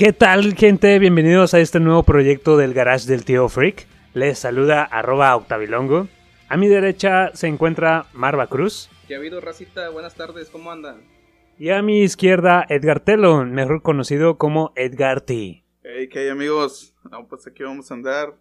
[0.00, 0.98] ¿Qué tal gente?
[0.98, 3.86] Bienvenidos a este nuevo proyecto del Garage del Tío Freak.
[4.14, 6.08] Les saluda arroba Octavilongo.
[6.48, 8.88] A mi derecha se encuentra Marva Cruz.
[9.06, 9.90] ¿Qué ha habido, racita?
[9.90, 11.02] Buenas tardes, ¿cómo andan?
[11.58, 15.66] Y a mi izquierda Edgar Telo, mejor conocido como Edgar T.
[15.82, 16.94] Hey, ¿qué hay amigos?
[17.10, 18.32] No, pues aquí vamos a andar.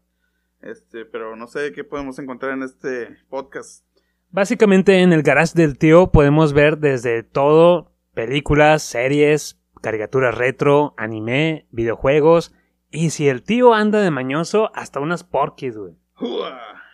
[0.61, 3.83] Este, pero no sé qué podemos encontrar en este podcast.
[4.29, 11.67] Básicamente en el garage del tío podemos ver desde todo, películas, series, caricaturas retro, anime,
[11.71, 12.53] videojuegos,
[12.91, 15.93] y si el tío anda de mañoso, hasta unas porquis, güey.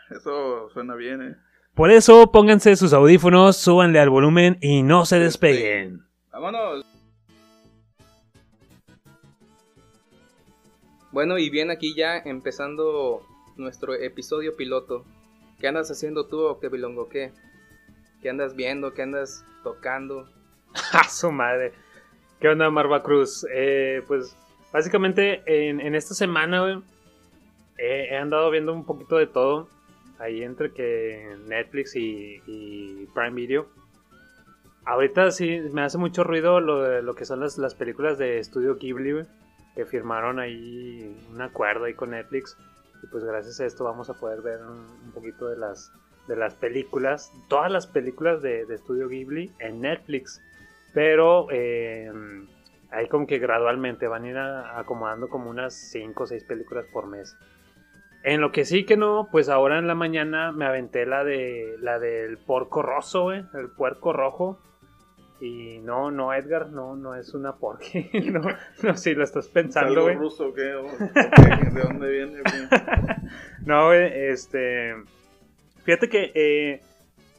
[0.09, 1.35] Eso suena bien, eh.
[1.73, 6.05] Por eso pónganse sus audífonos, súbanle al volumen y no se despeguen.
[6.31, 6.85] ¡Vámonos!
[11.11, 13.23] Bueno, y bien aquí ya empezando
[13.57, 15.05] nuestro episodio piloto.
[15.59, 17.07] ¿Qué andas haciendo tú, Octavilongo?
[17.09, 17.31] ¿Qué?
[18.21, 18.93] ¿Qué andas viendo?
[18.93, 20.29] ¿Qué andas tocando?
[20.91, 21.73] ¡A su madre!
[22.39, 23.45] ¿Qué onda, Marva Cruz?
[23.49, 24.35] Eh, pues
[24.73, 26.81] básicamente en, esta semana
[27.77, 29.69] he, andado viendo un poquito de todo.
[30.19, 33.67] Ahí entre que Netflix y, Prime Video.
[34.83, 38.39] Ahorita sí me hace mucho ruido lo, de, lo que son las, las películas de
[38.39, 39.25] Estudio Ghibli,
[39.73, 42.57] que firmaron ahí un acuerdo ahí con Netflix.
[43.01, 45.91] Y pues gracias a esto vamos a poder ver un, un poquito de las,
[46.27, 50.41] de las películas, todas las películas de, de Estudio Ghibli en Netflix.
[50.95, 52.09] Pero eh,
[52.89, 57.05] ahí como que gradualmente van a ir acomodando como unas 5 o 6 películas por
[57.05, 57.37] mes.
[58.23, 61.75] En lo que sí que no, pues ahora en la mañana me aventé la de
[61.79, 63.45] la del porco roso, el
[63.77, 64.59] puerco rojo.
[65.41, 68.09] Y no, no, Edgar, no, no es una porqui.
[68.31, 68.41] no,
[68.81, 70.15] no, si lo estás pensando, ¿Algo güey.
[70.15, 70.61] ruso qué?
[70.61, 72.41] ¿De dónde viene?
[73.65, 74.95] No, güey, este.
[75.83, 76.81] Fíjate que eh,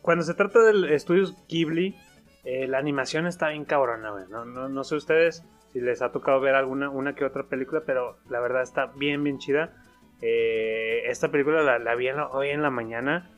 [0.02, 1.96] cuando se trata del estudios Ghibli,
[2.46, 4.24] eh, la animación está bien cabrona, güey.
[4.30, 7.82] No, no, no sé ustedes si les ha tocado ver alguna una que otra película,
[7.84, 9.74] pero la verdad está bien, bien chida.
[10.22, 13.30] Eh, esta película la, la vi en la- hoy en la mañana.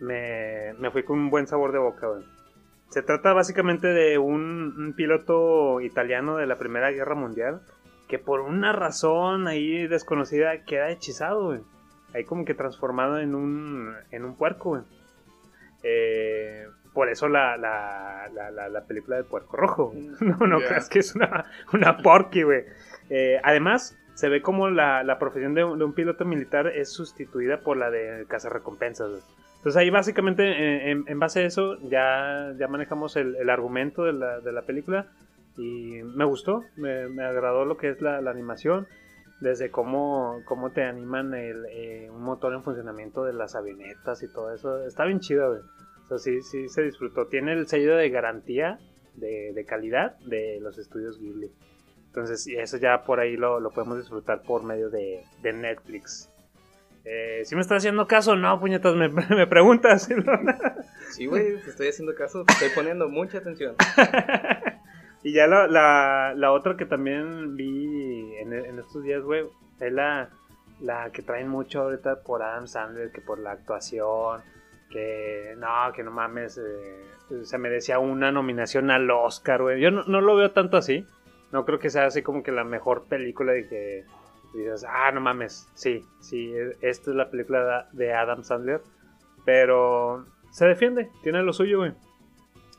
[0.00, 2.24] Me, me fui con un buen sabor de boca, güey.
[2.88, 7.60] Se trata básicamente de un, un piloto italiano de la Primera Guerra Mundial
[8.08, 11.60] que por una razón ahí desconocida queda hechizado, güey
[12.12, 14.82] ahí como que transformado en un, en un puerco, güey.
[15.82, 19.90] Eh, por eso la, la, la, la, la película de Puerco Rojo.
[19.90, 20.08] güey.
[20.20, 20.68] No, no Ya.
[20.68, 22.64] creas que es una, una porqui, güey.
[23.10, 26.90] Eh, además, se ve como la, la profesión de, un- de un piloto militar es
[26.92, 29.10] sustituida por la de cazarrecompensas.
[29.56, 34.12] Entonces ahí básicamente, en, en base a eso, ya, ya manejamos el, el argumento de
[34.12, 35.06] la, de la película.
[35.56, 38.86] Y me gustó, me, me agradó lo que es la, la animación
[39.40, 44.32] desde cómo, cómo te animan el, eh, un motor en funcionamiento de las avionetas y
[44.32, 44.84] todo eso.
[44.84, 45.62] Está bien chido, güey.
[46.04, 47.26] O sea, sí, sí se disfrutó.
[47.26, 48.78] Tiene el sello de garantía
[49.14, 51.50] de, de calidad de los estudios Ghibli.
[52.06, 56.30] Entonces, y eso ya por ahí lo, lo podemos disfrutar por medio de, de Netflix.
[57.04, 58.36] Eh, ¿Sí me estás haciendo caso?
[58.36, 60.08] No, puñetas, me, me preguntas.
[61.10, 63.74] Sí, güey, te estoy haciendo caso, te estoy poniendo mucha atención.
[65.22, 69.44] y ya la, la, la otra que también vi en, en estos días, güey,
[69.80, 70.30] es la,
[70.80, 74.40] la que traen mucho ahorita por Adam Sandler, que por la actuación,
[74.90, 79.80] que no, que no mames, eh, se merecía una nominación al Oscar, güey.
[79.80, 81.06] Yo no, no lo veo tanto así.
[81.52, 84.04] No creo que sea así como que la mejor película de que
[84.54, 88.80] dices, ah, no mames, sí, sí, e- esta es la película de Adam Sandler.
[89.44, 91.92] Pero se defiende, tiene lo suyo, güey.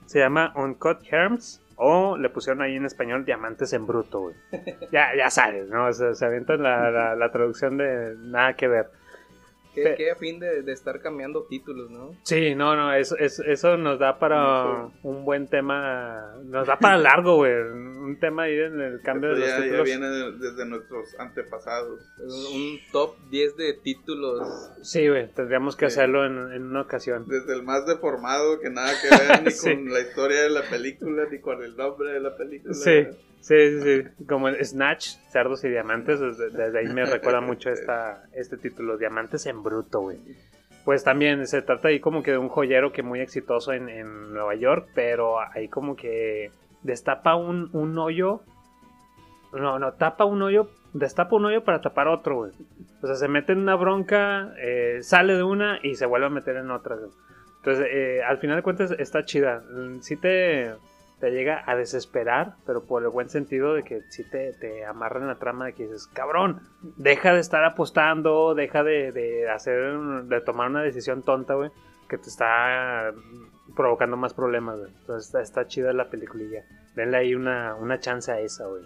[0.05, 1.61] Se llama Uncut Herms.
[1.77, 4.35] O le pusieron ahí en español Diamantes en Bruto, güey.
[4.93, 5.87] Ya, ya sabes, ¿no?
[5.87, 8.89] O se avientan la, la, la traducción de nada que ver.
[9.75, 12.15] Qué, Pe- qué a fin de, de estar cambiando títulos, ¿no?
[12.23, 16.33] Sí, no, no, eso, eso, eso nos da para un buen tema.
[16.45, 17.53] Nos da para largo, güey.
[17.53, 19.83] Un tema ahí en el cambio de los ya, ya títulos.
[19.85, 21.99] viene de- desde nuestros antepasados.
[22.19, 22.29] Un,
[22.61, 24.47] un top 10 de títulos.
[24.81, 25.99] Sí, güey, tendríamos que Sí.
[25.99, 27.25] hacerlo en, en una ocasión.
[27.27, 29.73] Desde el más deformado que nada que ver ni Sí.
[29.75, 32.73] con la historia de la película ni con el nombre de la película.
[32.73, 33.07] Sí,
[33.47, 34.25] sí, sí, sí.
[34.25, 39.45] Como Snatch, Cerdos y Diamantes, desde, desde ahí me recuerda mucho esta, este título, Diamantes
[39.45, 40.17] en Bruto, güey.
[40.83, 44.33] pues también se trata ahí como que de un joyero que muy exitoso en, en
[44.33, 46.51] Nueva York, pero ahí como que
[46.83, 48.41] destapa un, un hoyo.
[49.53, 52.51] No, no, tapa un hoyo, destapa un hoyo para tapar otro, güey.
[53.01, 56.29] O sea, se mete en una bronca, eh, sale de una y se vuelve a
[56.29, 56.95] meter en otra.
[56.97, 57.09] güey.
[57.57, 59.63] Entonces, eh, al final de cuentas está chida.
[59.71, 60.73] Mm, Sí te,
[61.19, 65.21] te llega a desesperar, pero por el buen sentido de que sí te, te amarra
[65.21, 66.61] en la trama de que dices, cabrón,
[66.97, 71.71] deja de estar apostando, deja de, de hacer, de tomar una decisión tonta, güey,
[72.09, 73.13] que te está
[73.75, 74.91] provocando más problemas, güey.
[74.99, 76.63] Entonces está, chida la peliculilla.
[76.95, 78.83] Denle ahí una, una chance a esa, güey.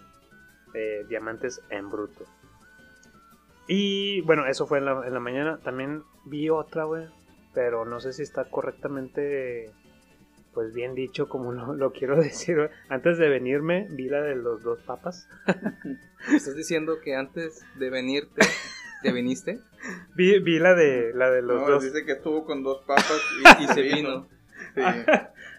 [0.74, 2.26] De Diamantes en Bruto.
[3.68, 5.60] Y bueno, eso fue en la, en la mañana.
[5.64, 7.08] También vi otra, güey.
[7.54, 9.72] Pero no sé si está correctamente,
[10.54, 12.70] pues bien dicho como lo, lo quiero decir.
[12.90, 15.28] Antes de venirme, vi la de los dos papas.
[16.34, 18.42] ¿Estás diciendo que antes de venirte,
[19.04, 19.60] te viniste?
[20.16, 21.84] Vi, vi la de la de los No, dos.
[21.84, 23.22] dice que estuvo con dos papas
[23.60, 24.28] y, Y se vino.
[24.76, 24.82] Sí.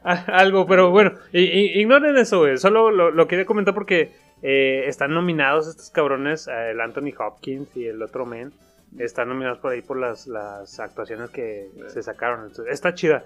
[0.03, 2.57] Algo, pero bueno, ignoren eso, güey.
[2.59, 7.75] Solo lo, lo quería comentar porque eh, están nominados estos cabrones, eh, el Anthony Hopkins
[7.77, 8.53] y el otro men.
[8.99, 12.47] Están nominados por ahí por las, las actuaciones que se sacaron.
[12.47, 13.25] Entonces, está chida.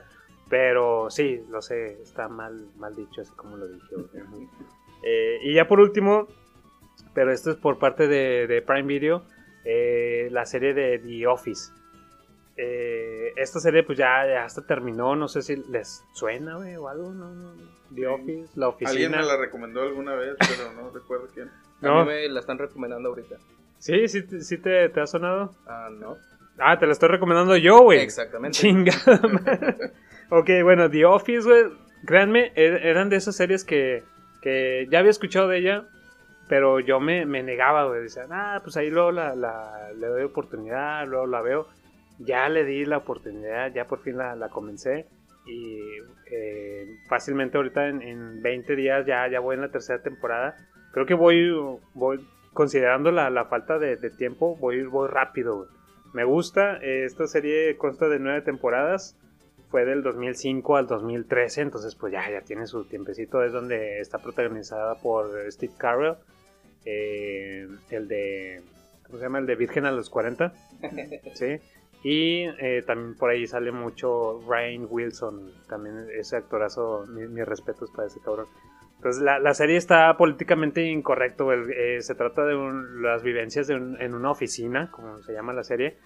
[0.49, 3.95] Pero sí, lo sé, está mal, mal dicho, así como lo dije.
[5.03, 6.29] Eh, y ya por último,
[7.15, 9.25] pero esto es por parte de, de Prime Video,
[9.65, 11.73] eh, la serie de The Office.
[12.57, 17.13] Eh, esta serie pues ya, ya hasta terminó, no sé si les suena, o algo,
[17.13, 17.31] ¿no?
[17.35, 17.53] no.
[17.91, 18.05] The Sí.
[18.07, 19.17] Office, la Alguien oficina.
[19.19, 21.49] me la recomendó alguna vez, pero no recuerdo quién.
[21.49, 22.01] A No.
[22.05, 23.37] mí me la están recomendando ahorita.
[23.79, 25.53] Sí, sí, te- sí te, te ha sonado.
[25.67, 26.17] Ah, no.
[26.59, 27.99] Ah, te la estoy recomendando yo, güey.
[28.01, 28.59] Exactamente.
[28.59, 29.93] Chingada madre.
[30.31, 31.65] ok, bueno, The Office, güey.
[32.07, 34.03] Créanme, er- eran de esas series que,
[34.43, 35.85] que ya había escuchado de ella,
[36.49, 38.03] pero yo me, me negaba, güey.
[38.03, 41.67] Decía, ah, pues ahí luego la, la- le doy oportunidad, luego la veo.
[42.19, 45.07] Ya le di la oportunidad, ya por fin la, la comencé.
[45.47, 45.79] Y
[46.31, 50.57] eh, fácilmente ahorita en, en 20 días ya, ya voy en la tercera temporada.
[50.93, 51.51] Creo que voy,
[51.95, 55.67] voy considerando la, la falta de, de tiempo, voy, voy rápido.
[56.13, 59.19] Me gusta, eh, esta serie consta de nueve temporadas,
[59.75, 64.19] fue del 2005 al 2013, entonces pues ya, ya tiene su tiempecito, es donde está
[64.21, 66.15] protagonizada por Steve Carell,
[66.85, 68.63] eh, el de,
[69.05, 69.41] ¿cómo se llama?
[69.41, 70.53] El de Virgen a los 40,
[71.35, 71.57] ¿sí?
[72.05, 77.91] Y eh, también por ahí sale mucho Ryan Wilson, también ese actorazo, mi- mis respetos
[77.91, 78.47] para ese cabrón.
[78.99, 83.67] Entonces la, la serie está políticamente incorrecto, el- eh, se trata de un- las vivencias
[83.67, 85.97] de un- en una oficina, como se llama la serie,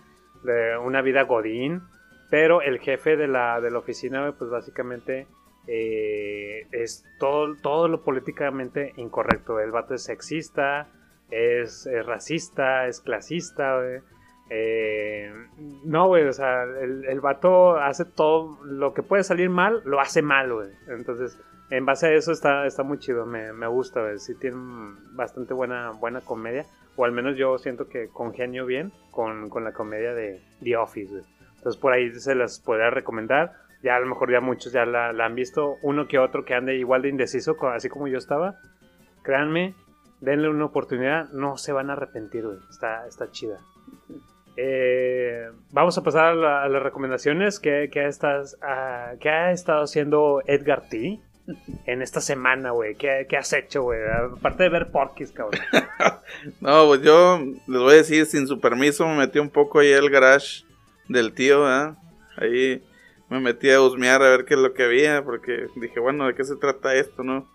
[0.43, 1.83] de una vida godín,
[2.31, 5.27] pero el jefe de la, de la oficina, pues básicamente
[5.67, 9.61] eh, es todo, todo lo políticamente incorrecto.
[9.61, 10.89] El vato es sexista,
[11.31, 14.01] es, racista, es clasista, güey.
[14.51, 15.31] Eh,
[15.85, 20.01] no, güey, o sea, el, el vato hace todo lo que puede salir mal, lo
[20.01, 20.71] hace mal, güey.
[20.89, 21.39] Entonces,
[21.71, 24.19] en base a eso está, está muy chido, me, me gusta, güey.
[24.19, 24.57] Sí tiene
[25.13, 26.65] bastante buena, buena comedia,
[26.97, 31.13] o al menos yo siento que congenio bien con, con la comedia de The Office,
[31.13, 31.38] güey.
[31.59, 33.53] Entonces, por ahí se las podría recomendar.
[33.83, 36.75] Ya a lo mejor ya muchos ya la, han visto, uno que otro que ande
[36.77, 38.57] igual de indeciso, así como yo estaba.
[39.23, 39.75] Créanme,
[40.21, 42.59] denle una oportunidad, no se van a arrepentir, güey.
[42.71, 43.59] Está, está chida.
[44.57, 50.89] Eh, vamos a pasar a, la- a las recomendaciones que, que, ha estado haciendo Edgar
[50.89, 51.21] T.
[51.87, 52.95] En esta semana, güey.
[52.97, 54.01] ¿Qué, qué has hecho, güey?
[54.37, 55.61] Aparte de ver Porky's, cabrón.
[56.61, 59.93] No, pues yo les voy a decir, sin su permiso, me metí un poco ahí
[59.95, 60.65] al garage
[61.09, 61.99] del tío, ¿verdad?
[62.37, 62.83] Ahí
[63.29, 66.35] me metí a husmear a ver qué es lo que había, porque dije, bueno, ¿de
[66.35, 67.49] qué se trata esto, no?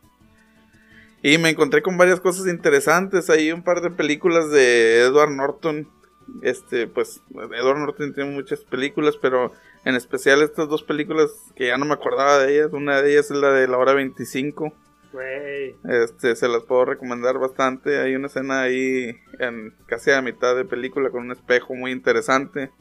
[1.22, 5.88] Y me encontré con varias cosas interesantes, ahí un par de películas de Edward Norton.
[6.42, 9.54] Este, pues, Edward Norton tiene muchas películas, pero
[9.86, 12.74] en especial estas dos películas que ya no me acordaba de ellas.
[12.74, 14.74] Una de ellas es la de La Hora 25.
[15.14, 15.76] Güey.
[15.88, 18.00] Este, se las puedo recomendar bastante.
[18.00, 22.72] Hay una escena ahí en casi a mitad de película con un espejo muy interesante.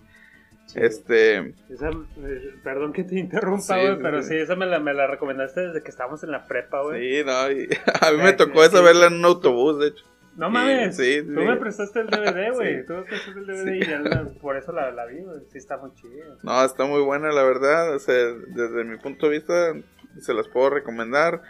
[0.75, 4.29] Este, Esa, eh, perdón que te interrumpa, güey, sí, pero sí.
[4.31, 7.19] sí, esa me la, me la recomendaste desde que estábamos en la prepa, güey.
[7.19, 7.69] sí, no, y
[8.01, 10.05] a mí Eh, me tocó sí, esa verla en un autobús, de hecho.
[10.35, 12.87] No mames, sí, tú me prestaste el DVD, güey.
[12.87, 15.41] Tú me prestaste el DVD y ya la- por eso la, la vi, güey.
[15.51, 16.39] Sí, está muy chido.
[16.43, 17.95] No, está muy buena, la verdad.
[17.95, 19.75] O sea, desde mi punto de vista,
[20.21, 21.43] se las puedo recomendar.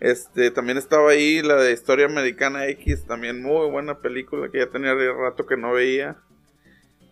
[0.00, 4.68] Este, también estaba ahí la de Historia Americana X, también muy buena película que ya
[4.70, 6.16] tenía rato que no veía.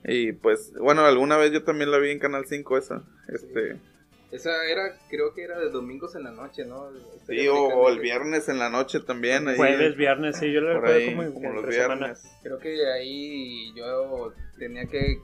[0.05, 3.03] Y pues, bueno, alguna vez yo también la vi en Canal 5 esa.
[3.29, 3.77] Este,
[4.31, 6.91] Esa era, creo que era de domingos en la noche, ¿no?
[7.27, 9.49] sí, o, o el viernes en la noche también.
[9.49, 11.95] Ahí, Jueves, viernes, sí, yo lo recuerdo ahí, como, como los semana.
[11.97, 12.31] viernes.
[12.43, 15.19] Creo que ahí yo tenía que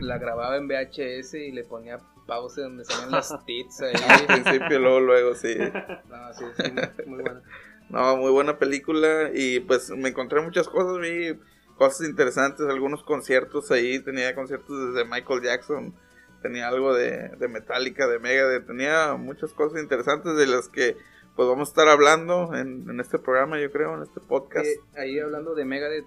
[0.00, 3.94] la grababa en VHS y le ponía pausa donde salían las tits ahí.
[4.08, 5.54] Al principio, luego, luego, sí.
[5.56, 7.40] No, sí, sí, muy, muy bueno.
[7.88, 11.38] No, muy buena película y pues me encontré muchas cosas, vi
[11.76, 15.94] cosas interesantes, algunos conciertos ahí, tenía conciertos desde Michael Jackson,
[16.42, 20.96] tenía algo de, de Metallica, de Megadeth, tenía muchas cosas interesantes de las que
[21.34, 24.64] pues vamos a estar hablando en, en este programa, yo creo, en este podcast.
[24.66, 26.06] Eh, ahí hablando de Megadeth,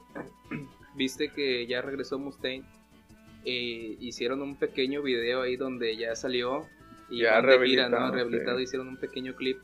[0.95, 2.65] viste que ya regresó Mustaine.
[3.45, 6.65] Eh, hicieron un pequeño video ahí donde ya salió
[7.09, 8.11] y Ya rehabilitado, ¿no?
[8.13, 8.63] rehabilitado sí.
[8.63, 9.59] hicieron un pequeño clip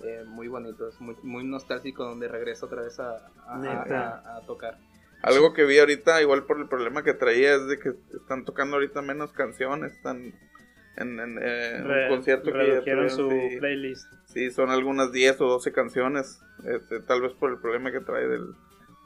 [0.00, 4.08] eh, muy bonito, es muy, muy nostálgico donde regresa otra vez a, a- Neta.
[4.18, 4.78] a- a tocar.
[5.24, 8.76] Algo que vi ahorita, igual por el problema que traía, es de que están tocando
[8.76, 10.34] ahorita menos canciones, están
[10.96, 13.56] en, en, eh, en Re- un concierto que ya su sí.
[13.58, 14.06] playlist.
[14.26, 18.28] Sí, son algunas 10 o 12 canciones, este, tal vez por el problema que trae
[18.28, 18.48] del,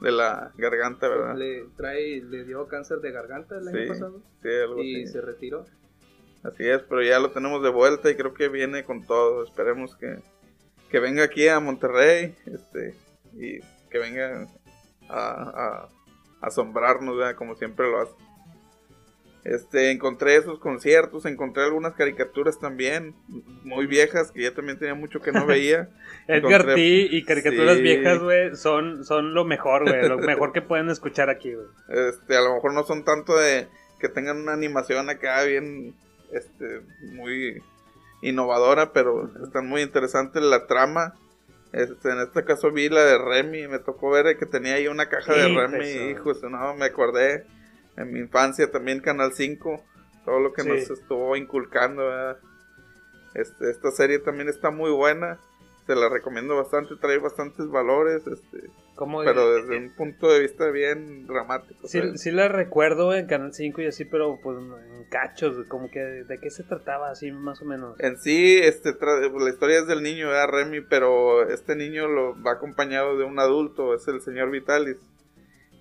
[0.01, 1.35] de la garganta, ¿verdad?
[1.35, 5.13] Le, trae, le dio cáncer de garganta el año pasado sí, algo y así.
[5.13, 5.65] se retiró.
[6.43, 9.43] Así es, pero ya lo tenemos de vuelta y creo que viene con todo.
[9.43, 10.17] Esperemos que,
[10.89, 12.93] que venga aquí a Monterrey este,
[13.33, 13.59] y
[13.89, 14.47] que venga
[15.09, 15.89] a, a
[16.41, 17.35] asombrarnos, ¿verdad?
[17.35, 18.13] como siempre lo hace.
[19.45, 23.15] Este, encontré esos conciertos, encontré algunas caricaturas también,
[23.63, 25.89] muy viejas, que ya también tenía mucho que no veía.
[26.27, 26.81] Edgar Encontré- T
[27.15, 27.81] y caricaturas Sí.
[27.81, 30.07] viejas, güey, son, son lo mejor, güey.
[30.09, 31.67] Lo mejor que pueden escuchar aquí, güey.
[31.87, 33.67] Este, a lo mejor no son tanto de
[33.99, 35.95] que tengan una animación acá bien,
[36.33, 36.81] este,
[37.13, 37.63] muy
[38.21, 41.15] innovadora, pero están muy interesantes la trama.
[41.71, 45.07] Este, en este caso vi la de Remy, me tocó ver que tenía ahí una
[45.07, 46.09] caja de Remy, eso.
[46.09, 47.45] hijo, eso no, me acordé
[47.95, 49.83] en mi infancia también Canal 5,
[50.25, 50.69] todo lo que Sí.
[50.69, 52.37] nos estuvo inculcando, ¿verdad?
[53.35, 55.39] Este, esta serie también está muy buena,
[55.89, 60.69] se la recomiendo bastante, trae bastantes valores, este, Como pero desde un punto de vista
[60.69, 61.87] bien dramático.
[61.87, 62.21] Sí, ¿sabes?
[62.21, 66.37] sí la recuerdo en Canal 5 y así, pero pues en cachos, como que de
[66.37, 67.99] qué se trataba así más o menos.
[67.99, 70.81] En sí, este, tra- la historia es del niño, ¿verdad, Remy?
[70.81, 74.97] Pero este niño lo va acompañado de un adulto, es el señor Vitalis,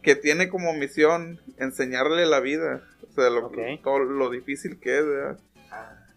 [0.03, 3.59] que tiene como misión enseñarle la vida, o sea, lo, Ok.
[3.85, 5.39] todo lo difícil que es, ¿verdad?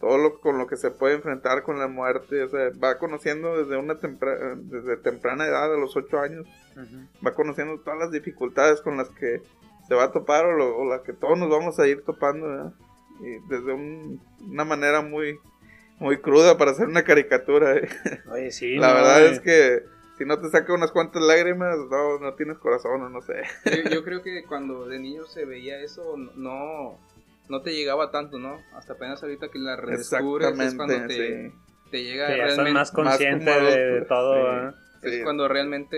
[0.01, 3.55] Todo lo con lo que se puede enfrentar con la muerte, o sea, va conociendo
[3.63, 7.07] desde una tempra- desde temprana edad, a los ocho años, Ujú.
[7.25, 9.41] va conociendo todas las dificultades con las que
[9.87, 12.47] se va a topar o, lo- o las que todos nos vamos a ir topando,
[12.47, 12.73] ¿verdad?
[13.19, 15.39] Y desde un- una manera muy,
[15.99, 17.75] muy cruda para hacer una caricatura.
[17.77, 17.87] ¿eh?
[18.31, 19.31] Oye, sí, La no, verdad güey.
[19.33, 19.83] es que
[20.17, 23.43] si no te saca unas cuantas lágrimas, no, no tienes corazón o no sé.
[23.65, 26.97] Yo, yo creo que cuando de niño se veía eso, no,
[27.49, 28.61] no te llegaba tanto, ¿no?
[28.73, 31.55] Hasta apenas ahorita que la redescubres es cuando te, sí.
[31.91, 32.73] te llega Que ya estás realmente...
[32.73, 34.41] más consciente como de, de todo, sí.
[34.43, 34.75] ¿verdad?
[35.03, 35.23] Es Sí.
[35.23, 35.97] cuando realmente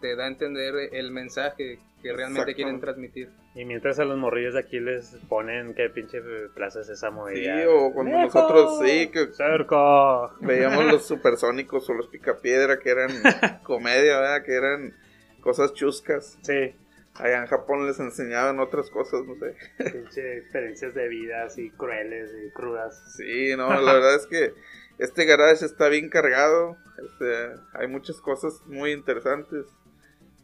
[0.00, 2.56] te da a entender el mensaje que realmente Exacto.
[2.56, 3.30] quieren transmitir.
[3.54, 6.20] Y mientras a los morrillos de aquí les ponen que pinche
[6.54, 10.32] plaza Sésamo y Sí, ya, o cuando nosotros sí, que Cerco.
[10.40, 13.10] veíamos los supersónicos o los picapiedra, que eran
[13.62, 14.42] comedia, ¿verdad?
[14.44, 14.92] Que eran
[15.40, 16.36] cosas chuscas.
[16.42, 16.74] Sí,
[17.14, 19.54] Allá en Japón les enseñaban otras cosas, no sé.
[19.90, 23.14] pinche experiencias de vida así crueles y crudas.
[23.16, 24.54] Sí, no, la verdad es que
[24.98, 26.76] este garage está bien cargado.
[27.04, 29.66] Este, hay muchas cosas muy interesantes.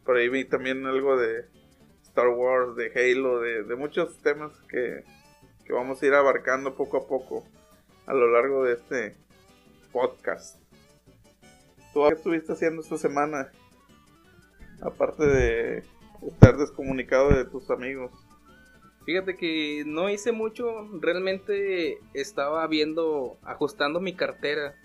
[0.05, 1.45] Por ahí vi también algo de
[2.03, 5.03] Star Wars, de Halo, de, de muchos temas que,
[5.65, 7.47] que vamos a ir abarcando poco a poco
[8.05, 9.15] a lo largo de este
[9.91, 10.59] podcast.
[11.93, 13.51] ¿Tú qué estuviste haciendo esta semana?
[14.81, 15.83] Aparte de
[16.27, 18.11] estar descomunicado de tus amigos.
[19.05, 24.75] Fíjate que no hice mucho, realmente estaba viendo, ajustando mi cartera,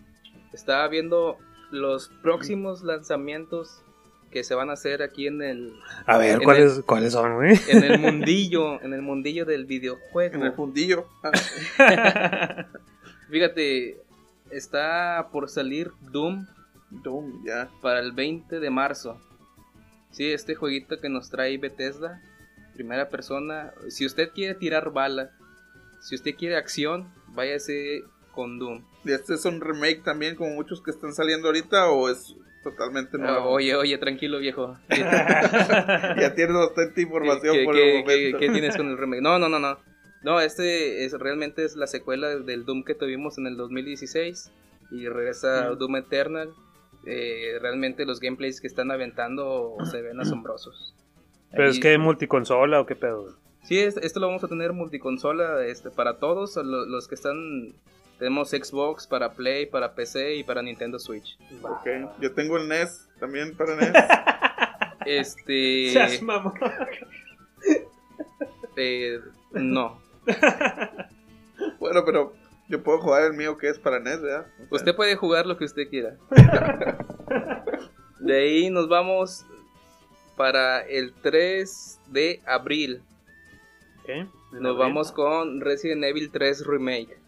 [0.52, 1.36] estaba viendo
[1.70, 3.82] los próximos lanzamientos
[4.30, 5.74] que se van a hacer aquí en el,
[6.06, 7.58] A ver, ¿cuáles, ¿cuáles son, güey?
[7.68, 10.34] en el mundillo, en el mundillo del videojuego.
[10.34, 11.06] En el fundillo.
[11.22, 11.30] Ah,
[13.30, 14.00] Fíjate,
[14.50, 16.46] está por salir Doom
[16.90, 17.68] Doom, ya.
[17.80, 19.20] para el 20 de marzo.
[20.14, 22.23] Sí, este jueguito que nos trae Bethesda,
[22.75, 23.73] primera persona.
[23.88, 25.30] Si usted quiere tirar bala,
[26.00, 28.85] si usted quiere acción, váyase con Doom.
[29.04, 33.16] ¿Y este es un remake también como muchos que están saliendo ahorita o es totalmente
[33.21, 33.50] Ah, nuevo?
[33.50, 34.76] oye, oye, tranquilo viejo.
[34.88, 34.97] ¿Qué,
[36.21, 38.38] ya tienes bastante información qué- por qué- el momento.
[38.38, 39.21] qué- qué tienes con el remake?
[39.23, 39.78] No, no, no, no.
[40.23, 44.50] No, este es realmente es la secuela del Doom que tuvimos en el 2016
[44.90, 45.78] y regresa Mm.
[45.78, 46.50] Doom Eternal.
[47.06, 50.94] Eh, realmente los gameplays que están aventando se ven asombrosos.
[51.50, 53.37] Pero es que multiconsola o qué pedo.
[53.62, 57.75] Sí, es- esto lo vamos a tener multiconsola este, para todos, lo- los que están...
[58.18, 61.37] Tenemos Xbox para Play, para PC y para Nintendo Switch.
[61.62, 61.87] Ok,
[62.20, 63.92] Yo tengo el NES también para NES.
[65.06, 65.90] Este...
[65.92, 66.54] Seas mamón.
[68.76, 69.20] eh,
[69.52, 70.00] no.
[71.78, 72.34] Bueno, pero
[72.68, 74.47] yo puedo jugar el mío que es para NES, ¿verdad?
[74.47, 76.16] O sea, Usted puede jugar lo que usted quiera.
[78.21, 79.44] De ahí nos vamos
[80.37, 83.02] para el 3 de abril.
[84.06, 84.26] ¿Qué?
[84.52, 87.18] Nos vamos con Resident Evil 3 Remake.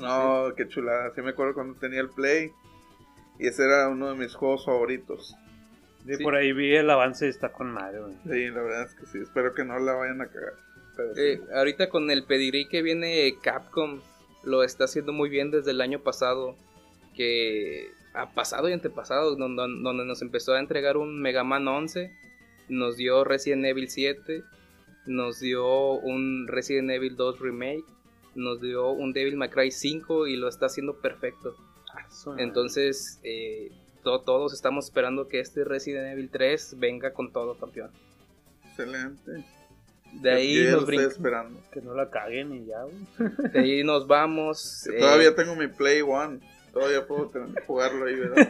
[0.00, 1.12] No, qué chulada.
[1.14, 2.50] Sí me acuerdo cuando tenía el Play.
[3.38, 5.36] Y ese era uno de mis juegos favoritos.
[6.06, 6.22] Sí, Sí.
[6.22, 8.14] por ahí vi el avance y está con güey.
[8.24, 9.18] Sí, la verdad es que sí.
[9.18, 10.54] Espero que no la vayan a cagar.
[10.96, 11.20] Pero sí.
[11.20, 14.00] Eh, ahorita con el pedigrí que viene Capcom,
[14.44, 16.56] lo está haciendo muy bien desde el año pasado.
[17.14, 22.10] Que ha pasado y antepasado, donde, donde nos empezó a entregar un Mega Man 11,
[22.68, 24.42] nos dio Resident Evil 7,
[25.06, 27.84] nos dio un Resident Evil 2 Remake,
[28.34, 31.54] nos dio un Devil May Cry 5 y lo está haciendo perfecto.
[31.94, 32.06] Ah.
[32.38, 33.70] Entonces, eh,
[34.02, 37.90] to- todos estamos esperando que este Resident Evil 3 venga con todo, campeón.
[38.64, 39.44] Excelente.
[40.20, 41.60] De ahí, Yo ya lo nos estoy esperando.
[41.72, 43.50] Que no la caguen y ya, güey.
[43.52, 44.84] de ahí nos vamos.
[44.86, 46.40] Yo eh, Todavía tengo mi Play One.
[46.74, 48.48] Todavía puedo tener- jugarlo ahí, ¿verdad?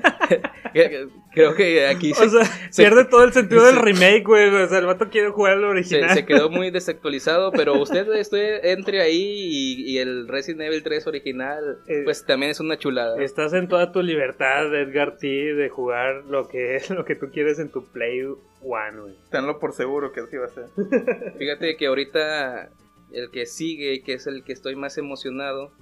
[1.32, 4.48] Creo que aquí O se, sea, se- pierde todo el sentido del se- remake, güey.
[4.48, 6.10] O sea, el vato quiere jugar el se- original.
[6.14, 11.06] se quedó muy desactualizado, pero usted usted entre ahí y, y el Resident Evil 3
[11.06, 13.22] original, Eh, pues también es una chulada.
[13.22, 17.30] Estás en toda tu libertad, Edgar T, de jugar lo que es lo que tú
[17.30, 18.22] quieres en tu Play
[18.62, 19.14] One, güey.
[19.30, 20.64] Tenlo por seguro que así va a ser.
[21.38, 22.70] Fíjate que ahorita
[23.12, 25.72] el que sigue, que es el que estoy más emocionado,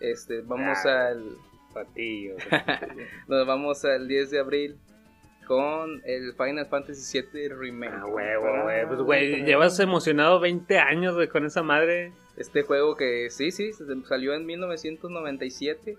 [0.00, 1.08] este, vamos Ah.
[1.08, 1.22] al
[3.28, 4.76] Nos vamos al 10 de abril
[5.46, 7.92] con el Final Fantasy VII Remake.
[7.94, 8.86] Ah, huevo, güey.
[8.86, 12.12] Pues, güey, llevas emocionado 20 años, güey, con esa madre.
[12.36, 13.70] Este juego que sí, sí,
[14.08, 15.96] salió en 1997.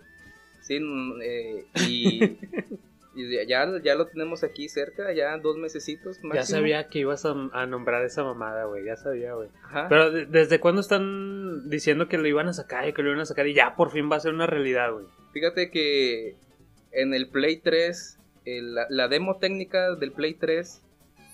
[0.61, 2.23] Sí, mm, eh, y,
[3.15, 6.33] y ya, ya lo tenemos aquí cerca, ya dos mesecitos máximo.
[6.33, 8.83] Ya sabía que ibas a, a nombrar esa mamada, güey.
[8.83, 9.47] Ya sabía, güey.
[9.87, 13.21] Pero ¿de- ¿desde cuándo están diciendo que lo iban a sacar y que lo iban
[13.21, 15.05] a sacar y ya por fin va a ser una realidad, güey?
[15.39, 16.35] Fíjate que
[16.91, 20.81] en el Play 3, el- la, la demo técnica del Play 3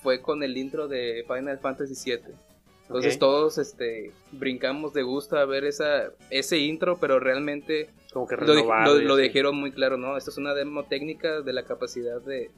[0.02, 2.34] fue con el intro de Final Fantasy VII.
[2.82, 8.36] Entonces todos este, brincamos de gusto a ver esa, ese intro, pero realmente Como que
[8.66, 10.18] lo, lo- dijeron muy claro, ¿no?
[10.18, 12.52] Esta es una demo técnica de la capacidad de,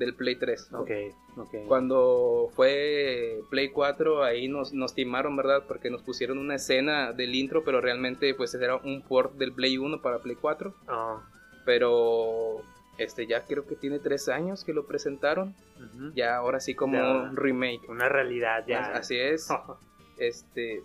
[0.00, 0.72] del Play 3.
[0.72, 0.80] ¿no?
[0.80, 0.90] Ok,
[1.36, 1.54] ok.
[1.68, 5.62] Cuando fue Play 4, ahí nos, nos timaron, ¿verdad?
[5.68, 9.78] Porque nos pusieron una escena del intro, pero realmente pues era un port del Play
[9.78, 10.74] 1 para Play 4.
[10.88, 11.22] Ah,
[11.64, 12.62] Pero
[12.98, 15.54] este ya creo que tiene tres años que lo presentaron.
[15.76, 16.12] ujú.
[16.14, 17.30] Ya ahora sí como Ya.
[17.34, 17.88] remake.
[17.88, 18.80] Una realidad ya.
[18.94, 19.48] Así es.
[20.18, 20.82] Este,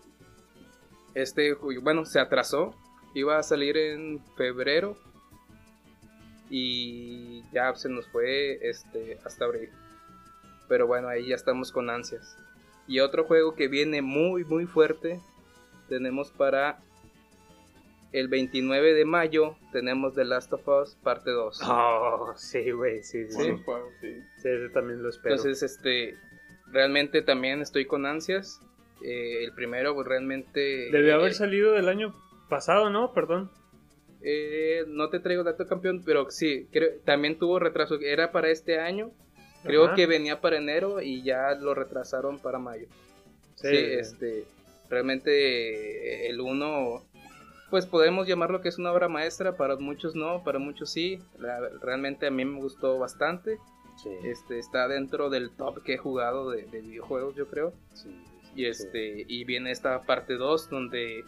[1.14, 2.74] este, bueno, se atrasó.
[3.14, 4.96] Iba a salir en febrero.
[6.50, 9.70] Y ya se nos fue este, hasta abril.
[10.68, 12.38] Pero bueno, ahí ya estamos con ansias.
[12.88, 15.20] Y otro juego que viene muy, muy fuerte.
[15.90, 16.80] Tenemos para
[18.12, 19.56] el 29 de mayo.
[19.72, 21.62] Tenemos The Last of Us parte 2.
[21.68, 23.58] Oh, sí, güey, sí, sí.
[24.02, 24.50] Sí, sí.
[24.74, 25.36] También lo espero.
[25.36, 26.16] Entonces, este,
[26.72, 28.60] realmente también estoy con ansias.
[29.04, 30.90] Eh, el primero, pues realmente.
[30.92, 32.14] Debió haber eh, salido del año
[32.50, 33.14] pasado, ¿no?
[33.14, 33.52] Perdón.
[34.28, 38.00] Eh, no te traigo dato campeón, pero sí, creo, también tuvo retraso.
[38.02, 39.12] Era para este año.
[39.64, 39.96] Creo Ajá.
[39.96, 42.88] que venía para enero y ya lo retrasaron para mayo.
[43.56, 43.76] Sí, Sí.
[43.76, 44.44] este,
[44.90, 47.04] realmente eh, el 1,
[47.70, 51.20] pues podemos llamarlo que es una obra maestra, para muchos no, para muchos sí.
[51.40, 53.58] La- realmente a mí me gustó bastante.
[54.04, 57.74] Sí, Este, está dentro del top que he jugado de, de videojuegos, yo creo.
[57.94, 58.10] sí,
[58.56, 61.24] Y este y viene esta parte 2 donde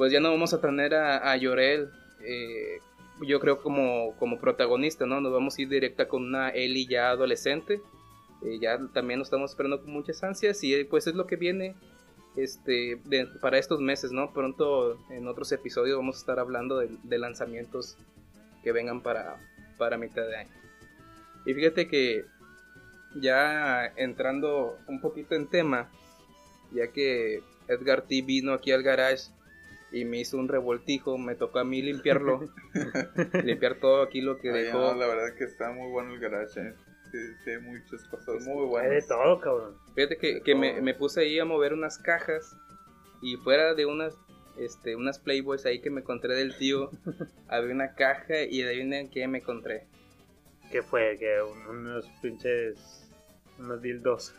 [0.00, 1.90] pues ya no vamos a tener a, a Llorel
[2.22, 2.78] eh,
[3.20, 5.20] yo creo como, como protagonista, ¿no?
[5.20, 7.82] Nos vamos a ir directa con una Ellie ya adolescente.
[8.42, 11.36] Eh, ya también lo estamos esperando con muchas ansias y eh, pues es lo que
[11.36, 11.74] viene
[12.34, 12.98] este
[13.42, 14.32] para estos meses, ¿no?
[14.32, 17.98] Pronto en otros episodios vamos a estar hablando de, de lanzamientos
[18.64, 19.36] que vengan para,
[19.76, 20.50] para mitad de año.
[21.44, 22.24] Y fíjate que
[23.20, 25.90] ya entrando un poquito en tema,
[26.72, 29.24] ya que Edgar T vino aquí al garage
[29.92, 32.40] y me hizo un revoltijo, me tocó a mí limpiarlo,
[33.44, 34.78] limpiar todo aquí lo que Ay, dejó.
[34.78, 36.60] no, la verdad que está muy bueno el garage.
[36.60, 36.74] eh.
[37.10, 39.08] Sí, sí, muchas cosas muy Hay de buenas.
[39.08, 39.76] todo, cabrón.
[39.96, 42.54] Fíjate que, que me, me puse ahí a mover unas cajas
[43.20, 44.14] y fuera de unas
[44.56, 46.90] este, unas Playboys ahí que me encontré del tío,
[47.48, 49.86] había una caja y adivinen qué me encontré.
[50.70, 51.16] ¿Qué fue?
[51.18, 53.09] Que un- unos pinches.
[53.60, 54.34] Unos dildos.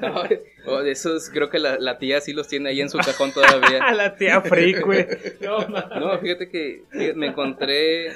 [0.00, 3.30] No, de esos creo que la, la tía sí los tiene ahí en su cajón
[3.32, 3.92] todavía.
[3.94, 5.06] La tía Freak, güey.
[5.40, 8.12] No, No, fíjate que fíjate, me encontré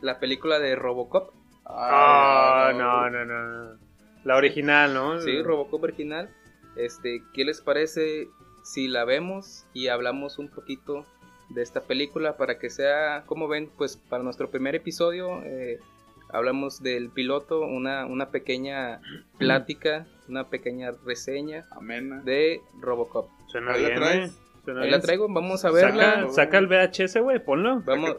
[0.00, 1.32] la película de Robocop.
[1.64, 3.78] Ah, no, no, no, no.
[4.24, 5.20] La original, ¿no?
[5.20, 6.28] Sí, Robocop original.
[6.74, 8.28] Este, ¿qué les parece
[8.64, 11.06] si la vemos y hablamos un poquito
[11.50, 15.78] de esta película para que sea, como ven, pues para nuestro primer episodio eh,
[16.32, 19.00] hablamos del piloto, una, una pequeña
[19.38, 22.20] plática, una pequeña reseña Amena.
[22.22, 23.28] de Robocop.
[23.48, 24.32] Suena Ahí la traes.
[24.32, 24.42] güey.
[24.64, 24.98] Suena Ahí bien.
[24.98, 26.14] la traigo, vamos a verla.
[26.14, 27.82] Saca, saca el VHS, güey, ponlo.
[27.84, 28.16] Vamos,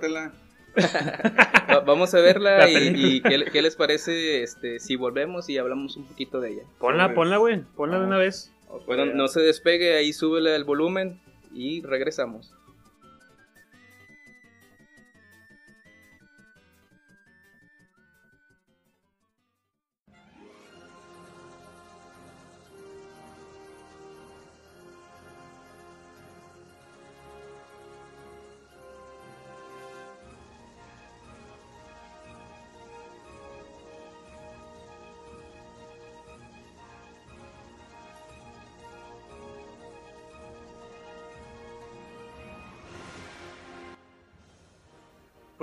[1.86, 6.06] vamos a verla La y, ¿qué, qué les parece este, si volvemos y hablamos un
[6.06, 6.64] poquito de ella.
[6.80, 7.62] Ponla, ponla, güey.
[7.76, 8.52] Ponla de una vez.
[8.88, 11.22] Bueno, no se despegue, ahí súbele el volumen
[11.54, 12.56] y regresamos.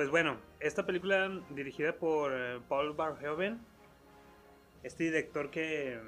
[0.00, 3.60] Pues bueno, esta película dirigida por eh, Paul Verhoeven,
[4.82, 6.00] este director que,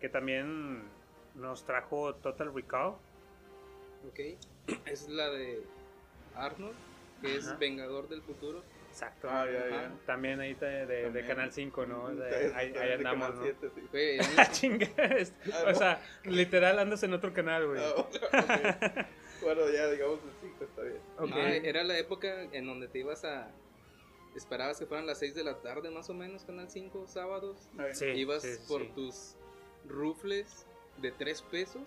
[0.00, 0.82] que también
[1.34, 2.88] nos trajo Total Recall.
[4.06, 4.20] Ok,
[4.84, 5.62] es la de
[6.34, 6.74] Arnold,
[7.22, 7.58] que es.
[7.58, 8.62] Vengador del Futuro.
[8.90, 9.28] Exacto.
[9.30, 9.78] Ah, ya, ya.
[9.78, 9.90] Ajá.
[10.04, 11.26] También ahí de, de-.
[11.26, 12.02] Canal 5, ¿no?
[12.08, 13.42] O sea, ahí, andamos, ¿no?
[13.44, 13.80] 7, sí.
[13.90, 17.80] Güey, es- Ah, chinga, Ah, o sea, literal andas en otro canal, güey.
[17.82, 19.06] Ah, ok.
[19.42, 21.00] Bueno, ya digamos el 5 está bien.
[21.18, 21.30] Ok.
[21.32, 23.50] Ah, era la época en donde te ibas a...
[24.34, 27.68] Esperabas que fueran las 6 de la tarde más o menos, Canal 5, sábados.
[27.92, 28.88] Sí, ibas sí, por sí.
[28.94, 29.36] tus
[29.86, 30.66] rufles
[30.98, 31.82] de 3 pesos.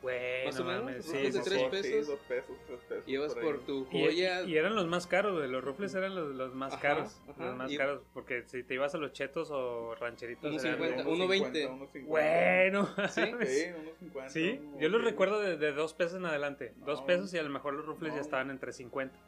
[0.00, 1.66] Güey, Más no o menos, sí, de sí, tres sí.
[1.70, 1.86] pesos.
[1.86, 3.04] Sí, dos pesos, tres pesos.
[3.08, 4.42] Ibas por por tu Y, joya.
[4.44, 5.50] y eran los más caros, güey.
[5.50, 7.20] Los rufles eran los, los más Ajá, caros.
[7.28, 7.46] ajá.
[7.46, 8.02] Los más Y- caros.
[8.14, 10.48] Porque si te ibas a los chetos o rancheritos.
[10.50, 11.66] Unos eran- 50, Unos uno 50, 20.
[11.74, 12.08] unos 50.
[12.10, 12.88] Bueno.
[13.10, 14.28] Sí, Sí, unos 50.
[14.30, 15.10] Sí, unos yo los 20.
[15.10, 16.74] recuerdo de, de dos pesos en adelante.
[16.86, 17.06] Dos No.
[17.06, 18.22] pesos y a lo mejor los rufles ya No.
[18.22, 19.18] estaban entre 50.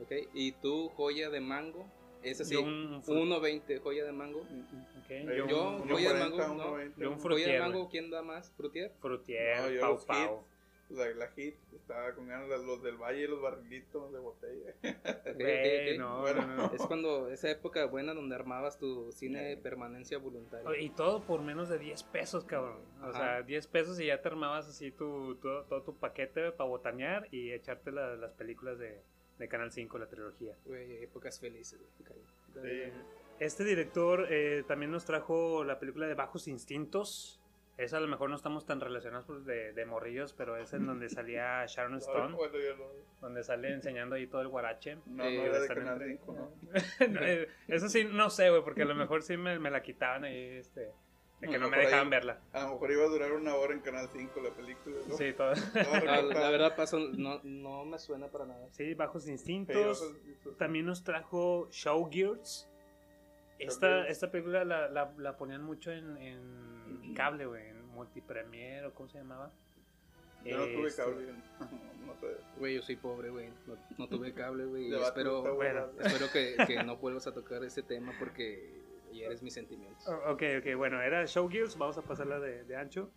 [0.00, 1.86] Ok, y tu joya de mango.
[2.24, 4.40] Es así, Yo un fru- 1.20 joya de mango.
[4.40, 6.74] ok, Eh, yo yo, un, joya de 40, mango, uno no.
[6.76, 7.00] 20.
[7.00, 7.88] Yo un Joya de Frutier, mango.
[7.90, 8.50] ¿quién da más?
[8.56, 8.92] ¿Frutier?
[9.00, 10.44] frutier, No, yo pau los pau.
[10.90, 14.74] La, la hit, estaba con ganas de los del valle y los barrilitos de botella.
[14.84, 15.98] Ok, ok, Güey, ok.
[15.98, 16.46] no, Bueno.
[16.46, 16.72] no, no.
[16.74, 20.78] Es cuando esa época buena donde armabas tu cine de permanencia voluntaria.
[20.78, 22.80] Y todo por menos de 10 pesos, cabrón.
[23.00, 23.12] O Ajá.
[23.12, 27.28] sea, 10 pesos y ya te armabas así tu, tu- todo tu paquete para botanear
[27.32, 29.00] y echarte la- las películas de,
[29.38, 30.54] de Canal 5, la trilogía.
[30.64, 31.80] Güey, épocas felices.
[32.54, 32.84] güey.
[32.86, 32.92] Sí.
[33.40, 37.40] Este director eh, también nos trajo la película de Bajos Instintos.
[37.76, 40.86] Esa a lo mejor no estamos tan relacionados pues, de, de morrillos, pero es en
[40.86, 42.84] donde salía Sharon Stone, Bueno, yo no.
[43.20, 44.98] donde sale enseñando ahí todo el guarache.
[45.06, 46.32] No, Eh, no era de Canal entre- 5,
[47.10, 47.20] ¿no?
[47.26, 50.22] Eh, Eso sí, no sé, güey, porque a lo mejor sí me, me la quitaban
[50.22, 50.92] ahí, este,
[51.46, 52.40] de que No, me ahí- dejaban verla.
[52.52, 55.16] A lo mejor iba a durar una hora en Canal 5 la película, ¿no?
[55.16, 55.52] Sí, todo.
[55.74, 56.50] La recortada.
[56.50, 58.66] verdad, paso, no, no me suena para nada.
[58.72, 60.14] Sí, Bajos Sí, Instintos.
[60.58, 62.68] También nos trajo Showgirls.
[63.58, 68.92] Esta, esta película la, la, la ponían mucho en, en cable, güey, en Multipremier o
[68.94, 69.52] cómo se llamaba.
[70.44, 71.26] Yo no tuve Este, cable,
[72.04, 72.26] no sé.
[72.58, 73.48] Güey, yo soy pobre, güey.
[73.66, 74.92] No, no tuve cable, güey.
[75.02, 75.42] Espero,
[76.00, 78.82] espero que, que no vuelvas a tocar ese tema porque
[79.22, 80.06] eres mis sentimientos.
[80.08, 83.10] Oh, Ok, ok, bueno, era Showgirls, vamos a pasarla de, de ancho.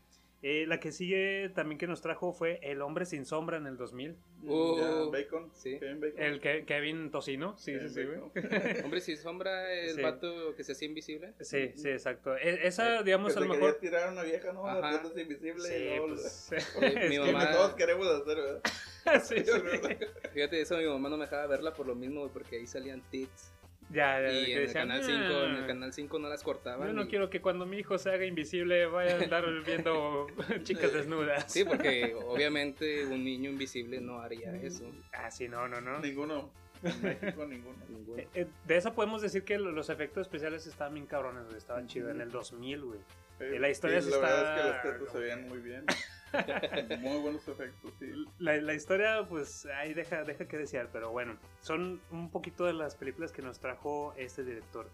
[0.44, 3.76] Eh, la que sigue también que nos trajo fue El Hombre Sin Sombra en el
[3.76, 4.16] 2000.
[4.48, 5.50] Oh, Ya, Bacon.
[5.56, 5.80] sí.
[5.80, 6.22] Kevin Bacon.
[6.22, 8.40] El que, Kevin Tocino, sí, sí, Kevin sí.
[8.44, 8.84] Bacon.
[8.86, 10.02] Hombre, si sombra el Sí.
[10.04, 11.34] vato que se hacía invisible.
[11.40, 12.38] Sí, sí, exacto.
[12.38, 13.80] E- esa, digamos, que a lo se mejor...
[13.80, 14.68] quería tirar a una vieja, ¿no?
[14.68, 14.88] Ajá.
[14.90, 16.08] Haciéndose invisible y Sí, luego...
[16.10, 16.50] pues...
[16.78, 18.62] Oye, es mi Lo que mamá- todos queremos hacer, ¿verdad?
[19.24, 20.08] sí, sí.
[20.34, 23.52] Fíjate, eso mi mamá no me dejaba verla por lo mismo, porque ahí salían tits.
[23.90, 26.44] Ya, ya, Y en el decían, canal 5, en el "Ah, canal 5 no las
[26.44, 26.88] cortaban.
[26.88, 30.28] Yo no y- quiero que cuando mi hijo se haga invisible vaya a andar viendo
[30.64, 31.46] chicas desnudas.
[31.52, 34.84] Sí, porque obviamente un niño invisible no haría eso.
[35.14, 36.00] Ah, sí, no, no, no.
[36.00, 36.52] Ninguno.
[36.84, 37.78] En México, ninguno.
[37.90, 38.20] Ninguno.
[38.22, 41.44] Eh, eh, de esa podemos decir que lo- los efectos especiales estaban bien cabrones.
[41.56, 43.00] Estaban chidos en el 2000, güey.
[43.40, 45.60] Eh, la historia sí, sí la está- verdad es que los tetos se veían muy
[45.60, 45.86] bien.
[47.00, 48.12] muy buenos efectos, sí.
[48.40, 51.38] La, la historia, pues, ahí deja, deja que desear, pero bueno.
[51.62, 54.90] Son un poquito de las películas que nos trajo este director.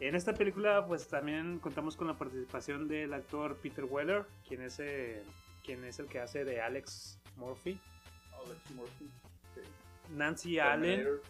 [0.00, 4.78] En esta película, pues, también contamos con la participación del actor Peter Weller, quien es,
[4.80, 5.22] eh,
[5.64, 7.78] quien es el que hace de Alex Murphy.
[8.44, 9.08] Alex Murphy.
[9.54, 9.60] sí.
[10.14, 10.82] Nancy Allen.
[11.02, 11.22] Terminator.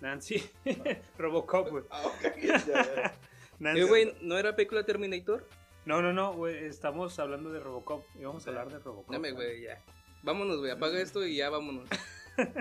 [0.00, 0.50] Nancy.
[1.18, 1.84] Robocop, güey.
[1.90, 3.14] Ah, ok, ya, ya.
[3.58, 5.46] Nancy- Eh, güey, ¿no era película Terminator?
[5.86, 6.64] No, no, no, güey.
[6.66, 8.04] Estamos hablando de Robocop.
[8.18, 9.10] Y vamos a hablar de Robocop.
[9.12, 9.80] Dame, güey, ya.
[10.22, 11.88] Vámonos, güey, apaga esto y ya vámonos.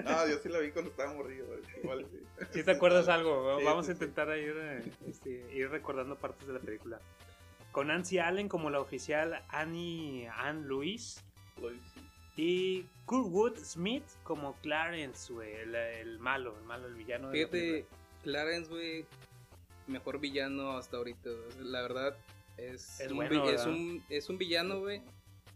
[0.04, 1.46] No, yo sí la vi cuando estaba morrido.
[1.48, 1.60] güey.
[1.82, 2.20] Igual sí.
[2.54, 4.04] Si te acuerdas algo, Sí, vamos sí, a sí.
[4.04, 4.56] intentar ir,
[5.08, 7.00] este, ir recordando partes de la película.
[7.72, 11.22] con Nancy Allen como la oficial Annie Ann Louise
[12.36, 17.30] y Kurtwood Smith como Clarence, güey, el, el malo, el malo, el villano.
[17.30, 17.86] de la Fíjate.
[18.24, 19.06] Clarence, güey,
[19.88, 21.30] mejor villano hasta ahorita.
[21.62, 22.18] La verdad,
[22.60, 25.02] es, Es un, bueno, es, un, es un villano, güey,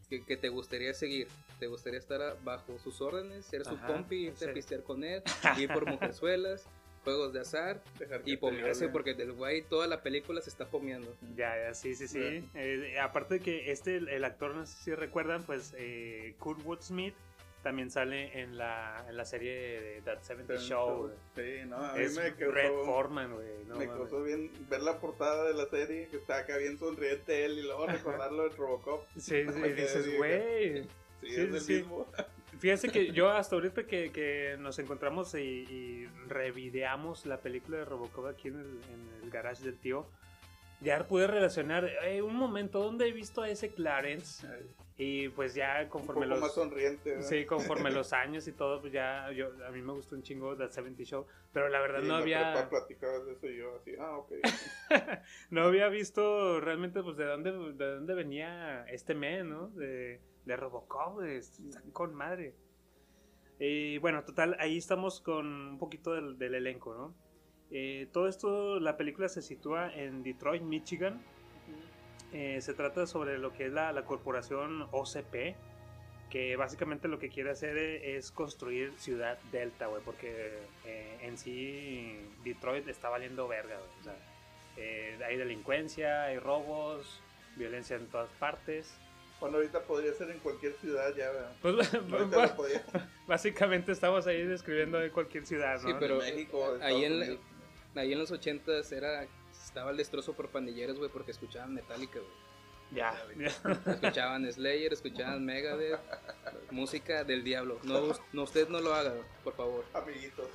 [0.10, 1.28] que, que te gustaría seguir.
[1.60, 4.52] Te gustaría estar bajo sus órdenes, ser su compi, irte sí.
[4.52, 5.24] a pistear con él,
[5.58, 6.68] ir por mujerzuelas,
[7.04, 7.82] juegos de azar
[8.26, 11.16] y pomearse, porque del güey toda la película se está pomeando.
[11.36, 12.44] Ya, ya, sí, sí, sí.
[12.56, 17.16] Eh, aparte de que este, el, actor, no sé si recuerdan, pues eh, Kurtwood Smith
[17.64, 21.12] también sale en la, en la serie de That 70 Show.
[21.36, 23.48] Sí, no, a mí Es me Red Foreman, güey.
[23.68, 24.02] no me mames.
[24.02, 27.64] causó bien ver la portada de la serie, que está acá bien sonriente él, y
[27.64, 29.06] luego recordarlo de Robocop.
[29.18, 30.84] Sí, sí, dices, güey.
[30.84, 30.90] Sí,
[31.22, 31.74] Sí, es el sí.
[31.78, 32.06] mismo.
[32.60, 37.86] Fíjense que yo hasta ahorita que, que nos encontramos y, y revideamos la película de
[37.86, 40.06] Robocop aquí en el, en el garage del tío,
[40.82, 44.46] ya pude relacionar eh, un momento donde he visto a ese Clarence
[44.98, 46.40] y pues ya Un poco conforme los...
[46.40, 47.12] más sonriente.
[47.12, 47.28] ¿verdad?
[47.28, 50.56] Sí, conforme los años y todo, pues ya yo, a mí me gustó un chingo
[50.56, 53.76] That 70 Show, pero la verdad Sí, no había prepa platicabas de eso y yo
[53.76, 54.32] así, ah, ok.
[55.50, 59.68] no había visto realmente pues de dónde de dónde venía este men, ¿no?
[59.70, 62.56] De, de Robocop, de, está con madre.
[63.60, 67.16] Y bueno, total, ahí estamos con un poquito del, del elenco, ¿no?
[67.76, 71.24] Eh, todo esto, la película se sitúa en Detroit, Michigan.
[72.34, 75.56] Eh, se trata sobre lo que es la, la corporación OCP,
[76.32, 81.38] que básicamente lo que quiere hacer e- es construir Ciudad Delta, güey, porque eh, en
[81.38, 83.90] sí Detroit está valiendo verga, güey.
[84.02, 84.16] O sea,
[84.78, 87.22] eh, hay delincuencia, hay robos,
[87.56, 88.92] violencia en todas partes.
[89.40, 91.56] Bueno, ahorita podría ser en cualquier ciudad ya, ¿verdad?
[91.62, 92.84] Pues, lo podría
[93.28, 95.90] básicamente estamos ahí describiendo de cualquier ciudad, ¿no?
[95.90, 97.40] Sí, pero México, ahí en,
[97.96, 99.28] ahí en los ochentas era
[99.74, 102.32] estaba el destrozo por pandilleros, güey, porque escuchaban Metallica, güey.
[102.92, 103.48] Ya, ya.
[103.92, 106.00] Escuchaban Slayer, escuchaban Megadeth,
[106.70, 107.80] música del diablo.
[107.82, 109.84] No, no usted no lo haga, por favor.
[109.96, 110.48] Amiguitos.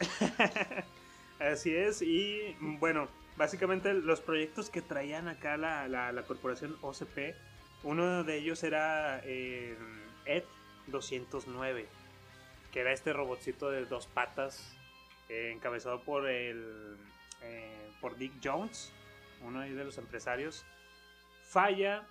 [1.38, 3.06] Así es, y bueno,
[3.36, 7.36] básicamente los proyectos que traían acá la, la, la corporación OCP,
[7.84, 9.76] uno de ellos era eh,
[10.24, 10.42] Ed
[10.88, 11.86] 209,
[12.72, 14.76] que era este robotcito de dos patas,
[15.28, 16.96] eh, encabezado por el
[17.44, 18.92] eh, por Dick Jones,
[19.42, 20.64] uno de los empresarios.
[21.42, 22.06] Falla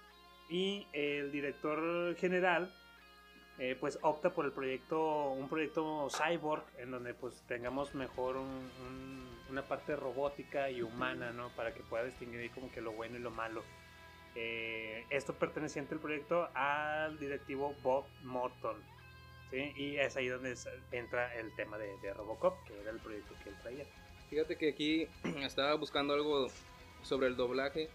[0.50, 2.74] y el director general
[3.60, 8.72] eh, pues opta por el proyecto, un proyecto cyborg en donde pues tengamos mejor un-
[8.88, 11.50] un- una parte robótica y humana, ¿no?
[11.50, 13.64] Para que pueda distinguir como que lo bueno y lo malo.
[14.36, 18.76] Eh, esto perteneciente al proyecto al directivo Bob Morton,
[19.52, 19.72] ¿sí?
[19.76, 20.56] Y es ahí donde
[20.92, 23.86] entra el tema de, de Robocop, que era el proyecto que él traía.
[24.34, 25.08] Fíjate que aquí
[25.46, 26.48] estaba buscando algo
[27.04, 27.88] sobre el doblaje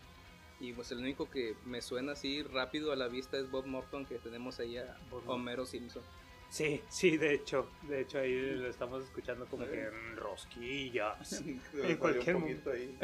[0.61, 4.07] y pues el único que me suena así rápido a la vista es Bob Morton
[4.07, 4.96] que tenemos ahí a.
[5.27, 6.03] Homero Simpson.
[6.48, 11.42] Sí, sí, de hecho, de hecho ahí lo estamos escuchando como que en rosquillas.
[11.74, 12.96] En cualquier poquito ahí.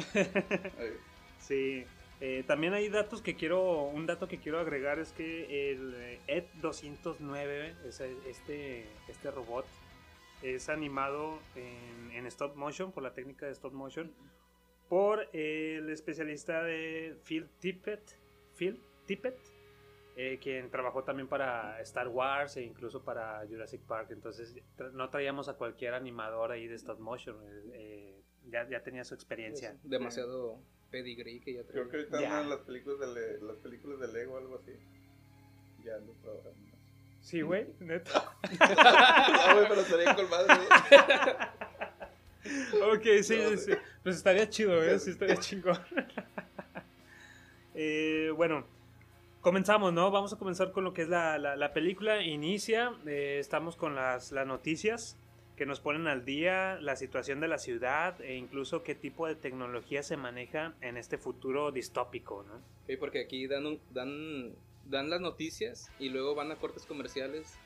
[1.41, 1.85] Sí,
[2.21, 6.21] eh, también hay datos que quiero, un dato que quiero agregar es que el eh,
[6.29, 9.67] Ed 209, ese- este, este robot,
[10.45, 14.13] es animado en, en stop motion, por la técnica de stop motion,
[14.89, 18.19] por el especialista de Phil Tippett,
[18.57, 19.39] Phil Tippett,
[20.17, 24.11] eh, quien trabajó también para Star Wars e incluso para Jurassic Park.
[24.13, 28.83] Entonces tra- no traíamos a cualquier animador ahí de stop motion, eh, eh, ya, ya
[28.83, 29.71] tenía su experiencia.
[29.83, 34.09] Es demasiado pedigree que ya Creo que ahorita andan las películas de las películas de
[34.13, 34.73] Lego o algo así.
[35.83, 36.74] Ya ando trabajando.
[37.25, 38.37] Sí, güey, neta.
[38.61, 40.55] Ah, güey, pero estaría con madre.
[42.93, 43.73] Ok, sí, sí, sí.
[44.03, 44.99] Pues estaría chido, ¿eh?
[44.99, 45.79] Sí, estaría chingón.
[47.75, 48.67] Eh, bueno,
[49.41, 50.11] comenzamos, ¿no?
[50.11, 52.21] Vamos a comenzar con lo que es la, la- la película.
[52.23, 55.17] Inicia, eh, estamos con las, las noticias
[55.57, 59.37] que nos ponen al día, la situación de la ciudad e incluso qué tipo de
[59.37, 62.61] tecnología se maneja en este futuro distópico, ¿no?
[62.87, 64.53] Sí, porque aquí dan, un- dan,
[64.87, 67.59] dan las noticias y luego van a cortes comerciales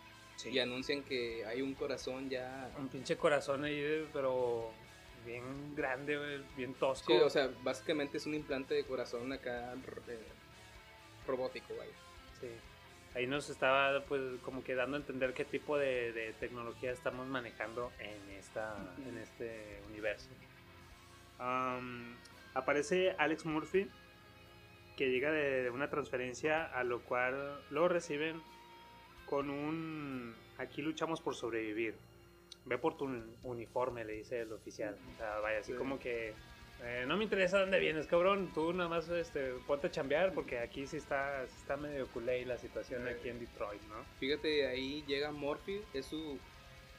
[0.45, 2.71] y anuncian que hay un corazón ya...
[2.79, 4.71] Un pinche corazón ahí, pero
[5.27, 7.13] bien grande, bien tosco.
[7.13, 10.19] Sí, o sea, básicamente es un implante de corazón acá eh,
[11.27, 11.93] robótico, vaya.
[12.41, 12.49] Sí.
[13.15, 17.27] Ahí nos estaba pues como que dando a entender qué tipo de, de tecnología estamos
[17.27, 18.77] manejando en esta
[19.07, 20.29] en este universo.
[21.39, 22.17] Am,
[22.55, 23.89] aparece Alex Murphy
[24.99, 28.43] que llega de, de una transferencia a lo cual lo reciben
[29.27, 31.95] con un aquí luchamos por sobrevivir.
[32.65, 33.09] Ve por tu
[33.45, 34.99] uniforme, le dice el oficial.
[35.15, 35.79] O sea, vaya, así Sí.
[35.79, 36.35] como que
[36.81, 38.51] Eh, no me interesa dónde vienes, cabrón.
[38.55, 42.45] Tú nada más este, ponte a chambear porque aquí sí está, sí está medio culé
[42.47, 44.05] la situación aquí en Detroit, ¿no?
[44.21, 46.39] Fíjate, ahí llega Morphy, es su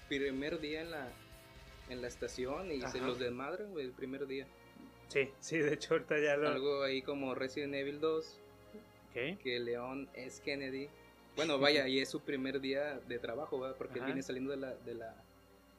[0.10, 1.08] primer día en la,
[1.88, 3.08] en la estación y se Ajá.
[3.08, 4.46] los desmadran, güey, el primer día.
[5.10, 6.48] Sí, sí, de hecho ahorita ya lo...
[6.48, 8.40] Algo ahí como Resident Evil 2,
[9.10, 9.40] Ok.
[9.42, 10.88] que León es Kennedy.
[11.36, 13.76] Bueno, vaya, y es su primer día de trabajo, ¿verdad?
[13.78, 15.16] Porque él viene saliendo de la, de la,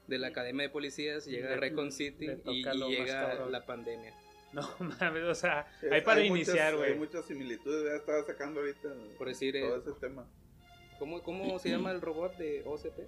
[0.08, 2.98] de la academia de policías, llega Le- a Recon City y, toca y lo más
[2.98, 4.12] llega la pandemia.
[4.52, 4.62] No
[5.00, 6.94] mames, o sea, Es- hay para iniciar, Hay güey.
[6.96, 10.26] muchas similitudes, ya estaba sacando ahorita Por decir, todo eh, ese tema.
[10.98, 12.98] ¿Cómo, ¿Cómo se llama el robot de OCP?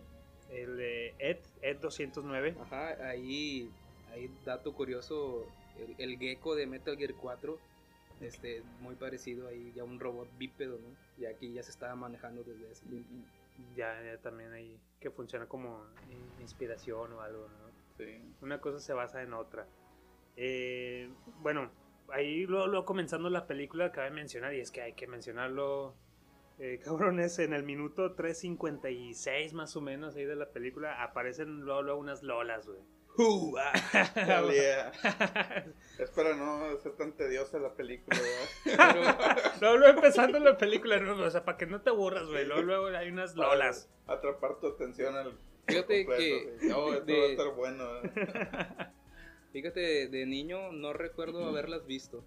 [0.53, 2.55] El de Ed, Ed 209.
[2.61, 3.71] Ajá, ahí,
[4.13, 5.47] ahí dato curioso,
[5.79, 7.59] el, el gecko de Metal Gear 4,
[8.21, 10.97] este, muy parecido ahí, ya un robot bípedo, ¿no?
[11.19, 13.09] Y aquí ya se estaba manejando desde ese tiempo.
[13.77, 17.73] Ya, ya también ahí que funciona como in- inspiración o algo, ¿no?
[17.99, 18.21] Sí.
[18.41, 19.67] Una cosa se basa en otra.
[20.37, 21.71] Eh, bueno,
[22.09, 25.95] ahí luego, luego comenzando la película cabe mencionar, y es que hay que mencionarlo,
[26.59, 31.83] eh, cabrones, en el minuto 3.56 más o menos ahí de la película aparecen luego,
[31.83, 32.81] luego unas lolas, güey.
[33.59, 34.91] Ah, salía.
[35.99, 39.53] Espera, no ser tan tediosa la película, ¿verdad?
[39.61, 41.15] luego, luego empezando la película, ¿no?
[41.23, 42.47] o sea, para que no te aburras, güey.
[42.47, 43.89] Luego, luego hay unas lolas.
[44.07, 46.69] Para atrapar tu atención al Fíjate completo, que sí.
[46.69, 47.85] No, esto de- va a estar bueno.
[47.99, 48.11] ¿eh?
[49.53, 52.25] Fíjate, de niño no recuerdo haberlas visto.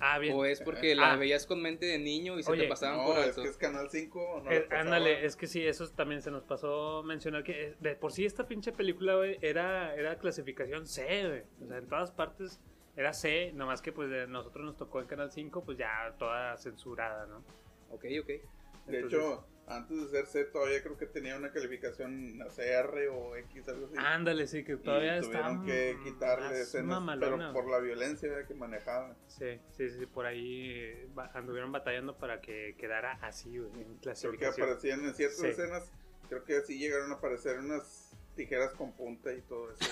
[0.00, 0.34] Ah, bien.
[0.34, 1.16] O es porque la Ah.
[1.16, 3.42] veías con mente de niño y se Oye, te pasaban No, por es alto.
[3.42, 4.42] que es Canal 5.
[4.44, 7.94] No Eh, ándale, es que sí, eso también se nos pasó mencionar que eh, de
[7.96, 11.42] por sí esta pinche película, güey, era, era clasificación C, güey.
[11.62, 12.60] O sea, en todas partes
[12.96, 16.56] era C, nomás que pues de nosotros nos tocó en Canal 5, pues ya toda
[16.56, 17.44] censurada, ¿no?
[17.90, 18.26] Ok, ok.
[18.26, 18.42] De
[18.86, 23.08] Entonces- hecho, antes de ser C todavía creo que tenía una calificación no sé, R
[23.08, 23.94] o X, algo así.
[23.98, 28.54] Ándale, sí, que Y todavía está tuvieron que quitarle escenas, pero por la violencia que
[28.54, 29.16] manejaba.
[29.28, 34.00] Sí, sí, sí, por ahí eh, anduvieron batallando para que quedara así, en Creo que
[34.00, 34.66] clasificación.
[34.66, 35.46] aparecían en ciertas Sí.
[35.46, 35.90] escenas,
[36.28, 39.84] creo que sí llegaron a aparecer unas tijeras con punta y todo eso.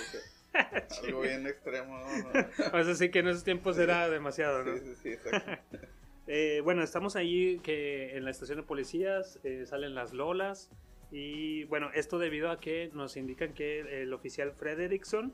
[1.03, 2.07] algo bien extremo, ¿no?
[2.07, 2.79] No.
[2.79, 4.73] O sea, sí que en esos tiempos era demasiado, ¿no?
[4.77, 5.77] Sí, sí, sí, exacto.
[6.31, 10.69] Eh, bueno, estamos ahí que en la estación de policías eh, salen las lolas
[11.11, 15.33] y bueno, esto debido a que nos indican que el oficial Frederickson,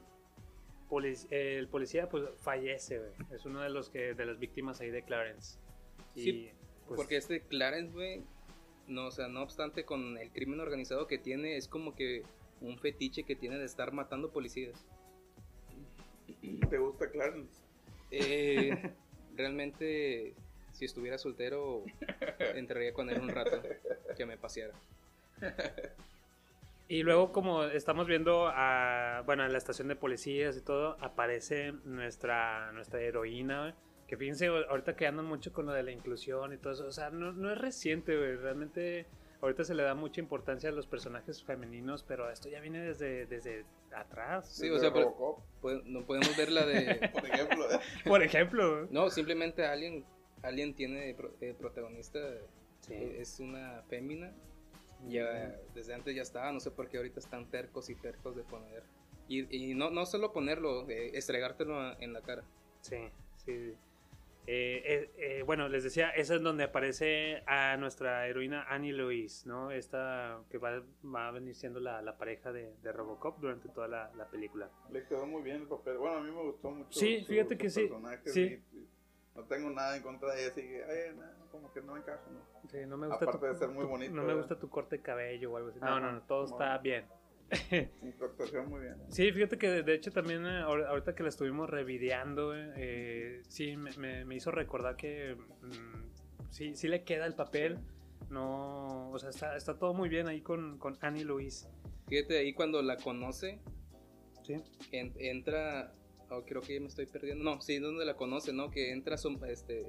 [0.90, 3.12] polic- eh, el policía, pues fallece, güey.
[3.36, 5.60] es uno de los que de las víctimas ahí de Clarence.
[6.16, 6.50] Y, Sí,
[6.88, 8.24] pues, Porque este Clarence, güey,
[8.88, 12.24] no, o sea, no obstante con el crimen organizado que tiene, es como que
[12.62, 14.86] un fetiche que tiene de estar matando policías.
[16.70, 17.64] ¿Te gusta Clarence?
[18.12, 18.94] Eh,
[19.36, 20.34] realmente,
[20.76, 21.84] si estuviera soltero,
[22.54, 23.62] entraría con él un rato,
[24.16, 24.74] que me paseara.
[26.88, 31.72] Y luego como estamos viendo a, bueno, en la estación de policías y todo, aparece
[31.84, 33.74] nuestra, nuestra heroína, güey,
[34.08, 36.92] que fíjense, ahorita que andan mucho con lo de la inclusión y todo eso, o
[36.92, 39.08] sea, no, no es reciente, güey, realmente
[39.42, 43.26] ahorita se le da mucha importancia a los personajes femeninos, pero esto ya viene desde,
[43.26, 44.48] desde atrás.
[44.54, 47.10] Sí, Desde o sea, pero- Pues, no podemos ver la de...
[47.14, 47.72] por ejemplo.
[47.72, 47.80] ¿eh?
[48.06, 48.88] Por ejemplo.
[48.92, 50.06] No, simplemente alguien,
[50.44, 52.20] alguien tiene pro- eh, protagonista,
[52.82, 52.94] Sí.
[52.94, 54.32] eh, es una fémina.
[55.08, 58.44] Ya, desde antes ya estaba, no sé por qué ahorita están tercos y tercos de
[58.44, 58.84] poner.
[59.28, 62.44] Y, y no, no solo ponerlo, eh, estregártelo en la cara.
[62.82, 62.98] Sí,
[63.46, 63.74] sí.
[64.48, 69.48] Eh, eh, eh, bueno, les decía, esa es donde aparece a nuestra heroína Annie Louise,
[69.50, 69.72] ¿no?
[69.72, 73.88] Esta que va, va a venir siendo la, la pareja de, de Robocop durante toda
[73.88, 74.70] la, la película.
[74.92, 75.98] Le quedó muy bien el papel.
[75.98, 76.92] Bueno, a mí me gustó mucho.
[77.00, 77.80] Sí, su- fíjate su que sí.
[77.82, 78.62] personaje, Sí.
[78.74, 78.86] y
[79.36, 82.22] no tengo nada en contra de ella, así que, ay, no, como que no encaja,
[82.32, 82.70] ¿no?
[82.70, 84.70] Sí, no me gusta Aparte tu, de ser muy tu- bonito, No me gusta tu
[84.70, 85.80] corte de cabello o algo así.
[85.80, 87.06] No, Ajá, no, no, todo está bien.
[88.02, 88.96] Interpretación muy bien.
[89.10, 93.42] Sí, fíjate que de hecho también eh, ahor- ahorita que la estuvimos revideando, eh, eh,
[93.48, 97.78] sí me, me- me hizo recordar que mm, sí, sí le queda el papel.
[98.30, 101.70] No, o sea, está, está todo muy bien ahí con, con Annie Louise.
[102.08, 103.60] Fíjate ahí cuando la conoce,
[104.44, 104.56] Sí.
[104.92, 105.94] en- entra,
[106.36, 107.44] oh, creo que me estoy perdiendo.
[107.44, 108.70] No, sí, donde la conoce, ¿no?
[108.72, 109.86] Que entra som- este,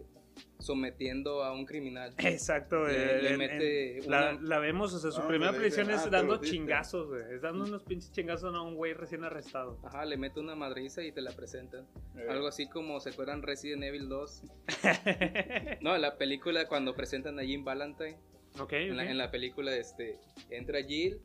[0.58, 2.12] sometiendo a un criminal.
[2.18, 5.52] Exacto, Le- eh, le en- mete en- una- la vemos, o sea, su Ah, primera
[5.58, 7.22] dicen, es ah, dando chingazos, güey.
[7.34, 9.78] Es dando unos pinches chingazos a un güey recién arrestado.
[9.84, 11.86] Ajá, le mete una madriza y te la presentan.
[12.16, 14.42] Eh, Algo así como se acuerdan Resident Evil 2.
[15.80, 18.16] No, la película cuando presentan a Jim Valentine.
[18.58, 20.18] ok, En la, en la película este,
[20.50, 21.20] entra Jill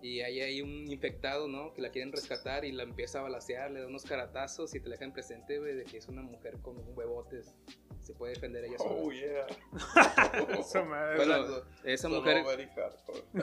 [0.00, 1.72] y ahí hay un infectado, ¿no?
[1.74, 4.88] Que la quieren rescatar y la empieza a balasear, le da unos caratazos y te
[4.88, 7.54] la dejan presente, güey, de que es una mujer con huevotes.
[8.00, 8.94] Se puede defender ella sola.
[8.94, 10.62] Oh, yeah.
[10.62, 11.16] Su madre.
[11.16, 12.44] Bueno, esa mujer,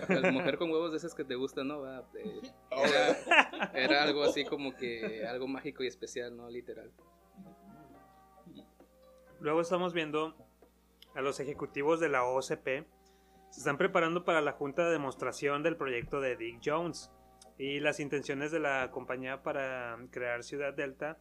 [0.10, 1.82] la mujer con huevos de esas que te gustan, ¿no?
[1.82, 2.42] Va, eh,
[2.72, 6.50] Ahora, era, era algo así como que algo mágico y especial, ¿no?
[6.50, 6.92] Literal.
[9.40, 10.36] luego estamos viendo
[11.14, 12.88] a los ejecutivos de la OCP.
[13.56, 17.10] Se están preparando para la junta de demostración del proyecto de Dick Jones
[17.58, 21.20] y las intenciones de la compañía para crear Ciudad Delta.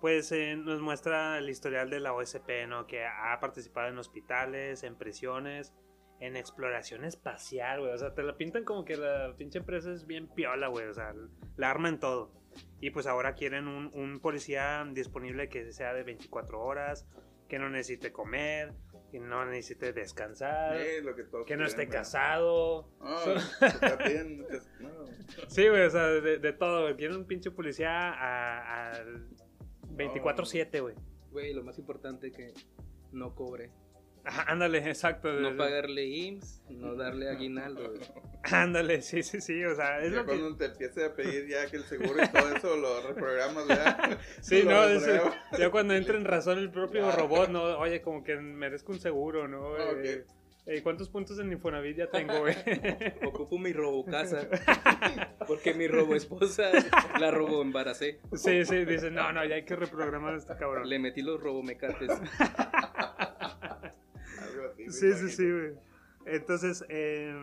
[0.00, 2.88] Pues eh, nos muestra el historial de la OSP, ¿no?
[2.88, 5.74] Que ha participado en hospitales, en prisiones,
[6.18, 7.92] en exploración espacial, güey.
[7.92, 10.88] O sea, te la pintan como que la pinche empresa es bien piola, güey.
[10.88, 11.14] O sea,
[11.54, 12.32] la arman todo.
[12.80, 17.06] Y pues ahora quieren un, un policía disponible que sea de 24 horas,
[17.48, 18.74] que no necesite comer,
[19.16, 22.88] que no necesite descansar, Eh, lo que, todos que no esté casado.
[23.00, 24.46] Ah, está bien,
[24.80, 24.88] no.
[25.48, 26.82] Sí, güey, o sea, de, de todo.
[26.82, 26.96] güey.
[26.96, 29.04] Quieren un pinche policía a, a
[29.96, 30.94] 24-7, güey.
[31.30, 32.52] Güey, lo más importante que
[33.12, 33.70] no cobre.
[34.28, 35.32] Ajá, Ándale, exacto.
[35.32, 37.94] No pagarle IMSS, no darle aguinaldo.
[38.42, 39.64] Ándale, sí, sí, sí.
[39.64, 40.28] O sea, es Ya lo que.
[40.38, 44.18] cuando te empiece a pedir ya que el seguro y todo eso lo reprogramas, ¿verdad?
[44.40, 45.06] Sí, no, es-
[45.58, 47.22] ya cuando entra en razón el propio Claro.
[47.22, 47.62] robot, ¿no?
[47.78, 49.76] Oye, como que merezco un seguro, ¿no?
[49.76, 50.04] Ah, ok.
[50.04, 50.24] Eh,
[50.66, 52.56] eh, ¿Cuántos puntos en Infonavit ya tengo, güey?
[53.24, 54.48] Ocupo mi robo casa.
[55.46, 56.70] Porque mi robo esposa
[57.20, 58.18] la robo embaracé.
[58.34, 60.88] sí, sí, dice, no, no, ya hay que reprogramar a este cabrón.
[60.88, 62.10] Le metí los robomecates.
[64.90, 65.72] Sí, sí, sí, güey.
[66.26, 67.34] Entonces, eh,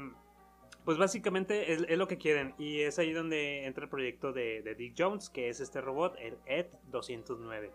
[0.86, 2.54] pues básicamente es, es lo que quieren.
[2.58, 6.16] Y es ahí donde entra el proyecto de, de Dick Jones, que es este robot,
[6.20, 7.72] el Ed 209.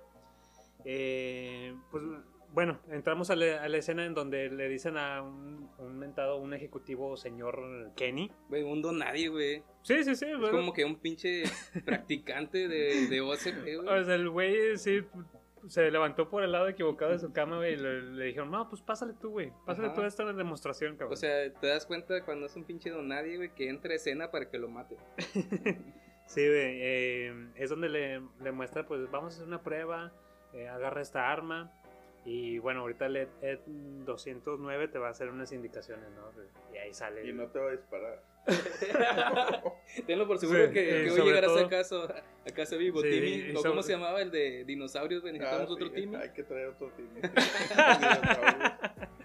[0.84, 2.04] Eh, pues
[2.52, 6.38] bueno, entramos a la, a la escena en donde le dicen a un, un mentado,
[6.38, 8.30] un ejecutivo señor Kenny.
[8.48, 9.62] Güey, un don nadie, güey.
[9.82, 10.26] Sí, sí, sí.
[10.26, 10.56] Es bueno.
[10.56, 11.44] como que un pinche
[11.84, 14.00] practicante de, de OCP, güey.
[14.00, 15.02] O sea, el güey sí
[15.66, 18.68] se levantó por el lado equivocado de su cama, güey, y le, le dijeron, no,
[18.68, 19.52] pues pásale tú, güey.
[19.66, 19.96] Pásale Ajá.
[19.96, 21.14] tú a esta demostración, cabrón.
[21.14, 23.96] O sea, te das cuenta cuando es un pinche don nadie, güey, que entra a
[23.96, 24.96] escena para que lo mate.
[26.28, 30.12] Sí, güey, eh, es donde le, le muestra, pues vamos a hacer una prueba,
[30.52, 31.72] eh, agarra esta arma
[32.26, 36.30] y bueno, ahorita el Ed, Ed 209 te va a hacer unas indicaciones, ¿no?
[36.74, 37.26] Y ahí sale.
[37.26, 38.22] Y no te va a disparar.
[40.06, 41.96] Tenlo por seguro Sí, que, que hoy llegarás todo- a casa,
[42.46, 43.28] a casa vivo, Sí, Timmy.
[43.28, 45.22] y ¿O sobre- cómo se llamaba el de dinosaurios?
[45.24, 46.16] Necesitamos Ah, otro sí, Timmy.
[46.16, 47.20] Hay que traer otro Timmy.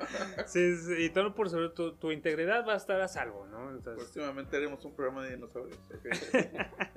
[0.46, 3.72] Sí, sí, y todo por sobre tu, tu integridad va a estar a salvo, ¿no?
[3.72, 5.80] Entonces, Próximamente haremos un programa de dinosaurios.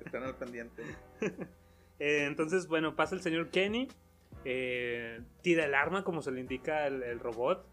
[0.04, 0.82] Están al pendiente.
[1.98, 3.88] eh, entonces, bueno, pasa el señor Kenny,
[4.44, 7.66] eh, tira el arma como se le indica el, el robot.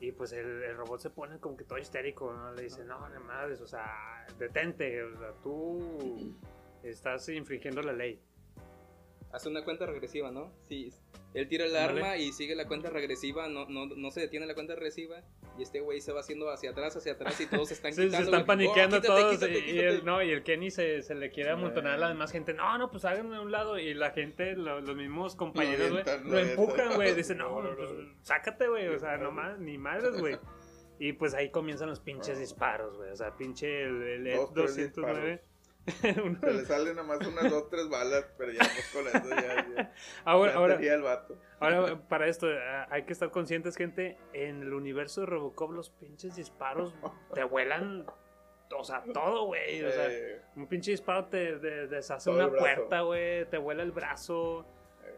[0.00, 2.52] Y pues el, el robot se pone como que todo histérico, ¿no?
[2.52, 6.36] Le dice, no, no madres, o sea, detente, o sea, tú
[6.82, 8.20] estás infringiendo la ley.
[9.32, 10.52] Hace una cuenta regresiva, ¿no?
[10.68, 10.92] Sí.
[11.34, 14.54] Él tira el arma y sigue la cuenta regresiva, no, no, no se detiene la
[14.54, 15.22] cuenta regresiva.
[15.58, 18.02] Y este güey se va haciendo hacia atrás, hacia atrás y todos se están Sí,
[18.02, 18.24] se quitando.
[18.26, 18.46] están güey.
[18.46, 21.50] paniqueando Oh, quítate, todos quítate, y, el, no, y el Kenny se, se le quiere
[21.50, 22.54] amontonar a la demás gente.
[22.54, 23.78] No, no, pues háganme a un lado.
[23.78, 27.14] Y la gente, lo- los mismos compañeros, güey, lo lo empujan, güey.
[27.14, 27.90] Dicen, no, No, no, pues,
[28.22, 28.88] sácate, güey.
[28.88, 30.38] O sea, no más, ni madres, güey.
[31.00, 33.10] Y pues ahí comienzan los pinches disparos, güey.
[33.12, 35.42] O sea, pinche el, el Dos, tres 209.
[36.40, 39.92] Se le salen nomás unas dos, tres balas, pero ya pues con eso ya, ya,
[40.24, 41.36] ahora, ya ahora, el vato.
[41.60, 42.46] ahora, para esto,
[42.90, 44.16] hay que estar conscientes, gente.
[44.32, 46.94] En el universo de Robocop, los pinches disparos
[47.34, 48.06] te vuelan.
[48.76, 49.82] O sea, todo, güey.
[49.82, 53.46] O sea, Eh, Un pinche disparo te, te deshace Todo una puerta, güey.
[53.46, 54.66] Te vuela el brazo.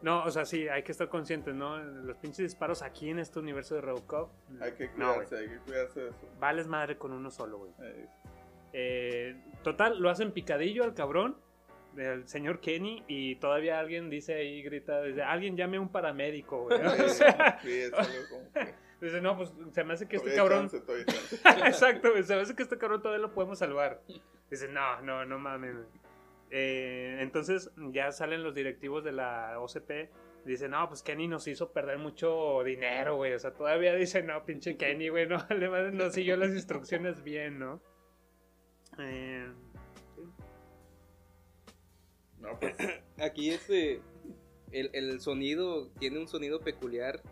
[0.02, 1.76] No, o sea, sí, hay que estar conscientes, ¿no?
[1.78, 4.30] Los pinches disparos aquí en este universo de Robocop.
[4.60, 6.28] hay que no, cuidarse, hay que cuidarse de eso.
[6.38, 7.72] Vales madre con uno solo, güey.
[8.72, 11.36] Eh, total, lo hacen picadillo al cabrón.
[11.94, 13.02] Del señor Kenny.
[13.08, 16.80] Y todavía alguien dice ahí, grita, dice, alguien llame a un paramédico, güey.
[16.80, 18.74] O sea, sí, es algo como que.
[19.00, 20.70] dice, no, pues se me hace que este todavía cabrón.
[20.70, 21.66] chance, chance.
[21.66, 24.02] Exacto, se me hace que este cabrón todavía lo podemos salvar.
[24.50, 25.74] Dice, no, no, no mames.
[26.50, 30.10] Eh, entonces ya salen los directivos de la OCP.
[30.44, 33.34] Dicen, no, pues Kenny nos hizo perder mucho dinero, güey.
[33.34, 37.58] O sea, todavía dice, no, pinche Kenny, güey, no, le- no siguió las instrucciones bien,
[37.58, 37.80] ¿no?
[38.99, 39.49] Eh,
[42.38, 42.74] No, pues.
[43.18, 44.01] Aquí este.
[44.72, 47.22] El, el sonido tiene un sonido peculiar.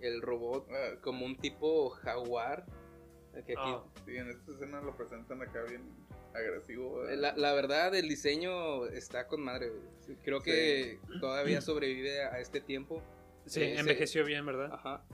[0.00, 2.64] El robot, ah, como un tipo jaguar.
[3.36, 5.82] Aquí- ah, Sí, en esta escena lo presentan acá bien
[6.32, 7.04] agresivo.
[7.04, 9.72] La, la verdad, el diseño está con madre.
[10.24, 13.02] Creo que todavía sobrevive a este tiempo.
[13.46, 14.72] sí, Eh, envejeció bien, ¿verdad?
[14.72, 15.04] Ajá.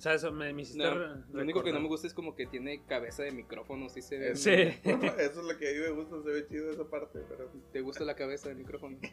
[0.00, 2.14] O sea, eso me, me hiciste No, re- lo único que no me gusta es
[2.14, 3.88] como que tiene cabeza de micrófono.
[3.90, 4.34] Sí se ve.
[4.36, 4.50] Sí.
[5.18, 7.50] Eso es lo que a mí me gusta, se ve chido esa parte, pero.
[7.72, 8.98] ¿Te gusta la cabeza de micrófono?
[9.02, 9.10] Ya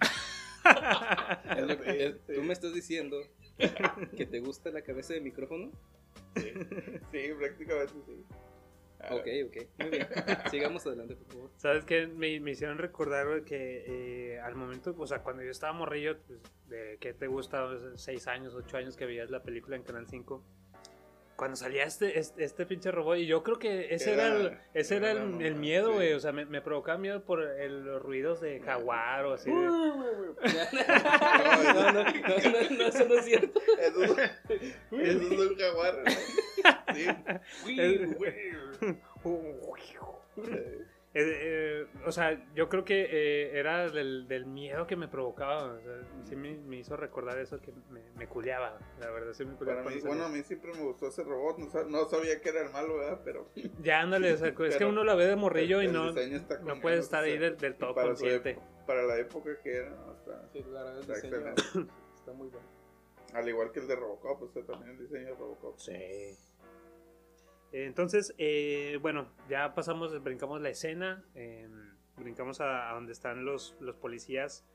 [1.58, 2.34] Es lo que- es- sí.
[2.36, 3.18] ¿Tú me estás diciendo
[4.16, 5.72] que te gusta la cabeza de micrófono?
[6.36, 8.24] Sí, prácticamente sí.
[9.12, 9.68] Ok, ok.
[9.80, 10.08] Muy bien.
[10.50, 11.52] Sigamos adelante, por favor.
[11.58, 12.08] ¿Sabes qué?
[12.08, 13.84] Me, me hicieron recordar que
[14.36, 18.28] eh, al momento, o sea, cuando yo estaba morrillo, pues, de qué te gusta, seis
[18.28, 20.44] años, ocho años que veías la película en Canal 5,
[21.38, 24.58] cuando salía este, este, este pinche robot, y yo creo que ese era, Era- el,
[24.74, 25.94] ese era era el, el miedo, sí.
[25.94, 29.50] güey, o sea, me, me provocaba miedo por el- los ruidos de jaguar o así.
[29.50, 29.96] de- no,
[31.74, 33.62] no, no, no, no, eso no es cierto.
[33.80, 34.16] Eso, eso
[34.92, 36.04] es un jaguar.
[36.04, 36.12] ¿no?
[36.96, 37.06] Sí.
[41.14, 45.64] Eh, eh, o sea, yo creo que eh, era del, del miedo que me provocaba.
[45.74, 45.96] O sea,
[46.26, 48.78] sí me, me hizo recordar eso que me, me culeaba.
[49.00, 49.84] La verdad, sí me culeaba.
[49.84, 51.58] Para mí, cuando bueno, a mí siempre me gustó ese robot.
[51.58, 53.22] No, sab- no sabía que era el malo, ¿verdad?
[53.24, 53.50] Pero
[53.82, 56.98] Ya, ándale, o sea, es que uno la ve de morrillo y no, no puede
[57.00, 58.52] estar o ahí sea, del, del todo para consciente.
[58.52, 60.14] época- para la época que era, ¿no?
[60.14, 61.94] Está- Sí, la verdad, el Está diseño excelente.
[62.16, 62.68] está muy bueno.
[63.34, 65.78] al igual que el de Robocop, o sea, también el diseño de Robocop.
[65.78, 66.38] Sí.
[67.72, 71.68] Entonces, eh, bueno, ya pasamos, brincamos la escena, eh,
[72.16, 74.66] brincamos a, donde están los, los policías,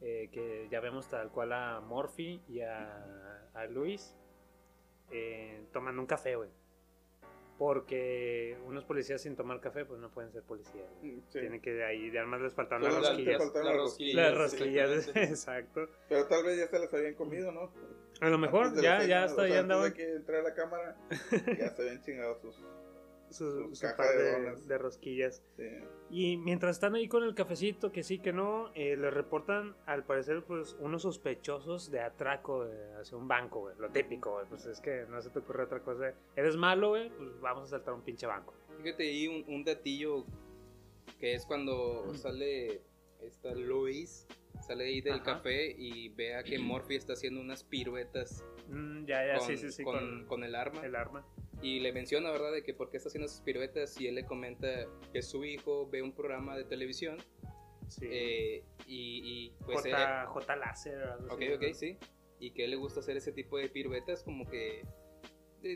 [0.00, 4.14] eh, que ya vemos tal cual a Morphy y a, a Luis
[5.10, 6.50] eh, tomando un café, güey.
[7.58, 10.88] Porque unos policías sin tomar café, pues no pueden ser policías.
[11.00, 11.22] Sí.
[11.30, 13.38] Tienen que ahí, y además les faltaron las rosquillas.
[13.38, 14.14] faltaron las las rosquillas.
[14.14, 15.32] Las rosquillas, exactamente.
[15.32, 15.88] exacto.
[16.08, 17.72] Pero tal vez ya se las habían comido, ¿no?
[18.20, 20.40] A lo mejor de ya, ya o hasta sea, ya antes andaban de que entrara
[20.40, 20.96] a la cámara,
[21.58, 22.56] ya se habían chingado sus.
[23.34, 25.42] Su, su su caja par de de, de rosquillas.
[25.56, 25.64] Sí.
[26.10, 30.04] Y mientras están ahí con el cafecito, que sí, que no, eh, le reportan, al
[30.04, 32.66] parecer, pues, unos sospechosos de atraco
[33.00, 33.74] hacia un banco, güey.
[33.78, 34.46] Lo típico, güey.
[34.46, 36.14] Pues es que no se te ocurre otra cosa.
[36.36, 38.54] Eres malo, güey, pues vamos a saltar un pinche banco.
[38.82, 40.24] Fíjate ahí un, un datillo
[41.18, 42.82] que es cuando sale
[43.20, 44.26] esta Lois,
[44.66, 45.24] sale ahí del Ajá.
[45.24, 49.70] café y vea que Morphy está haciendo unas piruetas Mm, ya, ya, con, sí, sí,
[49.72, 50.80] sí, con- con, con el arma.
[50.86, 51.22] el arma.
[51.62, 54.26] Y le menciona, ¿verdad?, de que por qué está haciendo esas piruetas y él le
[54.26, 54.68] comenta
[55.12, 57.18] que su hijo ve un programa de televisión
[57.88, 58.06] Sí.
[58.10, 59.82] eh, y, y, pues...
[59.82, 61.02] J, J Láser.
[61.30, 61.98] Ok, ok, sí.
[62.40, 64.84] Y que él le gusta hacer ese tipo de piruetas como que,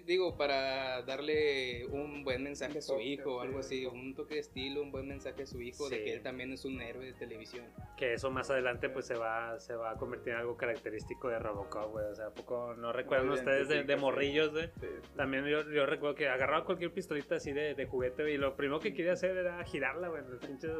[0.04, 4.34] digo, para darle un buen mensaje a su hijo o algo sí, así, un toque
[4.34, 6.04] de estilo, un buen mensaje a su hijo de Sí.
[6.04, 7.64] que él también es un héroe de televisión.
[7.96, 11.38] Que eso más adelante, pues, se va, se va a convertir en algo característico de
[11.38, 12.06] Robocop, güey.
[12.06, 14.68] O sea, ¿a poco no recuerdan ustedes de, de morrillos, güey?
[14.80, 14.86] Sí.
[15.16, 18.80] También yo, yo recuerdo que agarraba cualquier pistolita así de, de juguete y lo primero
[18.80, 20.22] que quería hacer era girarla, güey.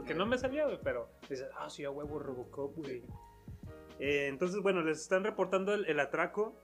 [0.07, 3.03] Que no me salía, güey, pero dices, ah, sí, a huevo Robocop, güey.
[4.01, 6.55] Eh, entonces, bueno, les están reportando el, el atraco.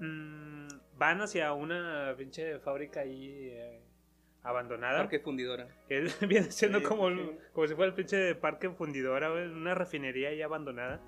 [0.00, 3.80] Mm, van hacia una pinche fábrica ahí eh,
[4.42, 4.98] abandonada.
[4.98, 5.68] Parque fundidora.
[5.88, 7.30] Que viene siendo Sí, como, sí.
[7.52, 11.00] como si fuera el pinche parque fundidora, una refinería ahí abandonada.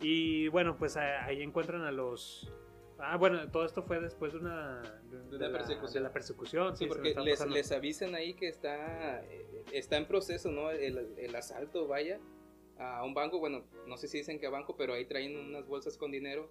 [0.00, 2.52] Y bueno, pues ahí encuentran a los...
[2.98, 4.80] Ah, bueno, todo esto fue después de una...
[5.10, 5.92] De una la- persecución.
[5.94, 10.06] de la persecución, Sí, sí, porque les, les avisan ahí que está, eh, está en
[10.06, 10.70] proceso, ¿no?
[10.70, 12.20] El, el asalto, vaya,
[12.78, 13.38] a un banco.
[13.40, 16.50] Bueno, no sé si dicen que a banco, pero ahí traen unas bolsas con dinero.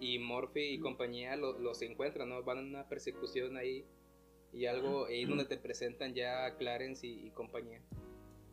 [0.00, 2.42] Y Morphy y compañía lo- los encuentran, ¿no?
[2.42, 3.84] Van en una persecución ahí.
[4.52, 7.80] Y algo ahí donde te presentan ya a Clarence y, y compañía.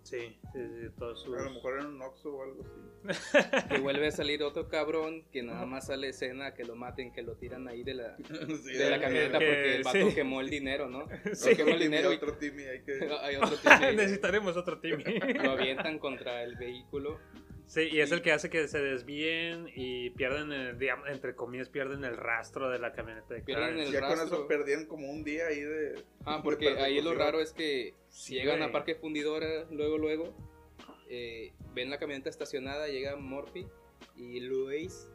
[0.04, 0.20] Sí,
[0.54, 1.36] sí, sí, todos sus...
[1.36, 3.68] A lo mejor era un Oxxo o algo así.
[3.70, 7.24] Que vuelve a salir otro cabrón que nada más sale escena que lo maten, que
[7.24, 8.18] lo tiran ahí de la,
[8.64, 10.16] Sí, de la hay- camioneta que- porque el vato sí.
[10.16, 11.08] quemó el dinero, ¿no?
[11.34, 11.56] Sí.
[11.56, 13.00] Quemó el hay dinero y otro Timmy, hay que...
[13.22, 15.00] hay otro de- Necesitaremos otro team.
[15.44, 17.20] lo avientan contra el vehículo.
[17.68, 21.70] Sí, y es el que hace que se desvíen y pierden, el, digamos, entre comillas,
[21.70, 25.24] pierden el rastro de la camioneta de Pierden el Ya con eso perdían como un
[25.24, 26.04] día ahí de...
[26.26, 28.70] Ah, de porque ahí lo raro es que Sí, llegan güey.
[28.70, 30.36] a Parque Fundidora, luego, luego,
[31.10, 33.68] eh, ven la camioneta estacionada, llega Morphy
[34.16, 35.10] y Luis.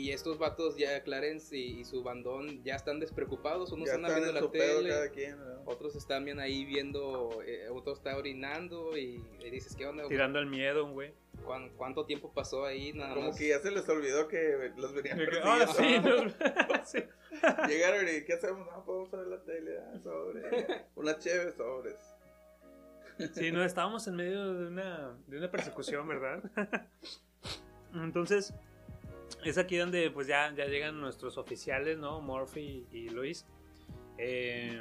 [0.00, 3.72] Y estos vatos ya, Clarence y, y su bandón, ya están despreocupados.
[3.72, 5.62] Unos Ya andan están viendo en la su pedo tele, cada quien, ¿no?
[5.64, 10.06] otros están bien ahí viendo, eh, otro está orinando y, y dices, ¿qué onda?
[10.06, 11.12] Tirando el miedo, güey.
[11.44, 12.92] ¿Cuán- ¿Cuánto tiempo pasó ahí?
[12.92, 13.36] Nada Como más.
[13.38, 16.28] que ya se les olvidó que los venían Ah, persiguiendo.
[16.28, 16.98] sí, no, sí.
[17.68, 18.66] Llegaron y ¿qué hacemos?
[18.66, 20.84] No, podemos ver la tele, ah, sobre.
[20.94, 21.96] Una chévere sobres.
[23.34, 26.40] Sí, no, estábamos en medio de una, de una persecución, ¿verdad?
[27.94, 28.54] Entonces,
[29.44, 32.20] es aquí donde pues ya, ya llegan nuestros oficiales, ¿no?
[32.20, 33.46] Murphy y Luis.
[34.18, 34.80] Eh,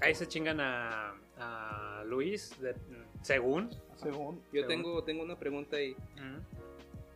[0.00, 2.74] ahí se chingan a, a Luis, de-
[3.22, 3.70] según.
[3.96, 4.36] Según.
[4.52, 4.68] Yo según.
[4.68, 5.96] tengo, tengo una pregunta ahí.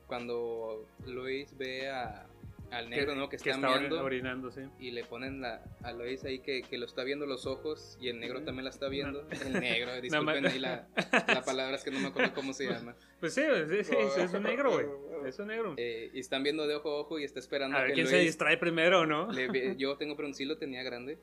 [0.07, 2.27] Cuando Luis ve a,
[2.73, 3.29] al negro, ¿no?
[3.29, 4.03] Que está, está meando.
[4.03, 4.63] orinando, sí.
[4.79, 8.09] Y le ponen la, a Lois ahí que, que lo está viendo los ojos y
[8.09, 9.29] el negro también la está viendo.
[9.31, 10.89] El negro, disculpen ahí la,
[11.29, 12.97] la palabra, es que no me acuerdo cómo se llama.
[13.21, 14.87] Pues sí, sí, sí, es un negro, güey.
[15.29, 15.75] Es un negro.
[15.77, 18.07] Eh, y están viendo de ojo a ojo y está esperando A ver que quién
[18.09, 19.31] se distrae primero, ¿no?
[19.31, 21.19] le yo tengo, pero sí lo tenía grande.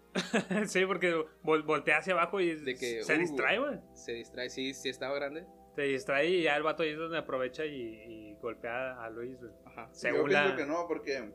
[0.68, 3.80] sí, porque vol- voltea hacia abajo y De que, se uh, distrae, güey.
[3.95, 5.43] Se distrae, sí, sí estaba grande.
[5.76, 9.40] Se distrae y ya el vato ahí es donde aprovecha y, y golpea a Luis,
[9.40, 9.52] güey.
[9.66, 9.88] Ajá.
[9.88, 10.56] Yo Según pienso la...
[10.56, 11.32] que no, porque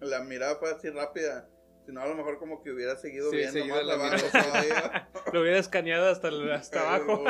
[0.00, 1.48] la mirada fue así rápida.
[1.86, 4.26] Si no, a lo mejor como que hubiera seguido Sí, viendo seguido más la abajo
[4.32, 5.08] todavía.
[5.32, 7.24] Lo hubiera escaneado hasta, el- hasta abajo.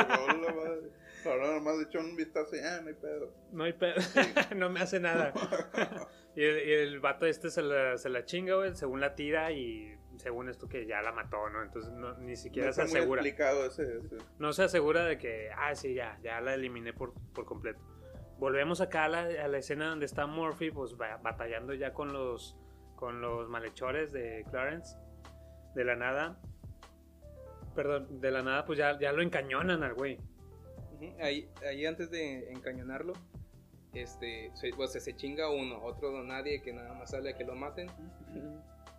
[1.25, 3.33] Ahora nomás le echó un vistazo y ah, no hay pedo.
[3.51, 3.95] No hay pedo.
[4.55, 5.33] no me hace nada.
[6.37, 9.53] Y el, y el vato este se la, se la chinga, güey, según la tira
[9.53, 11.63] y según esto que ya la mató, ¿no?
[11.63, 13.21] Entonces no- ni siquiera No se está muy asegura.
[13.21, 14.17] explicado ese, ese.
[14.37, 17.79] No se asegura de que, ah, sí, ya, ya la eliminé por, por completo.
[18.37, 22.57] Volvemos acá a la, a la escena donde está Murphy, pues batallando ya con los,
[22.95, 24.97] con los malhechores de Clarence.
[25.73, 26.39] De la nada.
[27.75, 30.17] Perdón, de la nada, pues ya, ya lo encañonan al güey.
[31.19, 33.13] Ahí, ahí antes de encañonarlo,
[33.93, 37.43] este, se, pues, se chinga uno, otro no nadie que nada más sale a que
[37.43, 37.89] lo maten.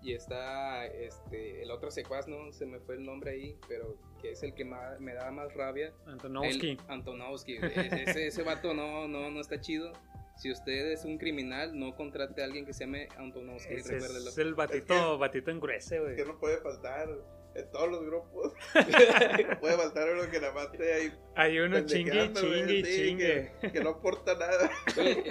[0.03, 3.97] Y está este, el otro secuaz, no se me fue el nombre ahí, pero
[4.27, 5.93] que es el que más, me da más rabia.
[6.07, 7.57] El- Antonovsky.
[7.57, 9.93] E- Ese, ese vato no, no, no está chido.
[10.37, 14.39] Si usted es un criminal, no contrate a alguien que se llame Antonovsky, Ese es
[14.39, 16.17] el batito, Es que- batito engruese, güey.
[16.17, 17.09] Que no puede faltar
[17.55, 18.53] en todos los grupos.
[19.61, 23.53] puede faltar uno que más esté ahí Hay uno chingue, chingue, sí, chingue.
[23.63, 24.71] Que, que no aporta nada.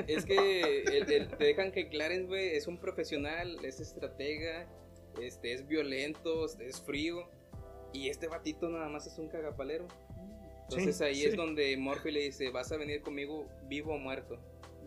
[0.08, 4.68] Es que el- el- te dejan que Clarence, güey, es un profesional, es estratega,
[5.22, 7.30] este, es violento, es frío.
[7.96, 9.88] Y este batito nada más es un cagapalero.
[10.64, 11.26] Entonces Sí, ahí sí.
[11.28, 14.38] es donde Murphy le dice, vas a venir conmigo vivo o muerto.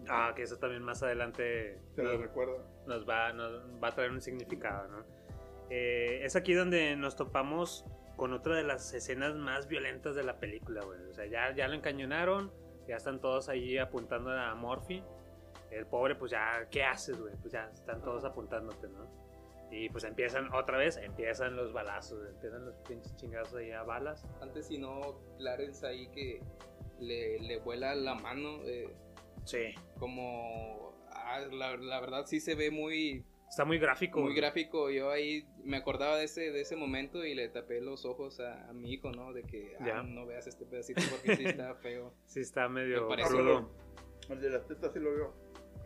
[0.08, 2.64] Ah, que eso también más adelante Se lo nos, recuerdo.
[2.86, 5.04] nos va, nos va a traer un significado, ¿no?
[5.70, 7.84] Eh, es aquí donde nos topamos
[8.16, 11.00] con otra de las escenas más violentas de la película, güey.
[11.08, 12.52] O sea, ya, ya lo encañonaron,
[12.86, 15.02] ya están todos ahí apuntando a Morphy.
[15.70, 17.34] El pobre, pues ya, ¿qué haces, güey?
[17.40, 19.27] Pues ya están todos apuntándote, ¿no?
[19.70, 24.26] Y pues empiezan, otra vez, empiezan los balazos, empiezan los pinches chingazos ahí a balas.
[24.40, 26.40] Antes si no, Clarence ahí que
[27.00, 28.88] le, le vuela la mano, eh,
[29.44, 29.74] Sí.
[29.98, 30.94] como...
[31.12, 34.20] ah, la, la verdad sí se ve muy, Está muy gráfico.
[34.20, 34.90] muy gráfico.
[34.90, 38.68] Yo ahí me acordaba de ese, de ese momento y le tapé los ojos a,
[38.68, 39.32] a mi hijo, ¿no?
[39.32, 40.02] De que ah, Ya.
[40.02, 42.12] no veas este pedacito porque sí está feo.
[42.26, 43.64] Sí, está medio Me parece-.
[44.30, 45.32] El de las tetas sí lo vio.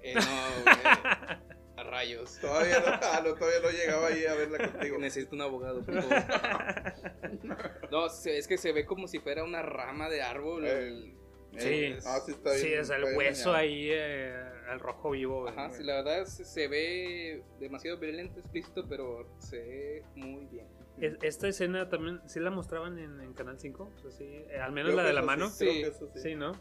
[0.02, 0.20] Eh, no,
[0.64, 1.40] güey, a
[1.92, 2.38] rayos.
[2.40, 4.98] Todavía no, ah, no, todavía no llegaba ahí a verla contigo.
[4.98, 6.16] Necesito un abogado, por favor.
[7.90, 10.64] No, es que se ve como si fuera una rama de árbol.
[10.66, 11.14] Eh,
[11.58, 11.68] Sí.
[11.68, 13.54] Eh, ah, sí, está bien, Sí, es el hueso dañado.
[13.56, 14.34] ahí, eh,
[14.70, 15.42] al rojo vivo.
[15.42, 15.52] güey.
[15.52, 20.66] Ajá, sí, la verdad se, se ve demasiado violento, explícito, pero se ve muy bien.
[20.98, 23.84] Es- Esta escena también, ¿sí la mostraban en, en Canal 5?
[23.94, 25.50] O sea, sí, eh, al menos Creo la de la mano.
[25.50, 25.80] Sí, creo Sí.
[25.82, 26.20] que eso sí.
[26.22, 26.52] Sí, ¿no?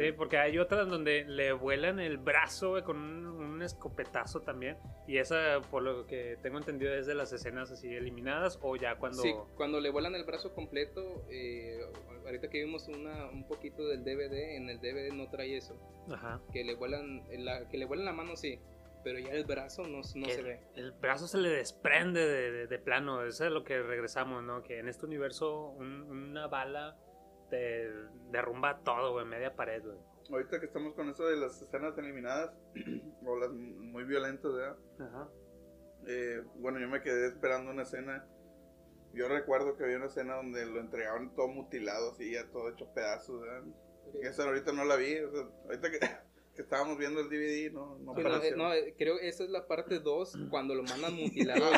[0.00, 4.76] Sí, porque hay otras donde le vuelan el brazo güey, con un, un escopetazo también.
[5.06, 8.96] Y esa, por lo que tengo entendido, es de las escenas así eliminadas o ya
[8.96, 9.22] cuando...
[9.22, 11.80] Sí, cuando le vuelan el brazo completo, eh,
[12.24, 15.76] ahorita que vimos una, un poquito del DVD, en el DVD no trae eso.
[16.12, 16.40] Ajá.
[16.52, 18.58] Que le vuelan la, que le vuelan la mano, sí,
[19.02, 20.60] pero ya el brazo no, no que se ve.
[20.76, 23.24] El brazo se le desprende de, de- de plano.
[23.24, 24.62] Eso es lo que regresamos, ¿no?
[24.62, 26.98] Que en este universo un- una bala
[27.50, 27.90] te
[28.30, 29.98] derrumba todo, güey, media pared, güey.
[30.30, 32.52] Ahorita que estamos con eso de las escenas eliminadas,
[33.26, 34.76] o las muy violentas, ¿verdad?
[35.00, 35.28] Ajá.
[36.06, 38.26] Eh, bueno, yo me quedé esperando una escena.
[39.12, 42.86] Yo recuerdo que había una escena donde lo entregaban todo mutilado, así, ya todo hecho
[42.94, 43.64] pedazos, ¿verdad?
[44.22, 45.98] Y esa ahorita no la vi, o sea, ahorita que,
[46.54, 48.54] que estábamos viendo el DVD, no, no Sí, no, apareció.
[48.54, 51.64] eh, no, creo que esa es la parte 2, cuando lo mandan mutilado.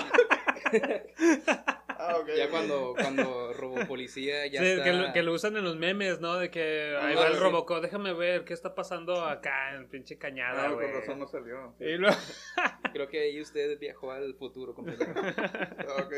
[2.05, 4.85] Ah, ya cuando, cuando Robo Policía ya Sí, está...
[4.85, 6.37] que, lo, que lo usan en los memes, ¿no?
[6.37, 7.39] De que ahí Ah, va el.
[7.39, 10.91] Robocop, déjame ver qué está pasando acá en pinche cañada, Ah, güey.
[10.91, 11.75] con razón no salió.
[11.79, 12.17] Y luego,
[12.93, 15.35] Creo que ahí usted viajó al futuro completamente.
[15.41, 16.13] Ah, ok.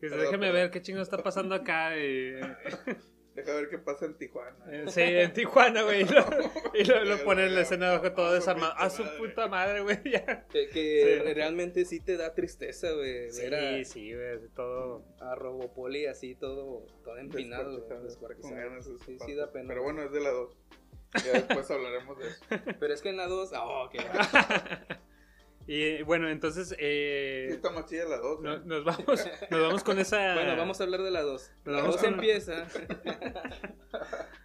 [0.00, 0.52] dice, déjame perdón.
[0.54, 1.96] ver qué chingo está pasando acá.
[1.96, 2.34] Y,
[3.34, 4.56] Deja ver qué pasa en Tijuana.
[4.70, 6.02] eh, sí, en Tijuana, güey.
[6.02, 6.20] Y lo,
[6.74, 8.74] y lo, lo ponen en la escena abajo todo desarmado.
[8.76, 9.98] A su puta madre, güey.
[10.04, 10.44] Ya.
[10.48, 11.32] que que Sí.
[11.32, 13.30] realmente sí te da tristeza, güey.
[13.30, 14.48] Sí, a, sí, güey.
[14.54, 15.04] Todo.
[15.20, 19.68] a Robopoli así todo, todo empinado, Descuartizado, Sí, sí, da pena.
[19.68, 20.56] Pero bueno, es de la 2.
[21.24, 22.44] Ya después hablaremos de eso.
[22.80, 23.98] Pero es que en la 2, oh, qué
[25.66, 26.68] Y bueno, entonces.
[26.70, 28.40] Sí, Eh, está más chida la 2.
[28.40, 30.34] no- nos, vamos, nos vamos con esa.
[30.34, 31.52] Bueno, vamos a hablar de la 2.
[31.64, 32.66] Nos La vamos 2 con- empieza.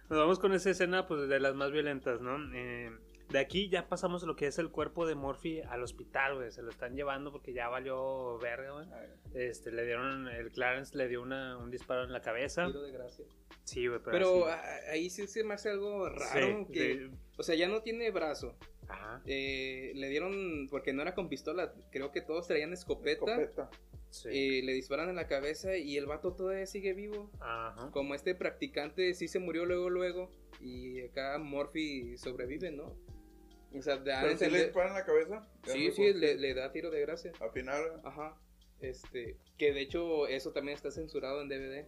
[0.08, 2.38] Nos vamos con esa escena, pues, de las más violentas, ¿no?
[2.54, 2.90] Eh,
[3.28, 6.50] De aquí ya pasamos lo que es el cuerpo de Murphy al hospital, güey.
[6.50, 8.86] Se lo están llevando porque ya valió verga, güey.
[9.34, 12.64] Este, le dieron, el Clarence le dio una, un disparo en la cabeza.
[12.68, 13.26] Tiro de gracia.
[13.64, 14.46] Sí, güey, pero, Pero
[14.90, 16.64] ahí sí se me hace algo raro.
[16.68, 17.10] Sí, que.
[17.36, 18.56] O sea, ya no tiene brazo.
[18.88, 23.30] Ajá, Eh, le dieron, porque no era con pistola, creo que todos traían escopeta.
[23.42, 23.70] Escopeta.
[24.10, 24.28] sí.
[24.32, 27.30] eh, le disparan en la cabeza y el vato todavía sigue vivo.
[27.40, 27.90] Ajá.
[27.92, 30.30] Como este practicante sí se murió luego, luego.
[30.60, 32.96] Y acá Murphy sobrevive, ¿no?
[33.76, 35.46] O sea, a ¿Pero si le disparan en la cabeza?
[35.66, 37.32] Sí, sí, le, le da tiro de gracia.
[37.40, 38.00] Al final.
[38.02, 38.34] Ajá.
[38.80, 41.84] Este, que de hecho eso también está censurado en DVD.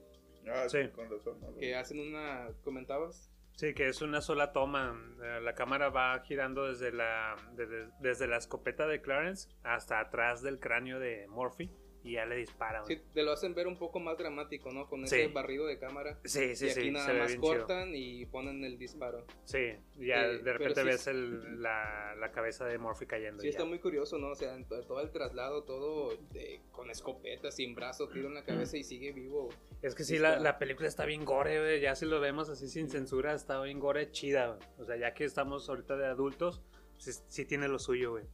[0.46, 0.78] Ah, Sí.
[0.94, 1.40] con razón.
[1.40, 3.29] no lo- Que hacen una, comentabas.
[3.60, 4.98] Sí, que es una sola toma.
[5.22, 10.40] Eh, La cámara va girando desde la, desde, desde la escopeta de Clarence hasta atrás
[10.40, 11.70] del cráneo de Murphy
[12.02, 12.80] y ya le dispara.
[12.82, 12.96] güey.
[12.96, 14.88] Sí, te lo hacen ver un poco más dramático, ¿no?
[14.88, 15.16] Con Sí.
[15.16, 16.18] ese barrido de cámara.
[16.24, 16.90] Sí, sí, y aquí sí.
[16.90, 17.58] nada más bien chido.
[17.58, 19.26] cortan y ponen el disparo.
[19.44, 23.40] Sí, ya Eh, de repente sí ves es- el- la, la cabeza de Murphy cayendo.
[23.42, 23.68] Sí, y está ya.
[23.68, 24.28] muy curioso, ¿no?
[24.28, 28.76] O sea, todo el traslado, todo de- con escopeta, sin brazo, tiro en la cabeza
[28.76, 29.50] y sigue vivo.
[29.82, 31.80] Es que sí sí, la, la película está bien gore, güey.
[31.80, 34.48] Ya si lo vemos así sin censura, está bien gore chida.
[34.54, 34.60] güey.
[34.78, 36.62] O sea, ya que estamos ahorita de adultos,
[36.98, 38.24] sí, sí tiene lo suyo, güey.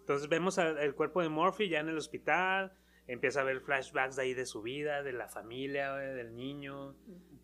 [0.00, 2.72] Entonces vemos al- el cuerpo de Murphy ya en el hospital.
[3.08, 6.94] Empieza a ver flashbacks de ahí de su vida, de la familia, del niño.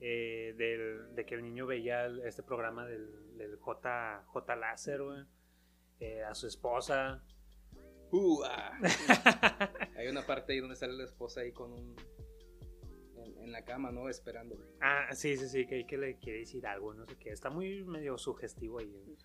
[0.00, 5.24] eh, del- de que el niño veía este programa del, del J, J Láser, güey.
[6.00, 7.24] eh, a su esposa.
[8.10, 8.78] Uh, ah.
[9.96, 11.96] Hay una parte ahí donde sale la esposa ahí con un...
[13.16, 14.08] En, en la cama, ¿no?
[14.10, 14.56] Esperando.
[14.82, 17.30] Ah, sí, sí, sí, que, que le quiere decir algo, no sé qué.
[17.30, 19.16] Está muy medio sugestivo ahí.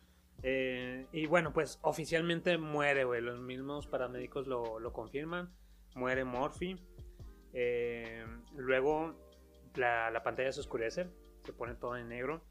[0.44, 3.22] Eh, y bueno, pues oficialmente muere, güey.
[3.22, 5.54] Los mismos paramédicos lo, lo confirman.
[5.96, 6.76] Muere Murphy.
[7.54, 8.26] Eh,
[8.56, 9.16] luego
[9.76, 11.08] la, la pantalla se oscurece,
[11.44, 12.44] se pone todo en negro.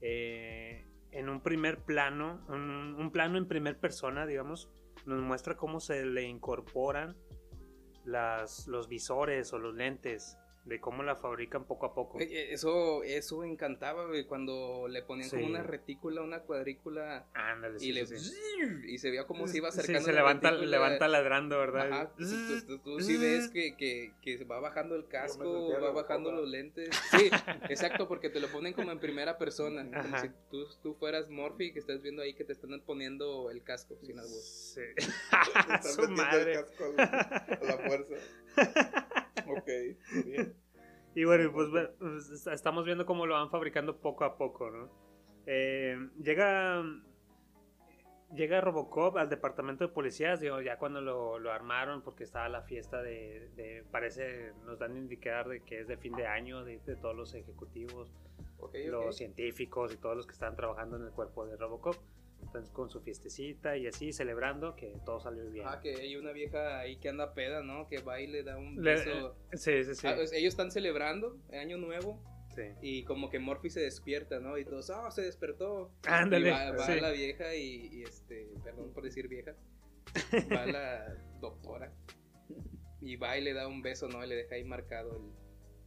[0.00, 4.70] Eh, en un primer plano, un, un plano en primer persona, digamos,
[5.06, 7.16] nos muestra cómo se le incorporan
[8.04, 12.18] las, los visores o los lentes, de cómo la fabrican poco a poco.
[12.18, 15.36] Oye, Eso, eso encantaba, güey, cuando le ponían Sí.
[15.36, 18.30] como una retícula, una cuadrícula Ándale, sí, y, le, sí,
[18.86, 20.06] y se veía como se iba Sí, acercando.
[20.06, 20.70] se la levanta, retícula.
[20.70, 21.90] levanta ladrando, ¿verdad?
[21.92, 25.90] Ajá, tú, tú- tú- tú sí ves que, que, que va bajando el casco, va
[25.92, 26.90] bajando los lentes.
[27.10, 27.30] Sí,
[27.70, 29.84] exacto, porque te lo ponen como en primera persona.
[30.02, 33.62] Como si tú, tú fueras Morphy que estás viendo ahí que te están poniendo el
[33.62, 34.40] casco sin albur.
[34.42, 34.82] Sí.
[35.82, 36.52] Su metiendo el madre.
[36.52, 38.14] casco a la, a la fuerza.
[39.46, 39.68] ok,
[40.24, 40.54] bien.
[41.14, 44.70] Y bueno, pues, bueno, pues, est- estamos viendo cómo lo van fabricando poco a poco,
[44.70, 44.88] ¿no?
[45.46, 46.82] Eh, llega
[48.32, 52.62] llega Robocop al departamento de policías, digo, ya cuando lo, lo armaron porque estaba la
[52.62, 56.64] fiesta de, de- parece, nos dan a indicar de que es de fin de año
[56.64, 58.12] de, de todos los ejecutivos,
[58.90, 61.96] los científicos y todos los que están trabajando en el cuerpo de Robocop.
[62.50, 65.66] Entonces con su fiestecita y así celebrando que todo salió bien.
[65.68, 67.86] Ah, que hay una vieja ahí que anda peda, ¿no?
[67.86, 69.36] Que va y le da un Le- beso.
[69.52, 70.06] sí, sí, sí.
[70.08, 72.20] Ah, pues, ellos están celebrando Año Nuevo
[72.56, 72.62] sí.
[72.82, 74.58] y como que Morphy se despierta, ¿no?
[74.58, 75.92] Y todos, ah, se despertó.
[76.08, 76.98] Ándale, Y va, va sí.
[76.98, 79.54] la vieja y, y, este, perdón por decir vieja,
[80.52, 81.92] va la doctora
[83.00, 84.24] y va y le da un beso, ¿no?
[84.24, 85.22] Y le deja ahí marcado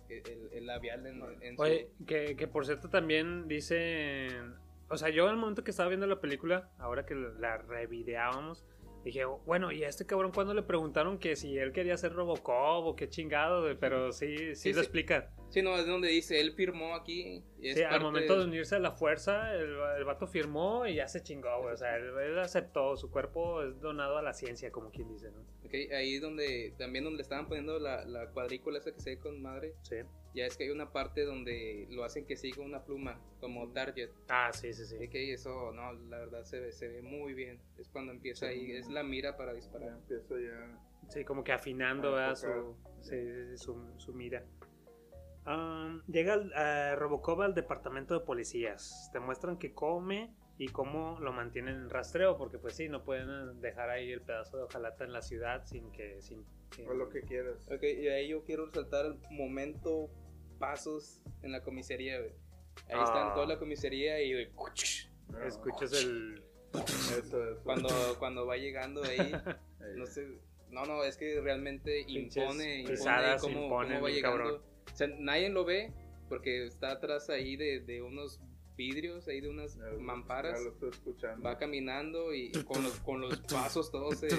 [0.07, 1.61] el, el, el labial en, en su...
[1.61, 4.55] Oye, que, que por cierto también dicen...
[4.89, 8.65] O sea, yo al momento que estaba viendo la película, ahora que la revideábamos,
[9.03, 12.85] dije, bueno, ¿y a este cabrón cuando le preguntaron que si él quería ser Robocop
[12.85, 13.65] o qué chingado?
[13.79, 14.81] Pero sí, sí, Sí, lo sí.
[14.81, 15.31] explica.
[15.53, 17.43] Sí, no, es donde dice, él firmó aquí.
[17.59, 20.87] y es Sí, al momento de de- unirse a la fuerza, el, el vato firmó
[20.87, 21.75] y ya se chingó, güey.
[21.75, 25.29] O sea, él, él aceptó, su cuerpo es donado a la ciencia, como quien dice,
[25.29, 25.41] ¿no?
[25.63, 29.41] Ok, ahí donde, también donde estaban poniendo la, la cuadrícula esa que se ve con
[29.43, 29.97] madre, Sí.
[30.33, 34.09] ya es que hay una parte donde lo hacen que siga una pluma, como target.
[34.29, 34.95] Ah, sí, sí, sí.
[34.95, 37.59] Ok, eso, no, la verdad se ve, se ve muy bien.
[37.77, 39.89] Es cuando empieza ahí, es la mira para Ya disparar.
[39.89, 40.79] empiezo ya.
[41.09, 42.35] Sí, como que afinando A ¿verdad?
[42.35, 44.43] su, sí, su, su mira.
[45.45, 49.09] Ah, llega eh, Robocop al departamento de policías.
[49.11, 53.59] Te muestran que come y cómo lo mantienen en rastreo, porque pues sí, no pueden
[53.59, 56.21] dejar ahí el pedazo de hojalata en la ciudad sin que...
[56.21, 57.67] Sin, sin- O lo que quieras.
[57.71, 60.09] Ok, y ahí yo quiero resaltar el momento
[60.59, 62.31] pasos en la comisaría, güey.
[62.87, 63.03] Ahí Ah.
[63.03, 64.49] está en toda la comisaría y güey,
[65.29, 66.43] No, Escuchas el...
[66.73, 67.59] Eso, eso.
[67.63, 67.89] cuando,
[68.19, 69.31] cuando va llegando ahí,
[69.95, 70.27] no sé,
[70.69, 74.37] no, no, es que realmente impone, impone pisadas cómo, imponen, cómo va llegando.
[74.43, 74.72] cabrón.
[74.91, 75.91] O sea, nadie lo ve
[76.29, 78.39] porque está atrás ahí de, de unos
[78.75, 80.57] vidrios, ahí de unas Ya mamparas.
[80.57, 81.43] Ya lo estoy escuchando.
[81.43, 84.29] Va caminando y con los, con los pasos todos se,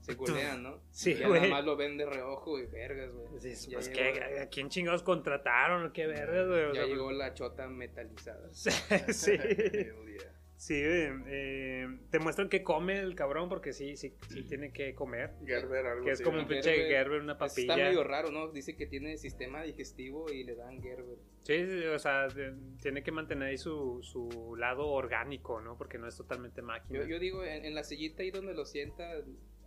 [0.00, 0.80] se culean, ¿no?
[0.90, 1.40] Sí, ya güey.
[1.40, 3.28] nada más lo ven de reojo y vergas, güey.
[3.28, 4.40] Pues, ¿qué?
[4.42, 5.92] ¿a quién chingados contrataron?
[5.92, 6.64] ¿Qué verga, güey?
[6.64, 8.48] O Ya sea, llegó la chota metalizada.
[8.52, 8.70] Sí,
[9.12, 9.32] sí.
[10.58, 15.30] Sí, eh, te muestran que come el cabrón porque sí, sí, sí tiene que comer.
[15.46, 16.42] Gerber, algo Que es así, como ¿no?
[16.42, 16.88] un pinche Gerber.
[16.90, 17.76] Gerber, una Está papilla.
[17.76, 18.48] medio raro, ¿no?
[18.48, 21.16] Dice que tiene sistema digestivo y le dan Gerber.
[21.44, 25.78] Sí, sí, o sea, de- tiene que mantener ahí su, su lado orgánico, ¿no?
[25.78, 26.98] Porque no es totalmente máquina.
[26.98, 29.04] Yo, yo digo, en, en la sillita ahí donde lo sienta,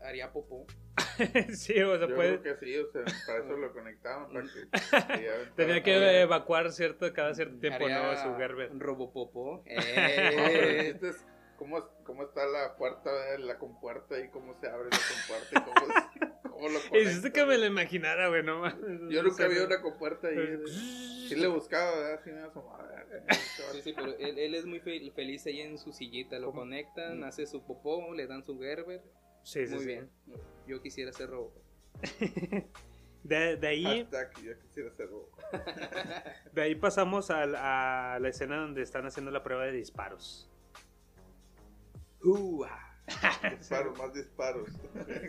[0.03, 0.67] haría popó.
[1.55, 2.39] sí, o sea, Yo puede...
[2.41, 4.31] creo que sí, o sea, para eso lo conectaban.
[4.31, 8.17] Para que, ya Tenía que evacuar cierto, cada cierto tiempo, ¿no?
[8.17, 8.69] Su Gerber.
[8.71, 8.79] El
[9.67, 10.89] Eh.
[10.91, 11.25] chiste es
[11.57, 13.39] cómo, cómo está la puerta, ¿verdad?
[13.39, 17.45] la compuerta y cómo se abre la compuerta y cómo, es- cómo lo Hiciste que
[17.45, 18.63] me lo imaginara, güey, no.
[19.09, 20.59] Yo nunca vi una compuerta ahí.
[21.27, 22.21] Sí le buscaba, ¿verdad?
[22.23, 22.87] Sí me asomaba.
[23.71, 26.37] Sí, sí, pero él, él es muy fe- feliz ahí en su sillita.
[26.39, 26.61] Lo ¿Cómo?
[26.61, 29.01] conectan, hace su popó, le dan su Gerber.
[29.43, 29.87] Sí, sí, Muy sí.
[29.87, 30.09] bien.
[30.67, 31.63] Yo quisiera ser Robopop.
[33.23, 35.29] De, de ahí, Hashtag, yo quisiera ser bobo.
[36.53, 40.49] de ahí pasamos a, la escena donde están haciendo la prueba de disparos.
[42.23, 42.87] Uh, ah.
[43.57, 44.69] Disparos, más disparos.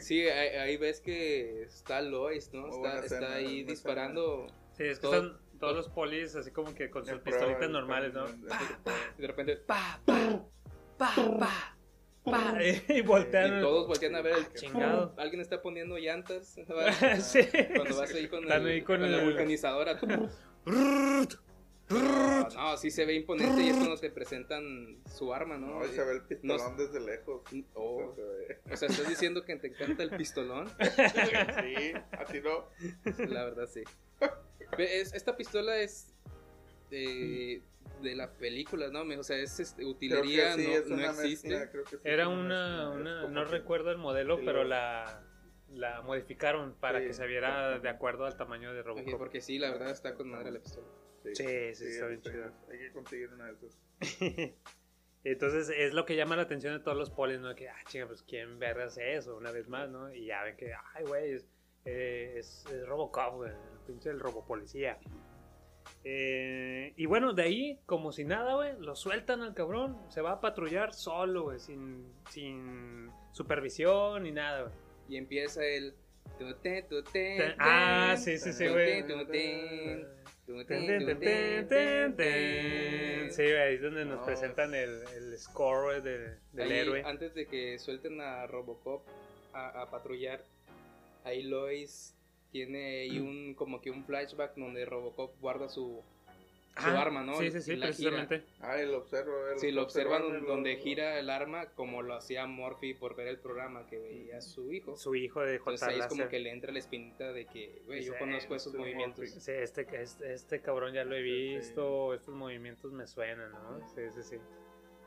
[0.01, 2.69] Sí, ahí, ahí ves que está Lois, ¿no?
[2.69, 4.47] Está, escena, ahí disparando.
[4.73, 8.13] Sí, es que Todo- están todos los polis así como que con sus pistolitas normales,
[8.15, 8.27] ¿no?
[9.19, 10.45] Y de repente, Pa, pa,
[10.99, 11.77] pa, pa, pa.
[12.89, 13.59] Y voltean.
[13.59, 15.15] y todos voltean a ver el Chingado.
[15.19, 16.55] Alguien está poniendo llantas.
[17.21, 17.41] sí.
[17.75, 19.99] Cuando vas ahí con, Están el, ahí con con la el- vulcanizadora.
[21.91, 25.81] No, no, sí se ve imponente y es cuando te presentan su arma, ¿no?
[25.81, 27.43] No, y se ve el pistolón No- desde lejos.
[27.75, 27.97] Oh.
[28.07, 28.61] O sea, se ve.
[28.73, 30.69] O sea, estás diciendo que te encanta el pistolón.
[30.79, 32.69] Sí, así no.
[33.29, 33.83] La verdad, sí.
[34.79, 36.15] Esta pistola es
[36.89, 37.63] de,
[38.03, 39.03] de la película, ¿no?
[39.19, 41.49] O sea, es este, utilería, sí, no, es no existe.
[41.49, 45.23] mezcla, sí Era una, una no que- recuerdo el modelo, Sí, pero la,
[45.71, 49.17] la modificaron para Sí, que se viera de acuerdo al tamaño de Robocop.
[49.19, 50.87] porque sí, la verdad está con madre la pistola.
[51.25, 51.35] Sí,
[51.75, 52.53] sí, está bien sí, chida.
[52.71, 53.79] Hay que conseguir una de esas.
[55.25, 57.55] Entonces es lo que llama la atención de todos los polis, ¿no?
[57.55, 60.13] Que, ah, chinga, pues quién verga hace eso una vez más, ¿no?
[60.13, 61.47] Y ya ven que, ay, güey, es,
[61.85, 64.99] eh, es, es Robocop, güey, el pinche el robopolicía.
[66.05, 70.33] Eh, y bueno, de ahí, como si nada, güey, lo sueltan al cabrón, se va
[70.33, 74.75] a patrullar solo, güey, sin, sin supervisión ni nada, güey.
[75.09, 75.95] Y empieza el.
[76.39, 79.03] tu, te, tu, te, Ah, sí, sí, sí, güey.
[83.31, 84.25] Sí, ahí es donde nos No.
[84.27, 87.03] presentan el, el score de- del Ahí, héroe.
[87.05, 89.07] Antes de que suelten a Robocop
[89.53, 90.45] a, a patrullar,
[91.25, 92.15] ahí Lois
[92.53, 96.03] tiene ahí un como que un flashback donde Robocop guarda su,
[96.77, 97.35] su Ah, arma, ¿no?
[97.37, 98.11] Sí, sí, sí, La gira.
[98.11, 98.45] precisamente.
[98.61, 99.33] Ah, y lo observo.
[99.49, 103.17] eh, Sí, lo observan observan, donde lo- gira el arma como lo hacía Murphy por
[103.17, 104.97] ver el programa que veía a su hijo.
[104.97, 105.71] Su hijo de J.
[105.71, 108.55] Entonces ahí es como que le entra la espinita de que, güey, yo Sí, conozco
[108.55, 109.29] esos movimientos.
[109.31, 113.87] Sí, este, este, este cabrón ya lo he visto, estos movimientos me suenan, ¿no?
[113.89, 114.37] Sí, sí, sí.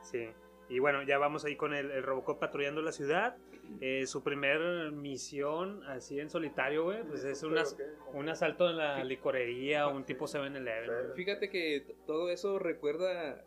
[0.02, 0.28] Sí.
[0.68, 3.36] Y bueno, ya vamos ahí con el, el Robocop patrullando la ciudad.
[3.80, 7.76] Eh, su primer misión, así en solitario, güey, pues es un, as-
[8.14, 10.86] un asalto en la licorería, un tipo 7-Eleven.
[10.86, 11.16] güey.
[11.16, 13.44] Fíjate que todo eso recuerda,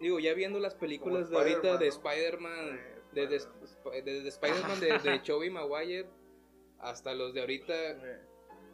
[0.00, 3.26] digo, ya viendo las películas Como de ahorita de Spider-Man, Spider-Man, Eh, de,
[4.22, 4.80] de, Spider-Man.
[4.80, 6.06] de- de de, Maguire,
[6.78, 7.74] hasta los de ahorita,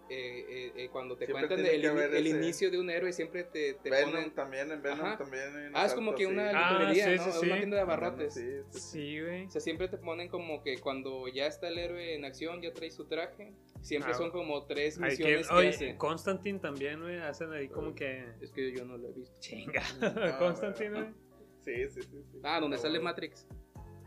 [0.09, 1.87] Eh, eh, eh, cuando te Siempre cuentan el, que
[2.19, 4.35] el ese- inicio de un héroe, siempre te, te Venom ponen...
[4.35, 5.19] también, en Venom Ajá.
[5.19, 5.57] también.
[5.57, 6.57] hay Ah, es como que una así.
[6.57, 7.25] Ah, licorería, sí, ¿no?
[7.25, 7.47] sí, sí.
[7.47, 8.35] Una tienda de abarrotes.
[8.35, 8.81] Sí, sí, sí.
[8.81, 9.47] Sí, güey.
[9.47, 12.73] O sea, siempre te ponen como que cuando ya está el héroe en acción, ya
[12.73, 13.53] trae su traje.
[13.83, 15.97] Siempre Ah, son como tres que, misiones que, oye, hace.
[15.97, 18.25] Constantine también, güey, hacen ahí como que...
[18.41, 19.35] Es que yo no lo he visto.
[19.41, 19.83] Chinga.
[20.03, 21.07] Ah, Constantine, güey.
[21.65, 22.39] Sí, sí, sí.
[22.45, 23.05] Ah, donde Ah, sale bueno.
[23.11, 23.47] Matrix.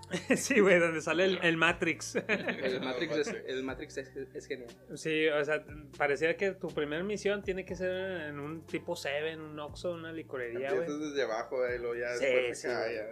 [0.36, 2.16] Sí, güey, donde sale el, el Matrix.
[2.16, 4.70] El Matrix, es, el Matrix es, es genial.
[4.95, 5.64] Sí, o sea,
[5.97, 10.12] parecía que tu primera misión tiene que ser en un tipo 7, un Oxxo, una
[10.12, 10.80] licorería, güey.
[10.82, 12.95] Empiezas desde abajo, ahí luego ya Sí, después sí, acá, güey.
[12.95, 13.03] ya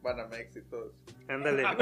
[0.00, 0.94] Banamex y todo.
[1.28, 1.64] Ándale.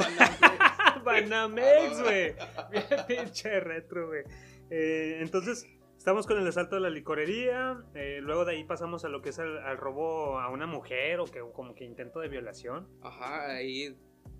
[0.88, 2.34] Ah, Banamex, güey.
[2.70, 4.22] Bien pinche retro, güey.
[4.70, 7.76] Eh, entonces, estamos con el asalto de la licorería.
[7.94, 11.20] eh, luego de ahí pasamos a lo que es el, al robo a una mujer
[11.20, 12.88] o que como que intento de violación.
[13.02, 13.96] Ajá, ahí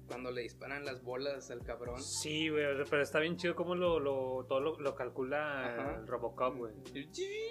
[0.07, 2.01] cuando le disparan las bolas al cabrón.
[2.03, 5.97] Sí, güey, pero está bien chido cómo lo, lo- todo lo, lo calcula Ajá.
[6.01, 6.73] el Robocop, güey.
[6.95, 7.09] Y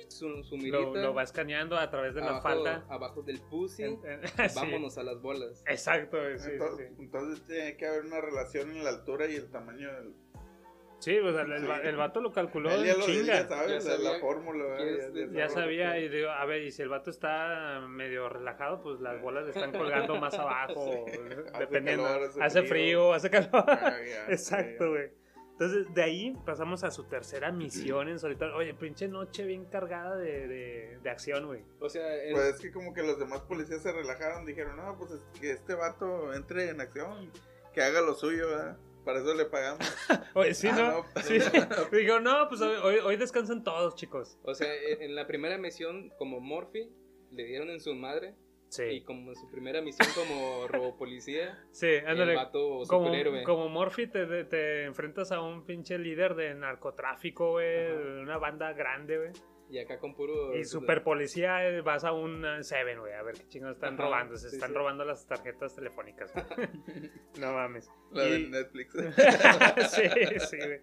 [0.10, 0.78] Su, su mirita.
[0.80, 2.86] Lo, lo va escaneando a través de la falda.
[2.90, 3.84] abajo del pussy.
[3.84, 4.56] En- en- sí.
[4.56, 5.64] Vámonos a las bolas.
[5.68, 6.96] Exacto, güey, sí, sí, entonces, sí.
[7.04, 10.14] entonces tiene que haber una relación en la altura y el tamaño del.
[11.06, 13.26] Sí, o sea, el, va- el vato lo calculó Él ya en lo chinga.
[13.42, 14.66] ya sabes, Ya la- sabía la fórmula.
[15.34, 19.22] Ya sabía, y digo, a ver, y si el vato está medio relajado, pues las
[19.22, 21.20] bolas le están colgando más abajo, Sí.
[21.54, 22.04] Hace dependiendo.
[22.06, 22.70] calor, hace hace frío.
[22.70, 23.66] frío, hace calor.
[23.68, 25.10] Ah, ya, Exacto, güey.
[25.52, 28.56] Entonces, de ahí pasamos a su tercera misión en solitario.
[28.56, 31.62] Oye, pinche noche bien cargada de, de, de acción, güey.
[31.80, 34.98] O sea, el- Pues es que como que los demás policías se relajaron, dijeron, no,
[34.98, 37.32] pues es que este vato entre en acción,
[37.74, 38.78] que haga lo suyo, ¿verdad?
[39.06, 39.80] Para eso le pagamos.
[40.34, 40.92] Oye, sí, Ah, ¿no?
[40.92, 41.38] no, pues, sí.
[41.96, 44.38] Digo, no, pues hoy, hoy- descansan todos, chicos.
[44.44, 44.68] o sea,
[45.00, 46.90] en la primera misión como Morphy
[47.32, 48.34] le dieron en su madre
[48.68, 52.36] y Sí, como en su primera misión como robopolicía, sí, el ándale.
[52.36, 53.44] vato Como, superhéroe.
[53.44, 58.74] como Morphy te, te- enfrentas a un pinche líder de narcotráfico, güey, de una banda
[58.74, 59.32] grande, güey.
[59.70, 60.56] Y acá con puro...
[60.56, 63.96] Y super policía eh, vas a un eh, Seven, güey, a ver qué chingados están
[63.96, 64.38] Ajá, robando.
[64.38, 64.76] Se sí, están sí.
[64.76, 66.32] robando las tarjetas telefónicas.
[66.34, 66.70] güey.
[67.40, 67.90] no mames.
[68.12, 68.94] La de Y- Netflix.
[69.92, 70.04] sí,
[70.50, 70.82] sí, güey.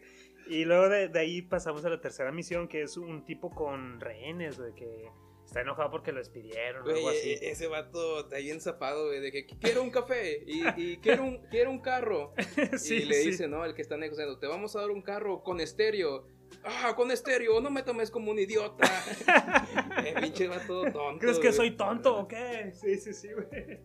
[0.49, 4.01] Y luego de, de ahí pasamos a la tercera misión, que es un tipo con
[4.01, 5.09] rehenes, güey, que
[5.45, 7.31] está enojado porque lo despidieron o Güey, algo así.
[7.35, 11.23] e- ese vato está ahí enzapado, güey, de que quiero un café y, y quiero,
[11.25, 12.35] un, quiero un carro.
[12.77, 13.31] sí, y le sí.
[13.31, 13.65] dice, ¿no?
[13.65, 16.27] El que está negociando, te vamos a dar un carro con estéreo.
[16.65, 18.85] Ah, con estéreo, no me tomes como un idiota.
[20.05, 21.19] eh, pinche vato tonto.
[21.19, 21.53] ¿Crees que güey.
[21.57, 22.73] soy tonto o qué?
[22.73, 23.81] Sí, sí, sí, güey.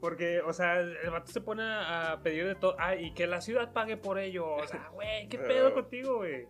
[0.00, 2.76] Porque, o sea, el vato se pone a pedir de todo.
[2.78, 4.46] Ah, y que la ciudad pague por ello.
[4.56, 6.46] O sea, güey, ¿qué pedo contigo, güey?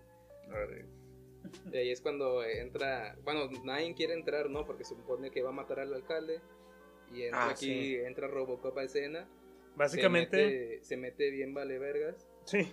[1.72, 4.64] Y ahí es cuando entra, bueno, nadie quiere entrar, ¿no?
[4.66, 6.40] Porque se supone que va a matar al alcalde.
[7.12, 7.96] Y entra Ah, aquí, sí.
[7.96, 9.28] entra Robocop a escena.
[9.76, 12.28] Básicamente, Se mete, se mete bien vale vergas.
[12.44, 12.72] sí.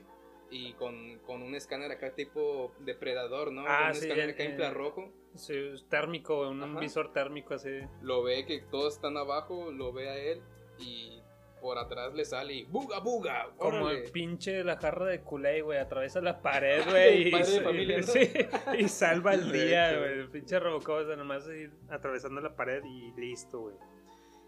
[0.51, 3.63] Y con, con un escáner acá tipo depredador, ¿no?
[3.65, 5.11] Ah, un sí, escáner acá el- infrarrojo.
[5.35, 5.53] Sí,
[5.89, 6.79] térmico, un Ajá.
[6.79, 7.69] visor térmico así.
[8.01, 10.41] Lo ve que todos están abajo, lo ve a él.
[10.77, 11.21] Y
[11.61, 13.49] por atrás le sale y ¡buga, buga!
[13.55, 17.27] Como el pinche de la jarra de Kool-Aid, güey, atraviesa la pared, güey.
[18.79, 20.19] y, salva el día, güey.
[20.19, 23.75] El pinche Robocop, o sea, nomás ir atravesando la pared y listo, güey.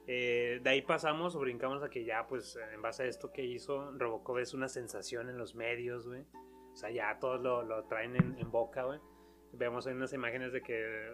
[0.06, 3.44] Eh, de ahí pasamos o brincamos a que ya, pues, en base a esto que
[3.44, 6.26] hizo, Robocop es una sensación en los medios, güey.
[6.72, 9.00] O sea, ya todos lo, lo traen en, en boca, güey.
[9.54, 11.12] Vemos ahí unas imágenes de que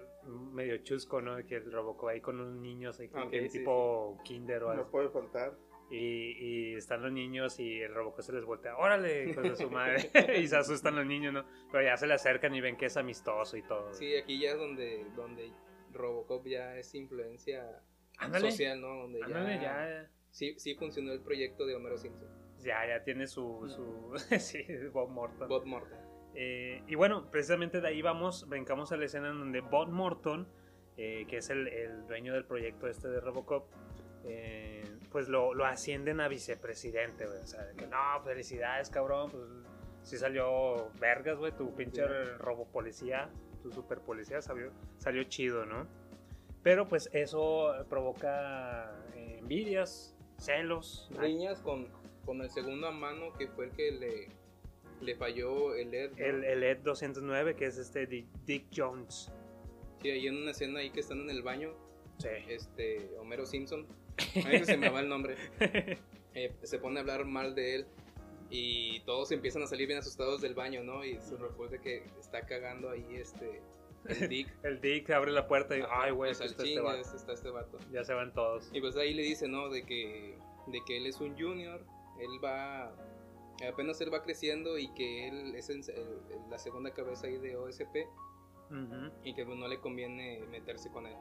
[0.54, 1.36] medio chusco, ¿no?
[1.36, 4.64] De que el Robocop ahí con unos niños, ahí como Ok, que sí, tipo kinder
[4.64, 4.84] o algo.
[4.84, 5.58] No puede faltar.
[5.92, 10.10] Y, y están los niños y el Robocop se les voltea, órale, de su madre.
[10.40, 11.44] y se asustan los niños, ¿no?
[11.72, 13.94] Pero ya se le acercan y ven que es amistoso y todo.
[13.94, 15.52] Sí, aquí ya es donde, donde
[15.92, 17.82] Robocop ya es influencia
[18.20, 18.52] Ándale.
[18.52, 18.88] social, ¿no?
[19.04, 22.28] Donde Ándale, ya, ya, Sí, sí funcionó el proyecto de Homero Simpson.
[22.60, 24.64] ya, ya tiene su, su sí,
[24.94, 25.48] Bob Morton.
[25.48, 25.98] Bob Morton.
[26.36, 30.48] Eh, y bueno, precisamente de ahí vamos, brincamos a la escena en donde Bob Morton,
[30.98, 33.68] eh, que es el, el dueño del proyecto este de Robocop,
[34.26, 37.40] eh, pues lo, lo ascienden a vicepresidente, güey.
[37.40, 39.44] O sea, de que no, felicidades, cabrón, pues
[40.04, 42.06] sí salió vergas, güey, tu pinche
[42.38, 43.30] robopolicía,
[43.64, 45.88] tu super policía salió, salió chido, ¿no?
[46.64, 51.10] Pero pues eso provoca eh, envidias, celos.
[51.18, 51.88] Riñas con,
[52.26, 54.28] con el segundo a mano que fue el que le,
[55.02, 56.12] le falló el Ed.
[56.12, 56.26] ¿no?
[56.26, 59.32] El, el Ed 209, que es este Dick, Dick Jones.
[60.02, 61.74] Sí, ahí en una escena ahí que están en el baño,
[62.20, 62.28] Sí.
[62.50, 63.88] este, Homero Simpson,
[64.46, 65.36] a mí se me va el nombre,
[66.34, 67.86] eh, se pone a hablar mal de él
[68.50, 71.06] y todos empiezan a salir bien asustados del baño, ¿no?
[71.06, 73.62] Y se recuerda que está cagando ahí este,
[74.06, 74.48] el Dick.
[74.64, 77.00] El Dick abre la puerta y, Ajá, ay, güey, pues está este vato.
[77.16, 77.78] está este vato.
[77.92, 78.70] Ya se van todos.
[78.74, 79.70] Y pues ahí le dice, ¿no?
[79.70, 80.38] De que,
[80.68, 81.86] de que él es un junior,
[82.20, 82.94] él va,
[83.68, 87.56] apenas él va creciendo y que él es el- el- la segunda cabeza ahí de
[87.58, 88.08] OSP
[88.72, 89.12] Ujú.
[89.24, 91.16] y que pues, no le conviene meterse con él.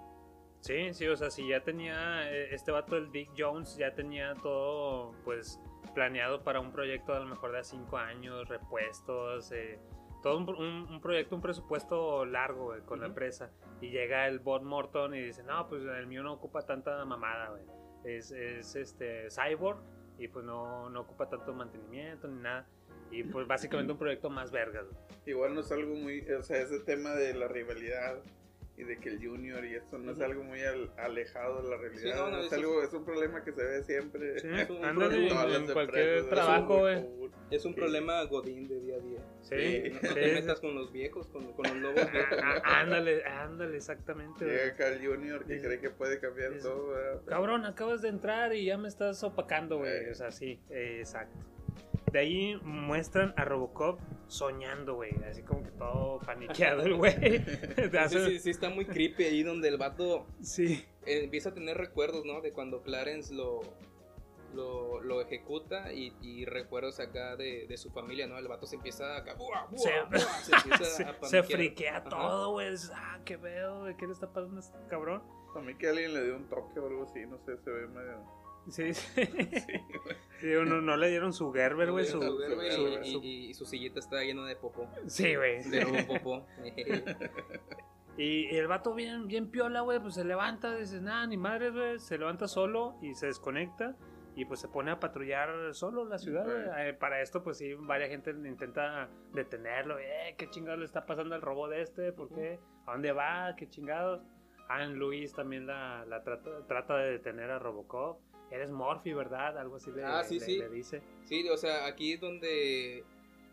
[0.61, 4.35] Sí, sí, o sea, si ya tenía eh, este vato, el Dick Jones, ya tenía
[4.43, 5.61] todo, pues,
[5.95, 9.79] planeado para un proyecto a lo mejor de 5 años, repuestos, eh,
[10.23, 13.13] todo un, un- un proyecto, un presupuesto largo güey, con la Ujú.
[13.13, 13.51] empresa.
[13.81, 17.51] Y llega el Bob Morton y dice, no, pues el mío no ocupa tanta mamada,
[17.51, 17.63] güey.
[18.05, 19.79] Es, es este cyborg
[20.19, 22.67] y pues no, no ocupa tanto mantenimiento ni nada.
[23.11, 24.99] Y pues básicamente un proyecto más vergas, güey.
[25.27, 28.19] Igual no es algo muy, o sea, ese tema de la rivalidad
[28.79, 31.77] y de que el junior y esto no es algo muy al- alejado de la
[31.77, 32.01] realidad.
[32.01, 34.39] Sí, no, no, es algo, es un problema que se ve siempre.
[34.39, 35.29] Sí, Es un problema.
[35.29, 37.03] Todas en las cualquier empresas, es trabajo, güey.
[37.03, 37.33] común.
[37.51, 37.81] Es un Sí.
[37.81, 39.19] problema godín de día a día.
[39.43, 42.09] Sí, Sí, No sí, te metas con los viejos, con, con los lobos.
[42.15, 44.45] Ah, ah, Ándale, ándale, exactamente.
[44.45, 46.89] Llega acá el junior que cree que puede cambiar todo.
[46.91, 47.23] ¿verdad?
[47.27, 49.91] Cabrón, acabas de entrar y ya me estás opacando, güey.
[49.91, 50.11] Eh.
[50.13, 51.37] O sea, sí, eh, exacto.
[52.13, 55.13] De ahí muestran a Robocop soñando, güey.
[55.29, 57.15] Así como que todo paniqueado el güey.
[58.09, 60.85] Sí, sí, sí, está muy creepy ahí donde el vato sí.
[61.07, 62.41] empieza a tener recuerdos, ¿no?
[62.41, 63.61] De cuando Clarence lo,
[64.55, 68.39] lo, lo ejecuta y, y recuerdos acá de, de su familia, ¿no?
[68.39, 69.35] El vato se empieza a...
[69.35, 70.19] ¡buah, buah, Se- buah!
[70.43, 72.09] se empieza se, a se friquea Ajá.
[72.09, 72.75] todo, güey.
[72.95, 73.97] Ah, qué veo, güey.
[73.97, 75.23] ¿Qué le está pasando a este cabrón?
[75.57, 77.87] A mí que alguien le dio un toque o algo así, no sé, se ve
[77.89, 78.23] medio.
[78.71, 79.23] Sí, sí.
[80.41, 82.05] Sí, uno, no le dieron su Gerber, güey.
[82.05, 84.89] Su, y, su- y- su- y- y su sillita está llena de popó.
[85.09, 85.65] Sí, güey.
[85.65, 86.47] De nuevo popó.
[88.17, 92.01] Y el vato bien, bien piola, güey, pues se levanta, dice, nada, ni madre, güey,
[92.01, 93.95] se levanta solo y se desconecta
[94.35, 96.89] y pues se pone a patrullar solo la ciudad, güey.
[96.89, 101.37] Eh, para esto, pues sí, varias gente intenta detenerlo, eh, qué chingados le está pasando
[101.37, 102.59] al robot de este, ¿por qué?
[102.87, 103.55] ¿A dónde va?
[103.57, 104.21] ¿Qué chingados?
[104.69, 108.21] Anne Luis también la, la trata, trata de detener a Robocop.
[108.51, 109.59] Eres Morphy, ¿verdad?
[109.59, 110.59] Algo así le, Ah, sí, le- sí.
[110.59, 111.03] le dice.
[111.25, 113.05] Sí, o sea, aquí es donde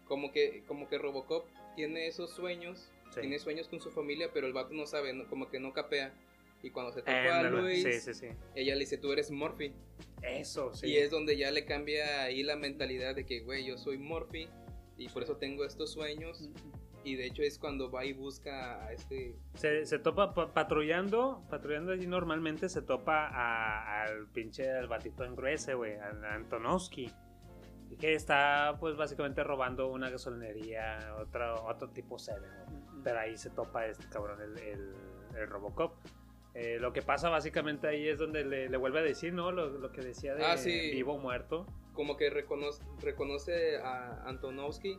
[0.08, 3.22] como que, como que Robocop tiene esos sueños, Sí.
[3.22, 6.14] tiene sueños con su familia, pero el vato no sabe, no- como que no capea.
[6.64, 8.28] Y cuando se topa a Luis, Sí, sí, sí.
[8.56, 9.74] ella le dice, tú eres Morphy.
[10.24, 10.88] Eso, sí.
[10.88, 14.48] Y es donde ya le cambia ahí la mentalidad de que, güey, yo soy Morphy
[14.98, 16.50] y por eso tengo estos sueños.
[17.06, 19.36] Y de hecho es cuando va y busca a este...
[19.54, 25.24] Se, se topa pa- patrullando, patrullando allí normalmente se topa a- al pinche al batito
[25.24, 27.12] en gruese, güey, al Antonovsky.
[28.00, 33.04] Que está pues básicamente robando una gasolinería, otro, otro tipo Seven, güey.
[33.04, 34.96] Pero ahí se topa este cabrón, el, el,
[35.38, 35.94] el Robocop.
[36.56, 39.52] Eh, lo que pasa básicamente ahí es donde le, le vuelve a decir, ¿no?
[39.52, 40.90] Lo, lo que decía de Ah, sí.
[40.92, 41.68] vivo o muerto.
[41.94, 44.98] Como que reconoce, reconoce a Antonovsky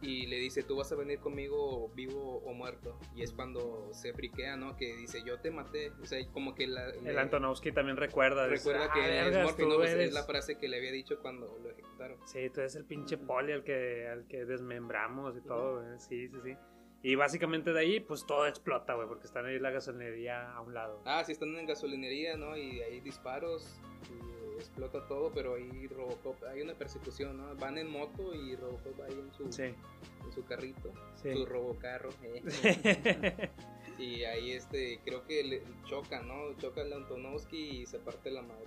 [0.00, 2.98] y le dice, tú vas a venir conmigo vivo o muerto.
[3.16, 4.76] Y es cuando se friquea, ¿no?
[4.76, 5.90] Que dice, yo te maté.
[6.02, 8.46] O sea, como que la, El le- Antonovsky también recuerda.
[8.46, 9.82] recuerda "Ah, que es vergas, Morphy, tú ¿no?
[9.82, 12.16] Eres- es la frase que le había dicho cuando lo ejecutaron.
[12.26, 15.98] Sí, tú eres el pinche poli al que, al que desmembramos y todo, güey.
[15.98, 16.56] Sí, sí, sí.
[17.02, 20.74] Y básicamente de ahí, pues todo explota, güey, porque están ahí la gasolinería a un
[20.74, 21.00] lado.
[21.06, 22.56] Ah, sí, están en gasolinería, ¿no?
[22.56, 23.80] Y hay disparos
[24.10, 27.54] y explota todo, pero ahí Robocop, hay una persecución, ¿no?
[27.56, 30.92] Van en moto y Robocop ahí en su, Sí, en su carrito,
[31.22, 31.32] sí.
[31.32, 32.10] su robocarro.
[32.22, 33.50] eh.
[33.98, 36.54] y ahí este, creo que le choca, ¿no?
[36.58, 38.66] Choca el Antonovsky y se parte la madre.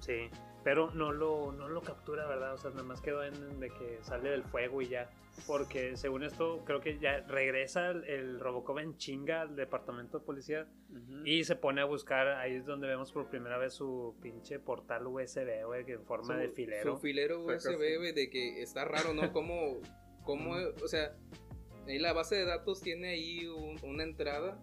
[0.00, 0.28] sí,
[0.64, 2.54] pero no lo, no lo captura, ¿verdad?
[2.54, 5.10] O sea, nada más quedó en de que sale del fuego y ya.
[5.46, 10.24] Porque según esto, creo que ya regresa el, el Robocop en chinga al departamento de
[10.26, 10.66] policía
[11.24, 12.28] y se pone a buscar.
[12.28, 16.34] Ahí es donde vemos por primera vez su pinche portal USB, güey, que en forma
[16.34, 16.94] Su- de filero.
[16.96, 19.22] Su filero USB, güey, de que está raro, ¿no?
[19.32, 19.80] Como,
[20.22, 21.16] como, o sea,
[21.88, 24.58] ahí la base de datos tiene ahí un- una entrada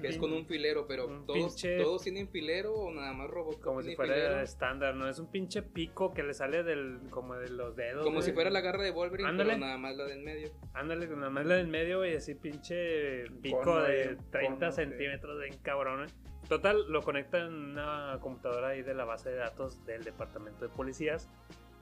[0.00, 3.28] que es con un filero, pero un todos, pinche- todos tienen filero o nada más
[3.30, 4.40] Robocop Como si fuera filero?
[4.40, 5.08] estándar, ¿no?
[5.08, 8.04] Es un pinche pico que le sale del, como de los dedos.
[8.04, 9.50] Como si fuera la garra de Wolverine, Ándale.
[9.54, 10.50] pero nada más la del medio.
[10.74, 14.72] Ándale, nada más la del medio, y así pinche pico Cono de un 30 cono,
[14.72, 16.04] centímetros de cabrón.
[16.04, 16.12] ¿eh?
[16.48, 20.70] Total, lo conecta en una computadora ahí de la base de datos del departamento de
[20.74, 21.28] policías.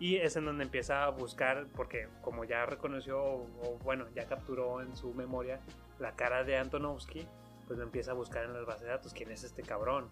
[0.00, 4.80] Y es en donde empieza a buscar, porque como ya reconoció, o bueno, ya capturó
[4.80, 5.58] en su memoria
[5.98, 7.26] la cara de Antonovsky,
[7.68, 10.10] pues lo empieza a buscar en las bases de datos quién es este cabrón.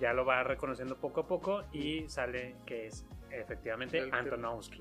[0.00, 4.80] Ya lo va reconociendo poco a poco y sale que es efectivamente El Antonovsky.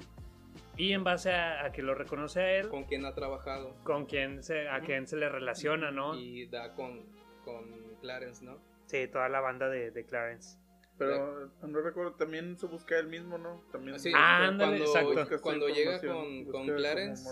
[0.77, 4.05] Y en base a, a que lo reconoce a él, Con quien ha trabajado con
[4.05, 6.15] quién se, a quién se le relaciona, ¿no?
[6.15, 7.05] y da con,
[7.43, 8.59] con Clarence, ¿no?
[8.85, 10.57] Sí, toda la banda de, de Clarence.
[10.97, 13.63] Pero no recuerdo, también se busca él mismo, ¿no?
[13.71, 15.41] También Sí, Ah, ándale, cuando, exacto.
[15.41, 17.29] cuando llega con, con Clarence,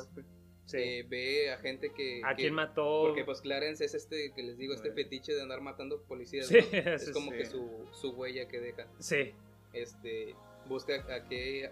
[0.80, 2.22] Eh, ve a gente que...
[2.24, 3.04] ¿A que- quién mató?
[3.08, 6.58] Porque pues Clarence es este, que les digo, este fetiche de andar matando policías, Sí,
[6.58, 6.62] ¿no?
[6.94, 8.88] Es como que su, su huella que deja.
[9.00, 9.34] Sí,
[9.74, 10.36] Este,
[10.68, 11.70] busca a qué eh,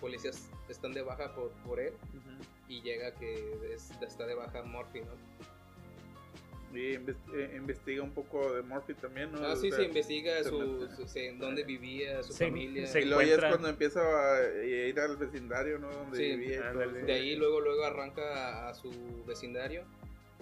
[0.00, 1.92] policías están de baja por, por él
[2.68, 3.34] y llega que
[3.74, 5.12] es- está de baja Morphy, ¿no?
[6.72, 9.44] Y eh, investiga un poco de Morphy también, ¿no?
[9.44, 12.86] Ah, O sí, sea, sí, investiga su, su- sí, en dónde vivía, su familia.
[12.86, 13.00] sí.
[13.00, 15.90] Y luego ya es cuando empieza a ir al vecindario, ¿no?
[15.90, 17.02] Donde Sí, vivía ándale.
[17.02, 18.90] De ahí luego luego arranca a, a su
[19.26, 19.84] vecindario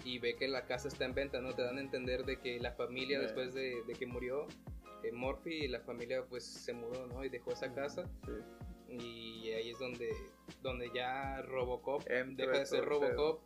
[0.04, 1.54] y ve que la casa está en venta, ¿no?
[1.54, 4.46] Te dan a entender de que la familia después de, de que murió
[5.02, 7.24] eh, Murphy, la familia pues se mudó, ¿no?
[7.24, 8.94] Y dejó esa casa Sí.
[8.94, 10.10] y ahí es donde
[10.62, 12.84] donde ya Robocop Entra deja de ser.
[12.84, 13.40] Robocop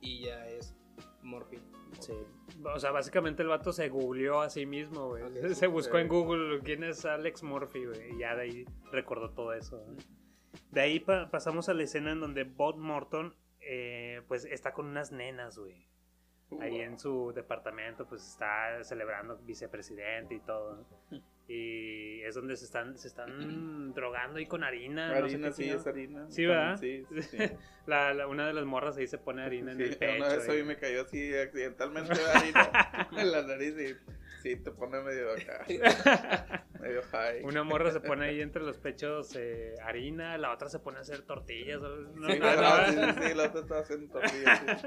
[0.00, 0.74] y ya es
[1.22, 1.58] Murphy.
[2.00, 2.12] sí.
[2.64, 5.22] O sea, básicamente el vato se googleó a sí mismo, güey.
[5.54, 8.14] Se buscó en Google quién es Alex Murphy, güey.
[8.14, 9.84] Y ya de ahí recordó todo eso.
[10.70, 14.86] De ahí pa- pasamos a la escena en donde Bob Morton, eh, pues está con
[14.86, 15.86] unas nenas, güey.
[16.60, 20.86] Ahí en su departamento, pues está celebrando vicepresidente y todo.
[21.10, 21.20] ¿no?
[21.50, 25.08] Y es donde se están, se están drogando ahí con harina.
[25.08, 26.26] no sé Harina, qué sí, es harina.
[26.30, 26.76] Sí, ¿verdad?
[26.78, 27.38] Sí, sí, sí.
[27.86, 30.16] La, la- una de las morras ahí se pone harina en el pecho.
[30.24, 33.96] una vez y- hoy me cayó así accidentalmente harina en la nariz y
[34.42, 35.64] sí, te pone medio acá,
[36.80, 37.42] medio high.
[37.44, 41.00] Una morra se pone ahí entre los pechos eh, harina, la otra se pone a
[41.00, 41.80] hacer tortillas.
[41.80, 41.88] ¿no?
[41.88, 42.86] No, Sí, no, no.
[42.86, 44.62] sí, sí, sí, la otra estaba haciendo tortillas.
[44.82, 44.86] sí.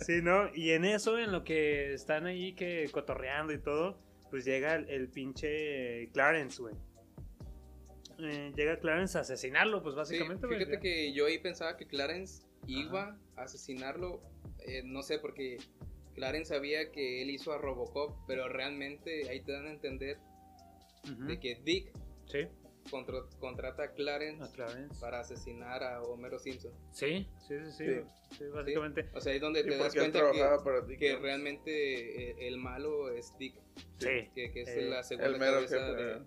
[0.00, 0.50] Sí, ¿no?
[0.54, 3.96] Y en eso, en lo que están ahí que cotorreando y todo,
[4.34, 6.74] pues llega el, el pinche Clarence, güey.
[8.18, 10.48] eh, llega Clarence a asesinarlo, pues básicamente.
[10.48, 14.20] fíjate que yo ahí pensaba que Clarence iba a asesinarlo,
[14.66, 15.58] eh, no sé, porque
[16.16, 20.18] Clarence sabía que él hizo a Robocop, pero realmente ahí te dan a entender
[21.28, 21.92] de que Dick
[22.26, 22.40] Sí,
[22.90, 24.98] contra- contrata a Clarence a Clarence.
[25.00, 26.72] para asesinar a Homero Simpson.
[26.90, 27.84] Sí, sí, sí, sí,
[28.30, 28.36] Sí.
[28.38, 29.08] sí, básicamente.
[29.14, 33.10] O sea, ahí es donde te das cuenta que, para que realmente eh, el malo
[33.10, 33.54] es Dick,
[33.98, 34.30] Sí.
[34.34, 35.86] que, que es Eh, la segunda El mero cabeza jefe.
[35.94, 36.04] de...
[36.04, 36.22] ¿verdad?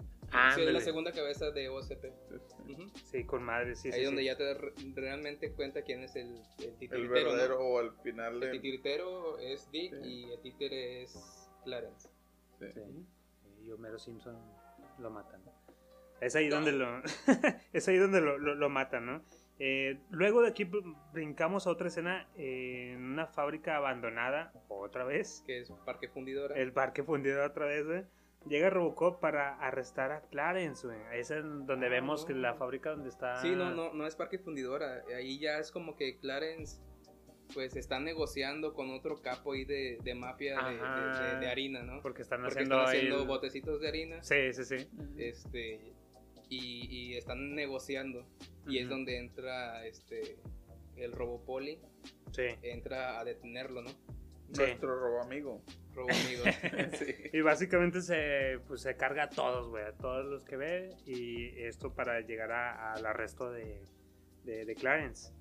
[0.55, 2.03] sí, es la segunda cabeza de OCP.
[2.03, 2.35] Sí,
[2.65, 2.73] sí.
[2.73, 2.89] Ujú.
[3.05, 3.99] Sí, con madre, sí, Ahí sí.
[4.01, 4.25] es donde sí.
[4.27, 6.27] ya te das re- realmente cuenta quién es el,
[6.59, 7.11] el El titiritero, ¿no?
[7.31, 8.51] verdadero o al final El de...
[8.51, 10.07] titiritero es Dick Sí.
[10.09, 12.09] y el títere es Clarence.
[12.59, 12.65] Sí.
[12.73, 12.81] Sí.
[13.65, 14.37] Y Homero Simpson
[14.99, 15.41] lo matan.
[16.19, 17.01] Es ahí donde lo
[17.73, 19.23] es ahí donde lo, lo- lo matan, ¿no?
[19.59, 25.43] Eh, luego de aquí br- brincamos a otra escena en una fábrica abandonada otra vez.
[25.47, 26.55] que es Parque Fundidora.
[26.55, 28.03] El parque fundido otra vez, güey.
[28.47, 30.99] Llega Robocop para arrestar a Clarence, güey.
[31.11, 32.27] Ahí Es en donde Ah, vemos no.
[32.27, 33.41] que la fábrica donde está.
[33.41, 35.03] Sí, no, no, no es Parque Fundidora.
[35.15, 36.79] Ahí ya es como que Clarence
[37.53, 41.81] pues está negociando con otro capo ahí de, de mafia de, de- de- de harina,
[41.81, 42.01] ¿no?
[42.01, 44.21] Porque están Porque haciendo, están haciendo el- botecitos de harina.
[44.23, 44.87] Sí, sí, sí.
[45.17, 45.79] Este
[46.49, 48.25] y, y están negociando.
[48.67, 50.37] Y es donde entra este
[50.95, 51.79] el Robopoli,
[52.31, 52.43] Sí.
[52.63, 53.91] entra a detenerlo, ¿no?
[54.57, 55.61] Nuestro robo amigo.
[55.93, 56.43] Robo amigo.
[56.97, 57.13] sí.
[57.33, 60.95] Y básicamente se, pues, se carga a todos, güey, a todos los que ve.
[61.05, 63.81] Y esto para llegar a- al arresto de,
[64.45, 65.31] de, de Clarence.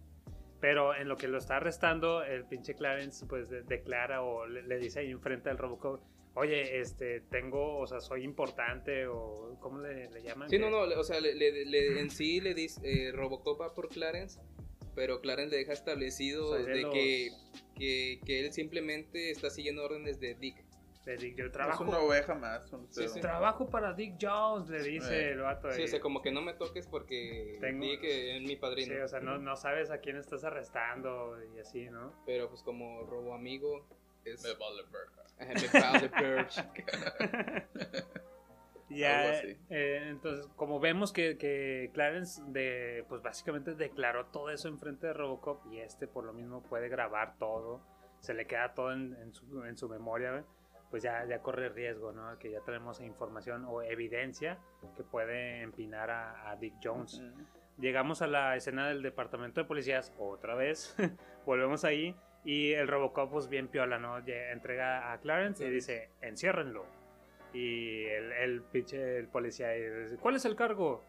[0.60, 4.62] Pero en lo que lo está arrestando, el pinche Clarence pues de- declara o le,
[4.62, 6.02] le dice ahí enfrente al Robocop,
[6.36, 10.48] oye, este, tengo, o sea, soy importante o ¿cómo le, le llaman?
[10.48, 13.74] Sí, no, no, o sea, le- le- le- en sí le dice, eh, Robocop va
[13.74, 14.38] por Clarence,
[14.94, 17.30] pero Clarence le deja establecido Soy de de los- que,
[17.74, 20.64] que, que él simplemente está siguiendo órdenes de Dick.
[21.06, 22.72] Le digo, yo Es trabajo, una oveja más.
[22.72, 23.20] un Sí, sí.
[23.20, 25.30] trabajo para Dick Jones, le dice Eh.
[25.34, 25.70] el vato.
[25.70, 25.84] Sí, ahí.
[25.84, 28.92] o sea, como que no me toques porque Tengo- Dick es mi padrino.
[28.92, 32.12] Sí, o sea, no, no sabes a quién estás arrestando y así, ¿no?
[32.26, 33.86] Pero pues como robo amigo
[34.24, 34.42] es...
[34.42, 35.22] Me vale verga.
[38.88, 45.08] Ya, eh, entonces, como vemos que, que Clarence de, pues básicamente declaró todo eso enfrente
[45.08, 47.80] de Robocop y este por lo mismo puede grabar todo,
[48.20, 50.44] se le queda todo en, en su, en su memoria,
[50.90, 52.38] pues ya, ya corre riesgo, ¿no?
[52.38, 54.58] Que ya tenemos información o evidencia
[54.96, 57.18] que puede empinar a, a Dick Jones.
[57.18, 57.44] Ujú.
[57.78, 60.96] Llegamos a la escena del departamento de policías otra vez,
[61.44, 64.16] volvemos ahí y el Robocop pues bien piola, ¿no?
[64.18, 66.86] Entrega a Clarence y dice, enciérrenlo.
[67.52, 71.02] Y el, el pinche el policía dice, ¿cuál es el cargo?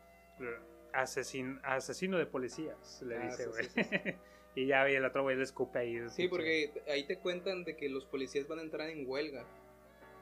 [0.94, 3.66] Asesin, asesino de policías, le Ah, dice, güey.
[3.66, 4.00] sí, sí,
[4.56, 5.98] y ya ve el otro güey le escupe ahí.
[6.10, 9.46] Sí, pinche- porque ahí te cuentan de que los policías van a entrar en huelga.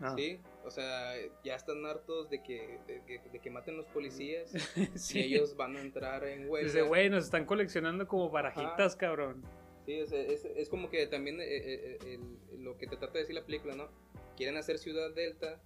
[0.02, 0.14] Ah.
[0.18, 1.14] Sí, o sea,
[1.46, 4.52] ya están hartos de que, de, que- de que maten los policías
[5.16, 6.68] y ellos van a entrar en huelga.
[6.68, 9.42] Dice, güey, nos están coleccionando como barajitas, cabrón.
[9.86, 12.20] Sí, es, es como que también eh, eh, eh,
[12.52, 13.88] el- lo que te trata de decir la película, ¿no?
[14.36, 15.62] Quieren hacer Ciudad Delta,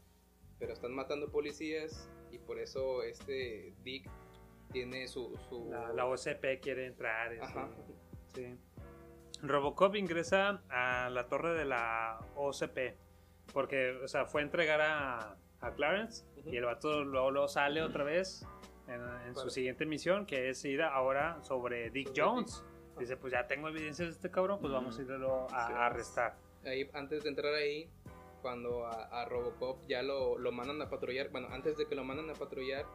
[0.60, 4.10] pero están matando policías y por eso este Dick
[4.72, 5.36] tiene su...
[5.50, 5.70] su...
[5.72, 7.34] La, la OCP quiere entrar.
[7.41, 7.70] Ajá.
[8.36, 8.56] Sí.
[9.41, 12.96] Robocop ingresa a la torre de la OCP.
[13.54, 16.26] Porque, o sea, fue a entregar a, a Clarence.
[16.46, 18.46] Y el vato luego, luego sale otra vez
[18.88, 22.64] en, en su siguiente misión, que es ir ahora sobre Dick Sobre Jones.
[22.99, 25.73] Dice, pues ya tengo evidencias de este cabrón, pues vamos a irlo a, Sí.
[25.73, 26.35] a arrestar.
[26.65, 27.89] Ahí, antes de entrar ahí,
[28.41, 32.03] cuando a, a Robocop ya lo, lo mandan a patrullar, bueno, antes de que lo
[32.03, 32.85] mandan a patrullar,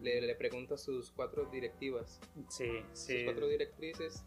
[0.00, 3.24] le, le pregunta a sus cuatro directivas, Sí, sus sí.
[3.24, 4.24] cuatro directrices,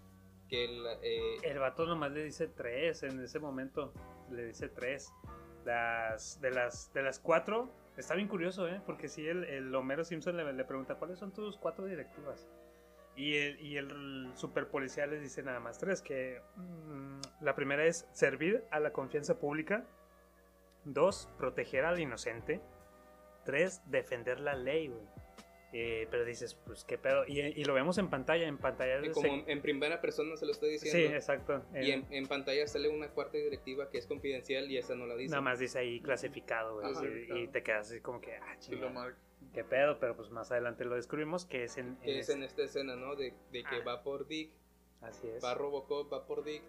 [0.48, 3.92] que el, eh, El vato nomás le dice tres en ese momento.
[4.32, 5.12] Le dice tres.
[5.66, 8.82] Las, de, las, de las cuatro, está bien curioso, ¿eh?
[8.86, 12.48] Porque si el, el Homero Simpson le, le pregunta cuáles son tus cuatro directivas.
[13.18, 17.84] Y el, y el super policía les dice nada más tres, que mm, la primera
[17.86, 19.86] es servir a la confianza pública.
[20.86, 22.62] Dos, proteger al inocente.
[23.44, 25.02] Tres, defender la ley, güey.
[25.74, 27.26] Eh, pero dices, pues qué pedo.
[27.28, 29.02] Y, y lo vemos en pantalla, en pantalla.
[29.02, 31.16] que se- como en primera persona se lo está sí, diciendo.
[31.16, 31.66] exacto.
[31.76, 35.16] Y En- en, pantalla sale una cuarta directiva que es confidencial y esa no la
[35.16, 35.32] dice.
[35.32, 36.86] Nada más dice ahí clasificado, güey.
[36.92, 37.02] Ajá.
[37.02, 38.94] sí, y te quedas así como que, ah, Sí, lo chingada.
[39.54, 42.34] Qué pedo, pero pues más adelante lo descubrimos que es en, Que en es este-
[42.34, 43.16] en esta escena, ¿no?
[43.16, 43.84] De, de que Ah.
[43.88, 44.52] va por Dick,
[45.02, 45.44] Así es.
[45.44, 46.62] va Robocop, va por Dick.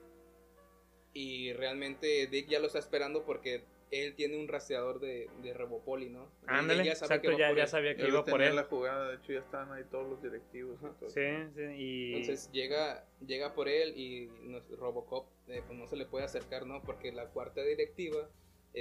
[1.14, 6.10] Y realmente Dick ya lo está esperando porque él tiene un rastreador de, de Robopoli,
[6.10, 6.30] ¿no?
[6.46, 8.54] Ándale, ya sabe exacto, que ya, ya sabía que Él iba por él.
[8.54, 10.78] la jugada, de hecho ya estaban ahí todos los directivos.
[10.82, 11.08] y todo.
[11.08, 11.22] Sí,
[11.54, 12.12] sí, y...
[12.14, 16.66] Entonces llega, llega por él y nos- Robocop eh, pues no se le puede acercar,
[16.66, 16.82] ¿no?
[16.82, 18.28] Porque la cuarta directiva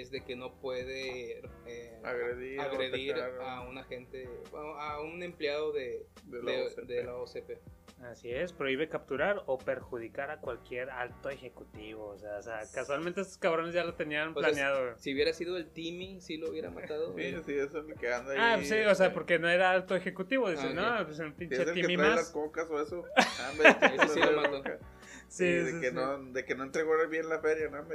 [0.02, 6.44] es de que no puede eh, Agredir a un agente, a un empleado de, De
[6.44, 6.82] la de- OCP.
[6.88, 7.52] de la OCP.
[8.04, 12.10] Así es, prohíbe capturar o perjudicar a cualquier alto ejecutivo.
[12.10, 14.96] O sea, o sea, casualmente estos cabrones ya lo tenían sea, planeado.
[15.00, 17.16] Si hubiera sido el Timmy, sí lo hubiera matado.
[17.18, 18.38] Sí, sí, eso es que anda ahí.
[18.40, 20.48] Ah, pues sí, o sea, este, porque no era alto ejecutivo.
[20.52, 22.32] Dice, Ah, no, pues un pinche es el que Timmy trae las más.
[22.32, 23.04] cocas o eso.
[23.18, 24.64] Ah, hombre, Ese sí lo trae mató.
[25.28, 25.96] Sí, Sí, de, sí, que sí.
[25.96, 27.86] No, de que no entregó bien la feria, no.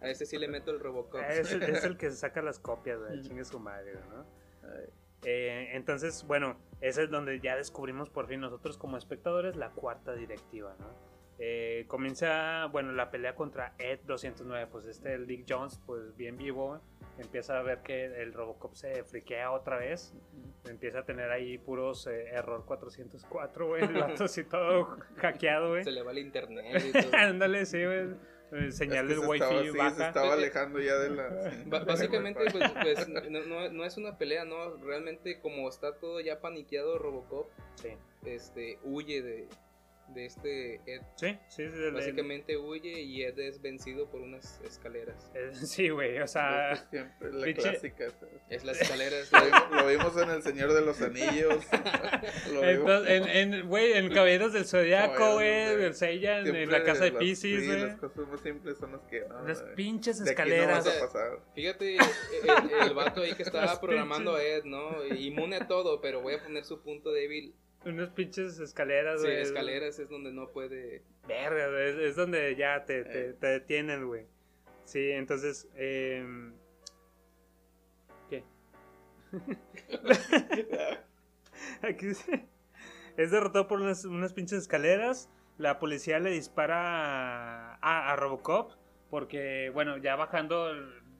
[0.00, 1.20] A ese sí le meto el Robocop.
[1.20, 3.20] Es el, es el que saca las copias, güey.
[3.22, 4.26] Chingue su madre, ¿no?
[5.22, 10.14] Eh, entonces, bueno, ese es donde ya descubrimos por fin nosotros como espectadores la cuarta
[10.14, 10.86] directiva, ¿no?
[11.42, 16.36] Eh, comienza, bueno, la pelea contra Ed 209, pues este el Dick Jones, pues bien
[16.36, 16.82] vivo,
[17.18, 20.12] empieza a ver que el Robocop se friquea otra vez,
[20.68, 25.82] empieza a tener ahí puros eh, error 404, güey, el vato así todo hackeado, güey.
[25.84, 27.10] Se le va el internet y todo.
[27.16, 28.08] Ándale, sí, güey.
[28.52, 29.90] Eh, Señal Es que del se estaba- wifi sí, baja.
[29.94, 31.28] se estaba alejando ya de la.
[31.50, 34.76] sí, Ba- de la básicamente, pues, pues, no, no- no es una pelea, ¿no?
[34.76, 37.90] Realmente, como está todo ya paniqueado Robocop, Sí,
[38.26, 39.48] este, huye de,
[40.14, 41.02] de este Ed.
[41.16, 41.38] sí, sí.
[41.48, 45.30] sí, el- Básicamente huye y Ed es vencido por unas escaleras.
[45.34, 46.76] el- sí, güey, o sea...
[46.90, 48.06] Siempre la pinche- clásica.
[48.48, 49.30] Es las escaleras.
[49.32, 51.64] Lo vimos, lo vimos en El Señor de los Anillos.
[52.52, 56.82] Lo vimos- Entonces, en, en, güey, en Caballeros del Zodiaco, güey, del Seiyan, en la
[56.84, 59.20] casa de Pisces, sí, las cosas más simples son las que.
[59.28, 60.86] No, Las pinches De aquí no vas escaleras.
[60.86, 61.38] a pasar.
[61.54, 65.04] Fíjate, el, el vato ahí que estaba Las programando a Ed, ¿no?
[65.14, 67.54] Inmune a todo, pero voy a poner su punto débil.
[67.84, 69.40] Unas pinches escaleras, Sí, güey.
[69.40, 71.02] escaleras es donde no puede.
[71.26, 73.32] Verga, es, es donde ya te, te, Eh.
[73.34, 74.26] te detienen, güey.
[74.84, 76.24] Sí, entonces, eh,
[78.28, 78.44] ¿qué?
[81.82, 82.46] Aquí dice,
[83.16, 85.30] es derrotado por unas, unas pinches escaleras.
[85.58, 88.72] La policía le dispara a, a Robocop
[89.10, 90.72] porque, bueno, ya bajando,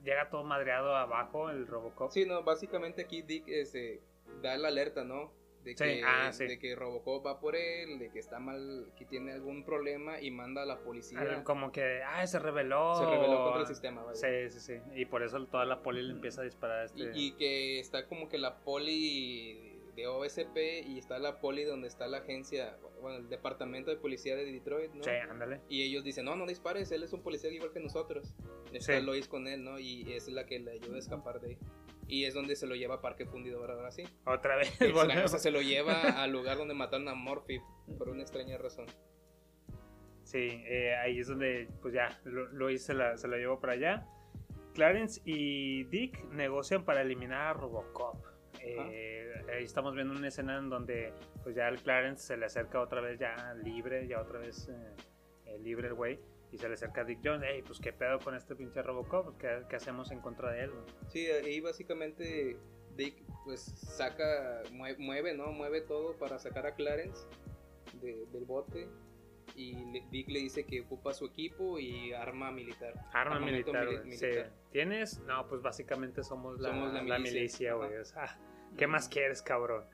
[0.02, 2.10] llega todo madreado abajo el Robocop.
[2.10, 4.00] Sí, no, básicamente aquí Dick este,
[4.42, 5.32] da la alerta, ¿no?
[5.64, 6.46] De Sí, que, ah, sí.
[6.46, 10.30] de que Robocop va por él, de que está mal, que tiene algún problema y
[10.30, 11.44] manda a la policía.
[11.44, 12.94] Como que, ah, se rebeló.
[12.94, 14.14] Se rebeló contra el sistema, vaya.
[14.18, 14.80] Sí, sí, sí.
[14.94, 17.12] Y por eso toda la poli le empieza a disparar a este.
[17.14, 21.88] Y, y que está como que la poli de OSP y está la poli donde
[21.88, 25.02] está la agencia, bueno, el departamento de policía de Detroit, ¿no?
[25.02, 25.60] Sí, ándale.
[25.68, 28.34] Y ellos dicen, no, no dispares, él es un policía igual que nosotros.
[28.72, 29.04] Está Sí.
[29.04, 29.78] Lois con él, ¿no?
[29.78, 31.58] Y es la que le ayuda a escapar de ahí.
[32.10, 34.02] Y es donde se lo lleva a Parque Fundidor ahora sí.
[34.26, 34.80] Otra vez.
[34.80, 37.60] Extraño, o sea, se lo lleva al lugar donde mataron a Morphy
[37.98, 38.86] por una extraña razón.
[40.24, 43.72] Sí, eh, ahí es donde, pues ya, Lo- Lois se la, se la llevó para
[43.74, 44.06] allá.
[44.74, 48.24] Clarence y Dick negocian para eliminar a Robocop.
[48.62, 51.12] Eh, ahí estamos viendo una escena en donde,
[51.42, 54.96] pues ya el Clarence se le acerca otra vez ya libre, ya otra vez eh,
[55.46, 56.20] eh, libre el güey.
[56.52, 59.38] Y se le acerca a Dick Jones, hey, pues qué pedo con este pinche Robocop,
[59.38, 60.70] ¿qué, qué hacemos en contra de él?
[60.72, 62.56] güey?" Sí, ahí básicamente
[62.96, 65.52] Dick pues saca, mue- mueve, ¿no?
[65.52, 67.26] Mueve todo para sacar a Clarence
[68.02, 68.88] de- del bote.
[69.56, 69.74] Y
[70.10, 72.94] Dick le dice que ocupa su equipo y arma militar.
[73.12, 74.12] Arma militar, mili- güey.
[74.16, 74.26] Sí.
[74.26, 74.52] militar.
[74.70, 75.18] ¿Tienes?
[75.20, 77.74] No, pues básicamente somos la, Somos la milicia.
[77.74, 77.96] güey.
[77.96, 78.38] O sea,
[78.76, 79.84] ¿qué más quieres, cabrón?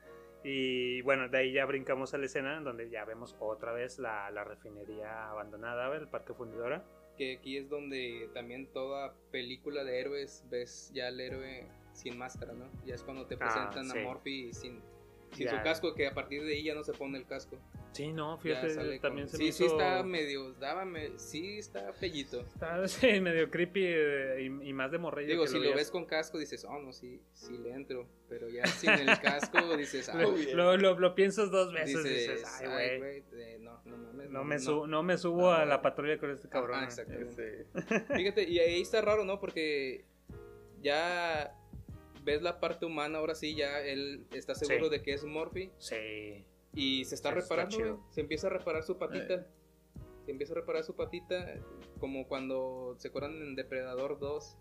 [0.49, 4.31] Y bueno, de ahí ya brincamos a la escena donde ya vemos otra vez la,
[4.31, 6.85] la refinería abandonada, el parque fundidora.
[7.17, 12.53] Que aquí es donde también toda película de héroes ves ya al héroe sin máscara,
[12.53, 12.69] ¿no?
[12.85, 13.99] Ya es cuando te Ah, presentan sí.
[13.99, 14.81] a Morphy sin,
[15.33, 15.57] sin Ya.
[15.57, 17.57] su casco, que a partir de ahí ya no se pone el casco.
[17.91, 19.77] Sí, no, fíjate, también con- se sí, me sí hizo...
[19.79, 22.41] está medio, daba me- sí está pellito.
[22.41, 25.75] está, sí, medio creepy eh, y, y más de morrillo Digo, que si lo, veías.
[25.77, 28.07] ves con casco dices, oh, no, sí, sí le entro.
[28.29, 32.09] Pero ya sin el casco dices, Lo, ay, lo, lo- lo piensas dos veces y
[32.09, 34.29] dices, dices, ay, güey, eh, no, no mames.
[34.29, 34.61] no, me no".
[34.61, 35.65] subo, no me subo a No.
[35.65, 36.81] la patrulla con este cabrón.
[36.81, 36.85] Eh.
[36.85, 37.65] exactamente.
[37.73, 39.39] Este, Fíjate, y ahí está raro, ¿no?
[39.39, 40.05] Porque
[40.81, 41.53] ya
[42.27, 44.91] ves la parte humana, ahora sí, ya él está seguro Sí.
[44.91, 46.43] de que es Morphy Sí.
[46.73, 48.13] y se está Eso está reparando, güey.
[48.13, 49.33] Se empieza a reparar su patita.
[49.33, 49.45] Eh.
[50.25, 51.55] Se empieza a reparar su patita,
[51.99, 54.57] como cuando se acuerdan en Depredador 2.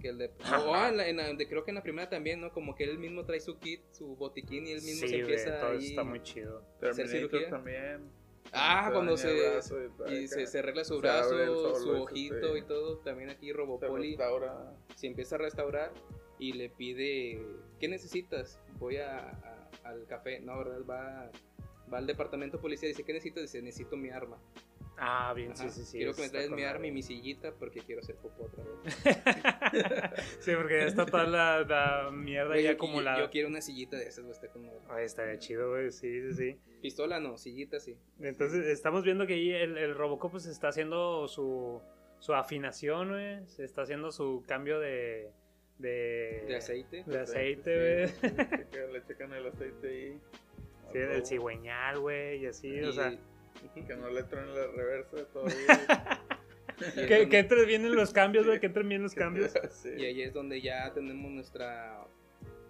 [0.00, 0.30] Que el de,
[0.70, 2.52] o ah, en la- en la- de- creo que en la primera también, ¿no?
[2.52, 5.58] Como que él mismo trae su kit, su botiquín y él mismo Sí, se empieza
[5.58, 6.62] todo eso ahí- está muy chido.
[6.76, 7.50] Hacer Terminator cirugía.
[7.50, 8.10] también.
[8.52, 9.60] Ah, cuando se-
[10.08, 11.36] y Y se, se arregla su Se brazo, su
[11.92, 12.58] eso ojito sí.
[12.60, 12.98] y todo.
[12.98, 14.72] También aquí Se Robopoli restaura.
[14.94, 15.92] se empieza a restaurar
[16.38, 17.40] y le pide,
[17.80, 18.60] ¿qué necesitas?
[18.78, 20.80] Voy a, a- al café, no, ¿verdad?
[20.88, 21.30] Va,
[21.92, 23.42] va al departamento de policía, dice, ¿qué necesitas?
[23.42, 24.38] Dice, necesito mi arma.
[25.00, 25.98] Ah, bien, Ajá, sí, sí, sí.
[25.98, 28.96] quiero que me traigas mi arma y mi sillita porque quiero hacer popó otra vez.
[30.40, 33.18] sí, porque ya está toda la, la mierda Güey, ya yo, acumulada.
[33.18, 34.68] yo, yo quiero una sillita de esas, güey, está con.
[34.88, 36.58] Ay, estaría chido, güey, sí, sí, sí.
[36.82, 37.96] Pistola no, sillita sí.
[38.20, 41.80] Entonces, estamos viendo que ahí el, el Robocop pues está haciendo su,
[42.18, 43.46] su afinación, güey.
[43.46, 45.30] Se está haciendo su cambio de.
[45.78, 47.04] De, De aceite.
[47.06, 48.32] De aceite, güey.
[48.32, 48.36] le
[48.70, 50.20] checan- Le checan el aceite ahí.
[50.92, 53.16] Sí, del cigüeñal, güey, y así, Y- o sea.
[53.86, 55.56] Que no le truene la reversa todavía.
[56.78, 59.52] Que, donde- que entren bien en los cambios, güey, que entren bien los cambios.
[59.84, 62.04] Y ahí es donde ya tenemos nuestra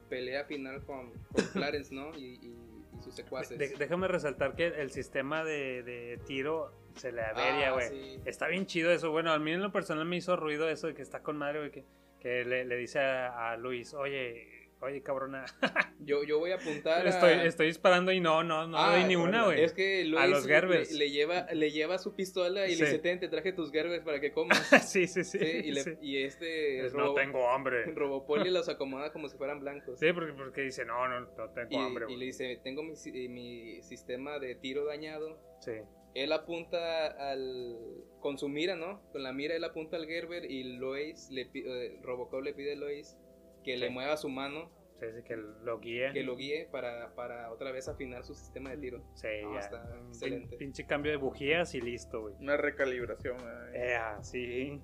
[0.08, 2.10] pelea final con, con Clarence, ¿no?
[2.16, 2.54] Y, y-
[2.98, 3.58] y sus secuaces.
[3.58, 7.88] De- déjame resaltar que el sistema de, de tiro se le averia, Ah, güey.
[7.90, 8.20] sí.
[8.24, 9.10] Está bien chido eso.
[9.10, 11.58] Bueno, a mí en lo personal me hizo ruido eso de que está con madre,
[11.58, 11.70] güey.
[11.70, 11.84] Que,
[12.20, 15.44] que le, le dice a, a Luis, oye, oye, cabrona,
[16.00, 17.10] Yo, yo voy a apuntar a...
[17.10, 19.60] estoy, estoy disparando y no, no, no Ah, doy ni una, güey.
[19.62, 20.92] Es que Luis A los Gerbers.
[20.92, 22.80] Le, le lleva, le lleva su pistola y Sí.
[22.82, 24.58] le dice, ten, te traje tus Gerbers para que comas.
[24.88, 25.38] sí, sí, sí.
[25.38, 25.94] Sí, y, le- sí.
[26.00, 27.84] y este Es, no Robo- tengo hambre.
[27.94, 29.98] Robopoli los acomoda como si fueran blancos.
[29.98, 32.94] Sí, porque, porque dice, no, no, no tengo y, hambre, y le dice, tengo mi,
[33.28, 35.40] mi sistema de tiro dañado.
[35.60, 35.72] Sí.
[36.14, 37.76] Él apunta al...
[38.20, 39.00] Con su mira, ¿no?
[39.12, 42.76] Con la mira él apunta al Gerber y Lois, le, eh, Robocop le pide a
[42.76, 43.16] Lois
[43.64, 44.70] que le mueva su mano,
[45.00, 46.12] Sí, sí, que lo guíe.
[46.12, 49.00] que lo guíe para, para otra vez afinar su sistema de tiro.
[49.14, 49.60] Sí, No, ya.
[49.60, 50.56] está Un excelente.
[50.56, 52.34] pinche cambio de bujías y listo, güey.
[52.40, 53.36] Una recalibración.
[53.72, 53.90] eh.
[53.90, 54.80] Ea, sí.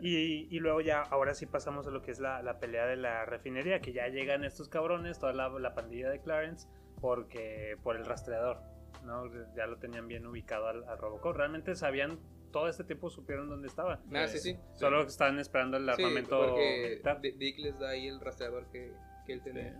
[0.00, 2.96] Y, y luego ya, ahora sí pasamos a lo que es la, la pelea de
[2.96, 6.68] la refinería, que ya llegan estos cabrones, toda la, la pandilla de Clarence,
[7.00, 8.58] porque por el rastreador,
[9.04, 9.24] ¿no?
[9.56, 11.34] Ya lo tenían bien ubicado al, al Robocop.
[11.34, 12.18] Realmente sabían,
[12.50, 14.00] todo este tiempo supieron dónde estaba.
[14.14, 14.56] Ah, sí, sí.
[14.74, 17.00] Solo que estaban esperando el armamento porque
[17.36, 18.92] Dick les da ahí el rastreador que,
[19.26, 19.74] que él tenía.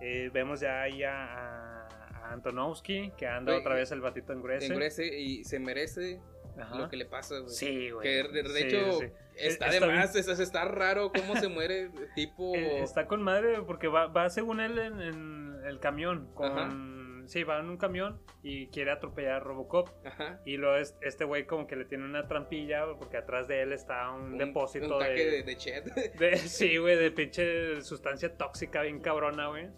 [0.00, 1.88] Eh, vemos ya ahí a,
[2.30, 4.72] Antonowski, que anda otra vez el batito en Grecia.
[4.72, 6.20] Engrese y se merece
[6.58, 6.76] Ajá.
[6.78, 7.50] lo que le pasa, güey.
[7.50, 8.02] Sí, güey.
[8.02, 9.06] Que de, de Sí, hecho sí.
[9.36, 12.54] está, Está de más, es- es- está raro cómo se muere tipo...
[12.54, 16.28] Eh, Está con madre porque va, va según él en, en el camión.
[16.34, 16.91] Con,
[17.28, 19.88] Sí, va en un camión y quiere atropellar a Robocop.
[20.06, 20.40] Ajá.
[20.44, 23.72] Y luego es- este güey como que le tiene una trampilla porque atrás de él
[23.72, 25.84] está un, Un- depósito un de, de, de Chet.
[26.18, 29.68] de- Sí, güey, de pinche sustancia tóxica bien cabrona, güey.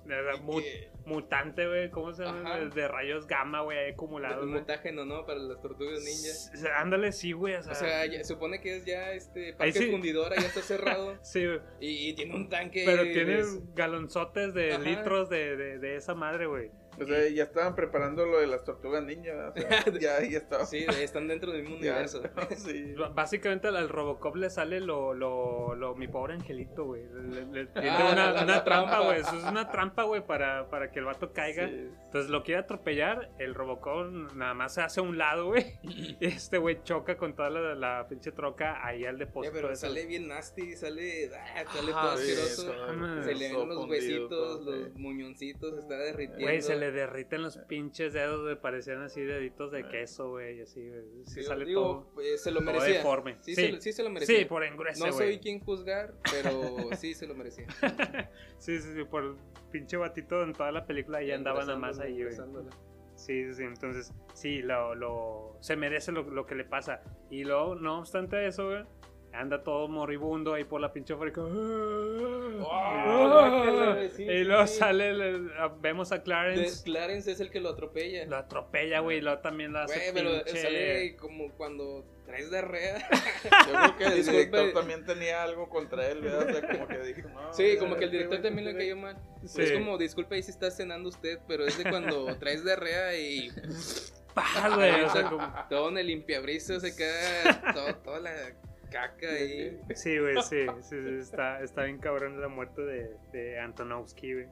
[0.63, 1.91] Que- mutante, güey.
[1.91, 2.55] ¿Cómo se llama?
[2.55, 2.65] Ajá.
[2.65, 4.47] De, rayos gamma, güey, acumulados.
[4.47, 5.27] mutágeno, ¿no?
[5.27, 6.31] Para las tortugas ninja.
[6.31, 7.55] S- Ándale, sí, güey.
[7.55, 9.91] O sea, O sea, ya- supone que es ya este parque sí.
[9.91, 11.19] fundidora, ya está cerrado.
[11.23, 11.61] sí, güey.
[11.81, 12.85] y, y tiene un tanque.
[12.87, 13.43] Pero tiene
[13.75, 14.83] galonzotes de Ajá.
[14.83, 16.71] litros de, de, de esa madre, güey.
[17.01, 19.53] O sea, ya estaban preparando lo de las tortugas ninja.
[19.55, 20.65] O sea, ya, ya estaba.
[20.67, 22.23] Sí, están dentro del mismo Ya, universo.
[22.57, 22.95] sí.
[23.15, 27.03] Básicamente al, Robocop le sale lo, lo, lo mi pobre angelito, güey.
[27.13, 29.21] Le, le Ah, una, la- una la trampa, güey.
[29.21, 31.69] Eso es una trampa, güey, para, para que el vato caiga.
[31.69, 31.89] Sí.
[32.05, 33.31] Entonces lo quiere atropellar.
[33.39, 35.79] El Robocop nada más se hace a un lado, güey.
[35.83, 39.55] Y este güey choca con toda la, la pinche troca ahí al Ya, depósito.
[39.55, 43.23] pero sale bien nasty, sale, ah, sale Ajá, todo sí, asqueroso.
[43.25, 46.45] se le ven los huesitos, todo, los muñoncitos, se está derritiendo.
[46.45, 48.61] Güey, se le derriten los pinches dedos, güey.
[48.61, 50.59] Parecían así deditos de queso, güey.
[50.59, 51.03] y Así, güey.
[51.27, 52.23] Sí, sale digo, todo.
[52.23, 52.95] eh, se lo todo merecía.
[52.99, 53.37] deforme.
[53.41, 53.73] Sí, Sí.
[53.73, 54.39] Se, sí se lo merecía.
[54.39, 56.51] Sí, por engruese, no soy quien juzgar, pero
[56.99, 57.67] sí se lo merecía.
[58.59, 59.35] Sí, sí, sí, por el
[59.71, 62.35] pinche batito en toda la película ahí andaba nada más ahí, güey.
[63.17, 67.01] Sí, sí, entonces, sí, lo, lo, se merece lo, lo que le pasa.
[67.31, 68.85] Y luego, no obstante eso, güey,
[69.35, 71.43] anda todo moribundo ahí por la pinche fábrica.
[72.61, 74.79] guácala, sí, y luego sí.
[74.79, 75.51] sale, el-
[75.81, 78.27] vemos a De- Clarence, Clarence es el que lo atropella.
[78.27, 82.51] lo atropella, güey, y luego también la hace Güey, pero pinche- sale como cuando traes
[82.51, 83.09] diarrea.
[83.67, 84.41] Yo creo que el Disculpe.
[84.47, 86.49] director también tenía algo contra él, ¿verdad?
[86.49, 87.53] O sea, como que dijo, no.
[87.53, 89.17] Sí, ya, como que el director también le cayó mal.
[89.45, 89.63] Sí.
[89.63, 93.51] Es como, disculpe ahí si está cenando usted, pero es de cuando traes diarrea y
[94.35, 95.03] ¡Pah, güey!
[95.03, 98.33] O sea, como- todo en el limpiabrisas se queda todo, toda la
[98.95, 99.81] caca ahí.
[99.95, 104.47] Sí, güey, sí, sí, sí, está, está bien cabrón la muerte de, de Antonowski, güey.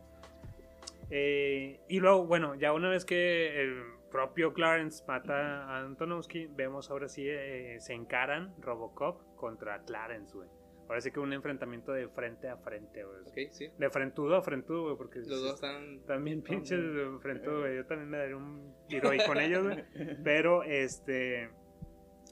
[1.10, 6.90] Eh, y luego, bueno, ya una vez que el propio Clarence mata a Antonowski, vemos
[6.90, 10.48] ahora sí eh, se encaran Robocop contra Clarence, güey.
[10.88, 13.20] Ahora sí que un enfrentamiento de frente a frente, güey.
[13.22, 13.68] Ok, sí.
[13.78, 16.00] De frentudo a frentudo, güey, porque Los dos están.
[16.06, 17.76] también pinches de frentudo, güey.
[17.76, 19.84] Yo también me daría un tiro ahí con ellos, güey.
[20.24, 21.48] Pero, este,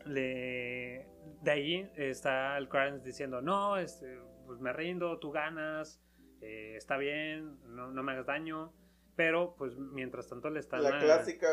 [0.05, 1.07] le...
[1.43, 6.03] De ahí está el Clarence diciendo, no, este, pues me rindo, tú ganas,
[6.41, 8.73] eh, está bien, no, no me hagas daño.
[9.17, 10.83] Pero, pues, mientras tanto le están...
[10.83, 11.47] La a- clásica,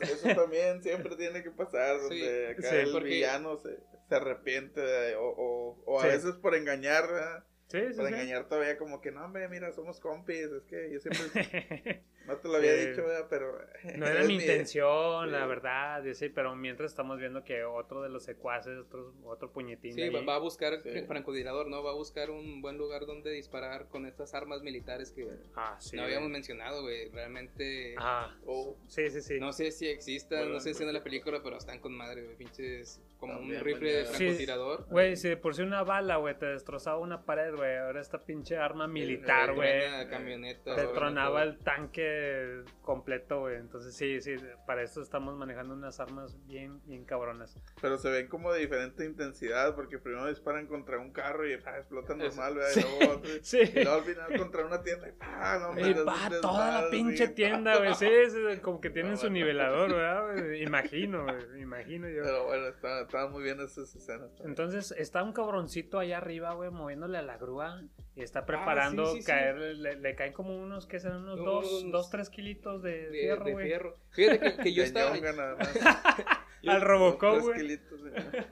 [0.00, 3.76] eso también siempre tiene que pasar, donde Sí, acá sí, el porque- villano se,
[4.08, 6.08] se arrepiente de- o, o, o a Sí.
[6.08, 7.44] veces por engañar, ¿verdad?
[7.66, 8.14] Sí, sí, Por sí.
[8.14, 12.48] engañar todavía como que, no, hombre, mira, somos compis, es que yo siempre, no te
[12.48, 12.86] lo había Sí.
[12.90, 13.26] dicho, ¿verdad?
[13.30, 13.58] Pero...
[13.96, 15.30] No era mi intención, sí.
[15.32, 19.94] la verdad, sí, pero mientras estamos viendo que otro de los secuaces, otro, otro puñetín
[19.94, 21.02] Sí, de va, ahí- va a buscar Sí.
[21.06, 21.82] francotirador, ¿no?
[21.82, 25.26] Va a buscar un buen lugar donde disparar con estas armas militares que
[25.56, 25.96] Ah, sí.
[25.96, 27.08] no habíamos mencionado, güey.
[27.10, 27.94] Realmente.
[27.98, 29.40] Ah, Oh, sí, sí, sí.
[29.40, 31.94] No sé si existan, Bueno, no sé si en pues- la película, pero están con
[31.96, 32.36] madre, güey.
[32.36, 34.86] Pinches como un rifle de francotirador.
[34.88, 38.18] Güey, si de por si una bala, güey, te destrozaba una pared, güey, ahora esta
[38.24, 39.78] pinche arma militar, Eh, güey.
[39.78, 43.56] truena camionetas, Te güey, tronaba el tanque completo, güey.
[43.56, 44.34] Entonces, sí, sí,
[44.66, 47.56] para esto estamos manejando unas armas bien, bien cabronas.
[47.80, 51.78] Pero se ven como de diferente intensidad, porque primero disparan contra un carro y ah,
[51.78, 52.54] explotan normal.
[52.72, 52.80] Sí.
[52.80, 53.58] Y luego otro, Sí.
[53.60, 56.90] y luego al final contra una tienda y ah, no Y mames, va toda la
[56.90, 57.34] pinche sí.
[57.34, 57.94] tienda, güey.
[57.94, 59.34] Sí, sí, como que tienen No, su bueno.
[59.34, 60.32] nivelador, ¿verdad?
[60.42, 60.62] güey?
[60.62, 61.60] Imagino, güey.
[61.60, 62.22] Imagino yo.
[62.22, 64.28] Pero bueno, estaban estaban muy bien esas escenas.
[64.30, 64.48] también.
[64.50, 67.82] Entonces está un cabroncito allá arriba, güey, moviéndole a la grúa
[68.14, 69.26] y está preparando Ah, sí, sí, sí.
[69.26, 69.56] caer.
[69.56, 71.22] Le, le caen como unos, ¿qué serán?
[71.22, 73.66] Unos Unos- dos, dos, tres kilitos de, de, fierro, de güey.
[73.66, 73.96] fierro.
[74.10, 75.10] Fíjate que, que yo De estaba.
[75.56, 75.68] más.
[76.66, 77.78] Al Robocop, güey.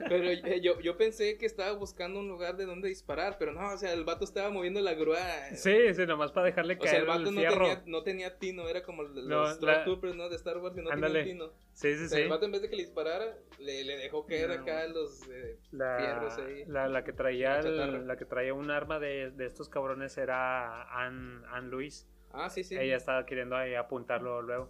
[0.07, 3.73] Pero eh, yo, yo pensé que estaba buscando un lugar de donde disparar, pero no,
[3.73, 5.17] o sea, el vato estaba moviendo la grúa.
[5.55, 7.57] Sí, sí, nomás para dejarle O sea, caer el vato el no fierro.
[7.65, 10.29] tenía, no tenía tino, era como los No, la- ¿no?
[10.29, 11.19] De Star Wars que no Ándale.
[11.23, 11.53] tenían tino.
[11.73, 12.23] Sí, sí, O sea, sí.
[12.23, 14.55] el vato en vez de que le disparara, le, le dejó caer No.
[14.63, 16.63] acá los eh, La, fierros ahí.
[16.67, 17.97] la, la que traía La chatarra.
[17.97, 22.07] el- la que traía un arma de, de estos cabrones era Anne, Anne Luis.
[22.31, 22.75] Ah, sí, sí.
[22.77, 24.69] Ella estaba queriendo ahí apuntarlo luego.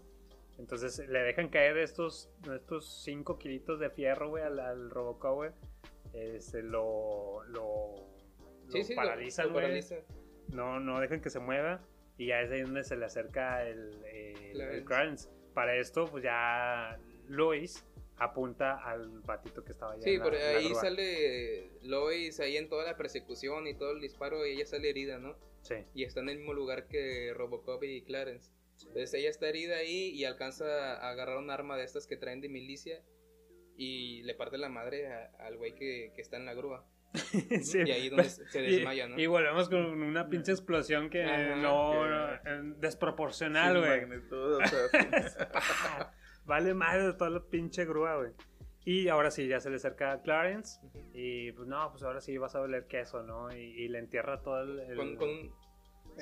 [0.60, 5.52] Entonces le dejan caer estos estos 5 kilitos de fierro, güey, al, al Robocop, güey.
[6.14, 7.96] Este, lo, lo,
[8.68, 9.64] sí, lo sí, lo- paralizan, lo güey.
[9.66, 9.96] paraliza.
[10.50, 11.82] No, no dejan que se mueva.
[12.18, 14.84] Y ya es ahí donde se le acerca el, el.
[15.54, 17.00] Para esto, pues ya
[17.30, 17.86] Lois
[18.18, 20.02] apunta al batito que estaba allá.
[20.04, 23.76] Sí, en la- por en la ahí sale Lois ahí en toda la persecución y
[23.76, 25.38] todo el disparo y ella sale herida, ¿no?
[25.62, 25.76] Sí.
[25.94, 28.52] Y está en el mismo lugar que Robocop y Clarence.
[28.88, 30.66] Entonces ella está herida ahí y alcanza
[30.98, 33.02] a agarrar un arma de estas que traen de milicia
[33.78, 36.86] y le parte la madre a- al güey que, que está en la grúa.
[37.64, 37.80] Sí.
[37.86, 39.20] Y ahí donde se desmaya, ¿no?
[39.20, 44.02] Y, volvemos con una pinche explosión que Ajá, no, que- no, desproporcional, güey.
[44.02, 44.80] magnitud, o sea,
[46.46, 48.32] vale madre de toda la pinche grúa, güey.
[48.86, 50.80] Y ahora sí, ya se le acerca a Clarence.
[51.14, 53.52] Y pues no, pues ahora sí vas a oler queso, ¿no?
[53.56, 54.80] Y, y le entierra todo el.
[54.80, 55.30] el- Con, con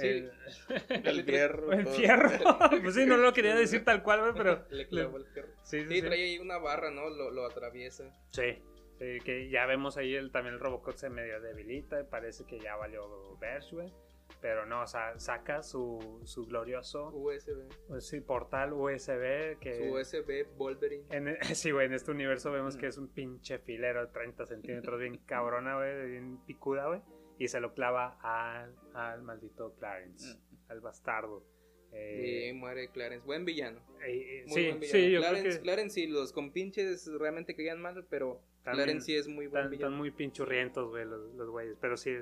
[0.02, 0.32] el-
[1.06, 1.72] el fierro.
[1.74, 2.30] el fierro.
[2.82, 4.66] pues sí, no lo quería decir tal cual, güey, pero.
[4.70, 5.50] le clavó el fierro.
[5.64, 6.02] Sí, sí, Sí, sí.
[6.02, 7.10] trae ahí una barra, ¿no?
[7.10, 8.12] Lo, lo atraviesa.
[8.30, 8.62] Sí,
[9.00, 12.04] sí, que ya vemos ahí el, también el Robocop se medio debilita.
[12.10, 13.94] Parece que ya valió Verge, güey.
[14.42, 17.70] Pero no, o sea, saca su, su glorioso USB.
[17.88, 19.74] pues sí, portal USB que...
[19.90, 21.06] Su USB Wolverine.
[21.10, 24.46] En, e- sí, güey, en este universo vemos que es un pinche filero de 30
[24.46, 27.02] centímetros, bien cabrona, güey, bien picuda, güey.
[27.40, 30.38] Y se lo clava al, al maldito Clarence,
[30.70, 31.44] al bastardo.
[31.92, 33.26] Y Eh, muere Clarence.
[33.26, 33.80] Buen villano.
[34.04, 35.00] eh, eh, Muy sí, buen villano.
[35.00, 39.06] sí, yo Clarence, creo que Clarence sí, los compinches realmente caían mal, pero También Clarence
[39.06, 39.88] sí es muy buen están, villano.
[39.88, 41.78] están muy pinchurrientos, güey, los, los güeyes.
[41.80, 42.14] Pero sí,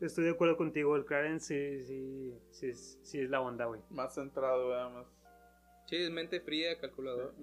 [0.00, 1.46] estoy de acuerdo contigo, el Clarence
[1.80, 3.80] sí, sí, sí, es- sí es la onda, güey.
[3.90, 4.90] Más centrado, ¿verdad?
[4.90, 5.06] Más.
[5.86, 7.34] Sí, es mente fría, calculador.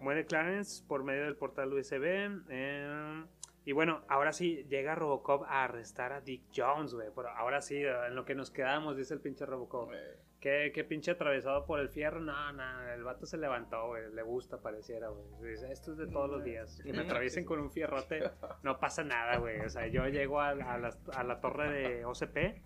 [0.00, 2.42] Muere Clarence por medio del portal USB.
[2.50, 3.24] eh,
[3.64, 7.08] y bueno, ahora sí llega Robocop a arrestar a Dick Jones, güey.
[7.14, 9.90] Pero ahora sí, en lo que nos quedamos, dice el pinche Robocop.
[9.94, 12.20] eh, ¿Qué, qué pinche atravesado por el fierro?
[12.20, 14.12] No, no, el vato se levantó, güey.
[14.12, 15.52] Le gusta, pareciera, güey.
[15.52, 16.80] Dice, Esto es de todos los días.
[16.84, 18.30] Que me atraviesen con un fierrote,
[18.62, 19.60] no pasa nada, güey.
[19.60, 22.60] O sea, yo llego a, a la, a la torre de OCP.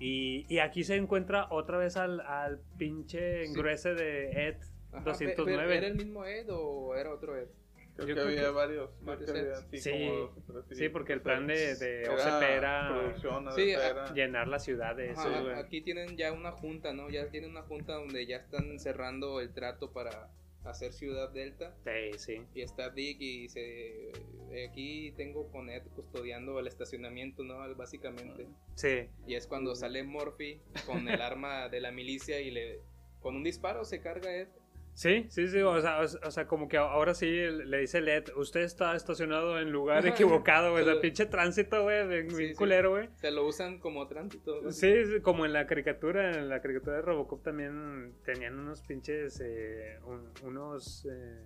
[0.00, 3.50] Y, y aquí se encuentra otra vez al, al pinche Sí.
[3.50, 4.56] engruese de Ed
[4.92, 5.62] Ajá, 209.
[5.62, 7.48] pero, ¿Era el mismo Ed o era otro Ed?
[7.96, 8.90] Creo Yo que creo había que- varios.
[9.02, 13.14] varios que había Sí, como sí, porque el plan de, de OCP era
[13.54, 13.72] Sí,
[14.14, 17.08] llenar la ciudad de eso, Ajá, aquí tienen ya una junta, ¿no?
[17.08, 20.28] Ya tienen una junta donde ya están cerrando el trato para
[20.64, 21.74] hacer Ciudad Delta.
[21.84, 22.42] Sí, sí.
[22.54, 24.10] Y está Dick y dice,
[24.50, 27.58] eh, aquí tengo con Ed custodiando el estacionamiento, ¿no?
[27.76, 28.46] Básicamente.
[28.74, 32.80] Sí, Y es cuando sale Murphy con el arma de la milicia y le...
[33.20, 34.48] Con un disparo se carga Ed.
[34.94, 35.60] Sí, sí, sí.
[35.60, 39.58] O sea, o, o sea, como que ahora sí le dice Led, usted está estacionado
[39.60, 40.82] en lugar equivocado, güey.
[40.82, 43.08] O sea, pinche tránsito, güey, bien, Sí, culero, güey.
[43.16, 44.62] Se lo usan como tránsito.
[44.62, 44.70] ¿no?
[44.70, 44.92] Sí,
[45.22, 50.30] como en la caricatura, en la caricatura de Robocop también tenían unos pinches, eh, un-
[50.42, 51.40] unos eh,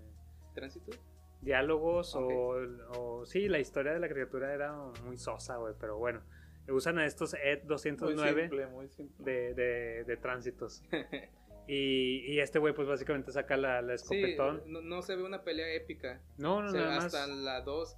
[0.55, 0.93] ¿Tránsito?
[1.41, 2.57] diálogos o,
[2.97, 4.73] o- sí, la historia de la criatura era
[5.05, 6.21] muy sosa, güey, pero bueno,
[6.69, 9.25] usan a estos ED Muy 209 simple, muy simple.
[9.25, 10.83] de, de, de tránsitos.
[11.69, 14.63] y, y este güey pues básicamente saca la, la Sí, escopetón.
[14.67, 16.21] no, no se ve una pelea épica.
[16.39, 17.05] no, no, O sea, nada más.
[17.15, 17.97] hasta la 2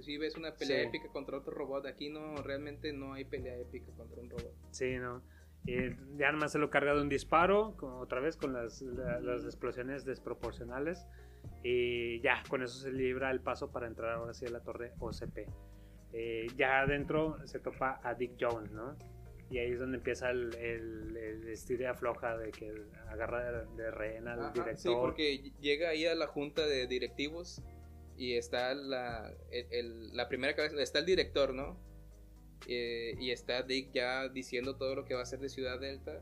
[0.00, 0.88] sí ves una pelea Sí.
[0.88, 1.86] épica contra otro robot.
[1.86, 4.52] Aquí no, realmente no hay pelea épica contra un robot.
[4.70, 5.22] Sí, no.
[5.64, 8.82] Y ya nada más se lo carga de un disparo, como otra vez con las,
[8.82, 11.06] la- las explosiones desproporcionales.
[11.62, 14.92] Y ya, con eso se libra el paso para entrar ahora sí a la torre
[15.00, 15.46] OCP.
[16.12, 18.96] Eh, ya adentro se topa a Dick Jones, ¿no?
[19.48, 22.72] Y ahí es donde empieza el, el, el estilo afloja de que
[23.08, 24.76] agarra de, de rehén al Ajá, director.
[24.76, 27.62] sí, porque llega ahí a la junta de directivos
[28.16, 31.78] y está la, el- la primera cabeza, está el director, ¿no?
[32.66, 36.20] Eh, y está Dick ya diciendo todo lo que va a hacer de Ciudad Delta.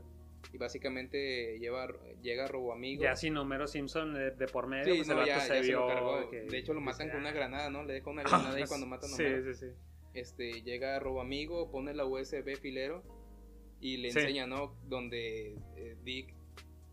[0.53, 1.87] Y básicamente lleva,
[2.21, 3.01] llega Roboamigo.
[3.01, 5.61] Ya sin Homero Simpson de, de por medio, Sí, pues no, el ya, vato ya
[5.61, 5.87] se vio.
[5.87, 6.29] cargó.
[6.29, 7.33] que- De hecho, lo matan con una "Ah".
[7.33, 7.83] granada, ¿no?
[7.83, 9.53] Le deja una granada ahí cuando matan a Sí, Homero.
[9.53, 9.73] sí, sí.
[10.13, 13.03] Este, llega Roboamigo, pone la USB filero
[13.85, 14.19] y le Sí.
[14.19, 14.75] enseña, ¿no?
[14.87, 16.33] Donde eh, Dick.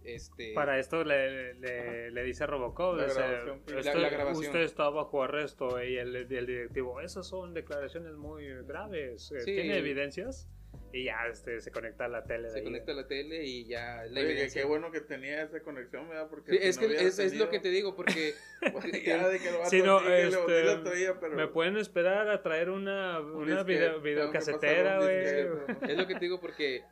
[0.05, 4.47] Este, Para esto le, le, le dice a Robocop, La grabación "Esto- La- la grabación.
[4.47, 9.55] usted está bajo arresto y el, el directivo, esas son declaraciones muy graves, eh, Sí.
[9.55, 10.49] ¿tiene evidencias?
[10.95, 12.45] Y ya este, se conecta a la tele.
[12.49, 12.65] de se ahí.
[12.65, 16.29] conecta a la tele y ya la Oye, qué bueno que tenía esa conexión, ¿verdad?
[16.29, 18.35] Porque Sí, si es no que es, es lo que te digo, porque
[19.07, 23.21] ya de que Sí, no, le- este, traía, pero Me pueden esperar a traer una,
[23.21, 25.25] un una video, videocasetera, güey.
[25.91, 26.83] es lo que te digo, porque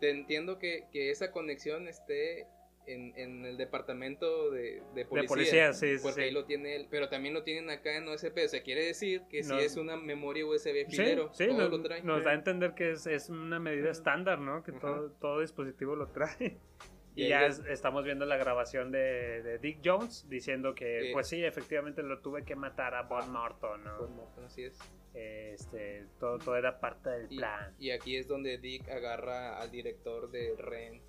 [0.00, 2.46] te entiendo que, que esa conexión esté
[2.92, 5.28] en, en el departamento de, de policía.
[5.28, 6.26] policía, sí, sí, Porque sí.
[6.26, 8.44] ahí lo tiene él, pero también lo tienen acá en USB.
[8.44, 9.58] O sea, quiere decir que No.
[9.58, 12.02] si es una memoria USB Sí, filero, sí, todo nos, lo trae.
[12.02, 14.62] nos da a entender que es, es una medida estándar, ¿no?
[14.62, 16.58] Que todo, todo dispositivo lo trae.
[17.16, 21.12] Y ya es- es- estamos viendo la grabación de, de Dick Jones diciendo que, Sí.
[21.12, 23.98] pues sí, efectivamente lo tuve que matar a Bob Morton, ¿no?
[23.98, 24.78] Como- así es.
[25.12, 27.74] Este, todo, todo era parte del Y, plan.
[27.80, 31.02] y aquí es donde Dick agarra al director de Ren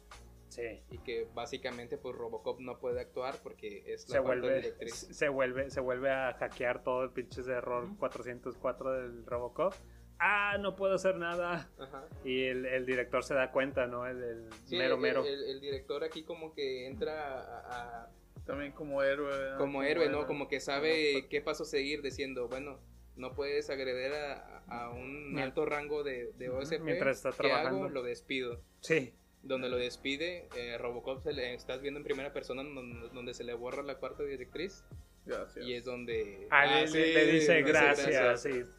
[0.52, 0.84] Sí.
[0.92, 4.94] y que básicamente pues Robocop no puede actuar porque es la Se vuelve, directriz.
[4.94, 9.74] se, vuelve, se vuelve a hackear todo el pinche error 404 del Robocop.
[10.20, 11.72] Ah, no puedo hacer nada.
[11.80, 12.06] Ajá.
[12.24, 14.06] Y el, el director se da cuenta, ¿no?
[14.06, 15.26] El, el Sí, mero mero.
[15.26, 18.10] El, el director aquí como que entra a- a,
[18.46, 19.30] También como héroe.
[19.36, 19.58] ¿verdad?
[19.58, 20.28] como héroe, ¿no?
[20.28, 22.80] Como que sabe qué paso seguir diciendo, bueno,
[23.16, 26.82] no puedes agredir a, a un alto rango de, de OSP.
[26.82, 27.62] Mientras está ¿Qué hago?
[27.64, 27.90] trabajando.
[27.90, 28.62] Lo despido.
[28.82, 29.16] Sí.
[29.44, 33.44] Donde lo despide, eh, Robocop se le, estás viendo en primera persona donde, donde se
[33.44, 34.84] le borra la cuarta directriz
[35.26, 35.66] Gracias.
[35.66, 36.48] y es donde...
[36.52, 38.42] Ah, le, sí, le- le dice le gracias.
[38.44, 38.64] Sí.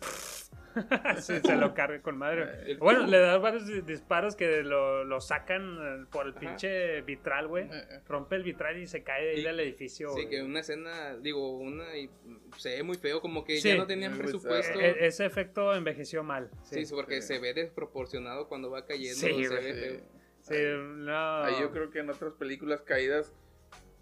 [1.20, 2.76] Sí, se lo carga con madre.
[2.78, 6.40] Bueno, le da varios di- disparos que lo, lo sacan eh, por el Ajá.
[6.40, 7.64] pinche vitral, güey.
[7.64, 8.00] Eh, eh.
[8.08, 10.08] Rompe el vitral y se cae de ahí Y- del edificio.
[10.14, 10.28] Sí, güey.
[10.30, 12.08] que una escena, digo, una y
[12.56, 13.68] se ve muy feo, como que Sí.
[13.68, 14.80] ya no tenían presupuesto.
[14.80, 16.50] E- ese efecto envejeció mal.
[16.62, 17.28] sí, Sí, porque sí.
[17.28, 19.14] se ve desproporcionado cuando va cayendo.
[19.20, 19.62] Sí, se güey.
[19.64, 20.21] ve feo.
[20.42, 21.42] Sí, no.
[21.44, 23.32] Ahí yo creo que en otras películas caídas,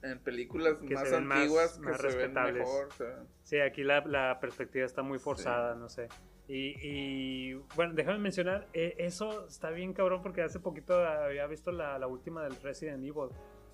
[0.03, 2.59] en películas Que más ven más- antiguas, que más se ven respetables.
[2.59, 2.87] mejor.
[2.89, 6.09] o sea, Sí, aquí la, la perspectiva está muy forzada, no sé.
[6.49, 11.71] Y, y, bueno, déjame mencionar, eh, eso está bien cabrón porque hace poquito había visto
[11.71, 13.29] la, la última del Resident Evil.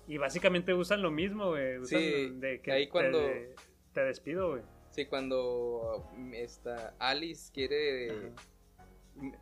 [0.07, 1.79] Y básicamente usan lo mismo, güey.
[1.79, 3.55] Usan Sí, de que ahí cuando- te,
[3.93, 4.61] te despido, güey.
[4.91, 8.31] Sí, cuando mm, esta Alice quiere.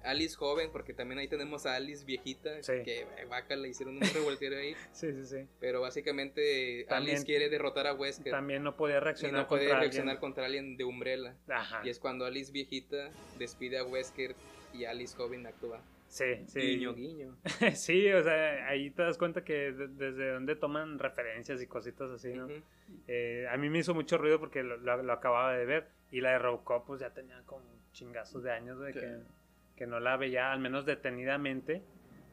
[0.03, 2.73] Alice joven, porque también ahí tenemos a Alice viejita, Sí.
[2.83, 4.75] que eh, vaca le hicieron un revoltero ahí.
[4.93, 5.47] Sí, sí, sí.
[5.59, 9.63] Pero básicamente También- Alice quiere derrotar a Wesker También no podía y reaccionar no puede
[9.65, 10.19] contra reaccionar alguien.
[10.21, 11.35] contra alguien de Umbrella.
[11.49, 11.81] Ajá.
[11.83, 14.35] Y es cuando Alice viejita despide a Wesker
[14.73, 15.81] y Alice joven actúa.
[16.07, 16.59] Sí, sí.
[16.61, 17.35] Guiño, guiño.
[17.75, 22.09] sí, o sea, ahí te das cuenta que de- desde donde toman referencias y cositas
[22.11, 22.47] así, ¿no?
[23.07, 25.87] Eh, a mí me hizo mucho ruido porque lo, lo- lo acababa de ver.
[26.11, 29.17] Y la de Robocop, pues ya tenía como chingazos de años de que,
[29.75, 31.83] que no la veía, al menos detenidamente,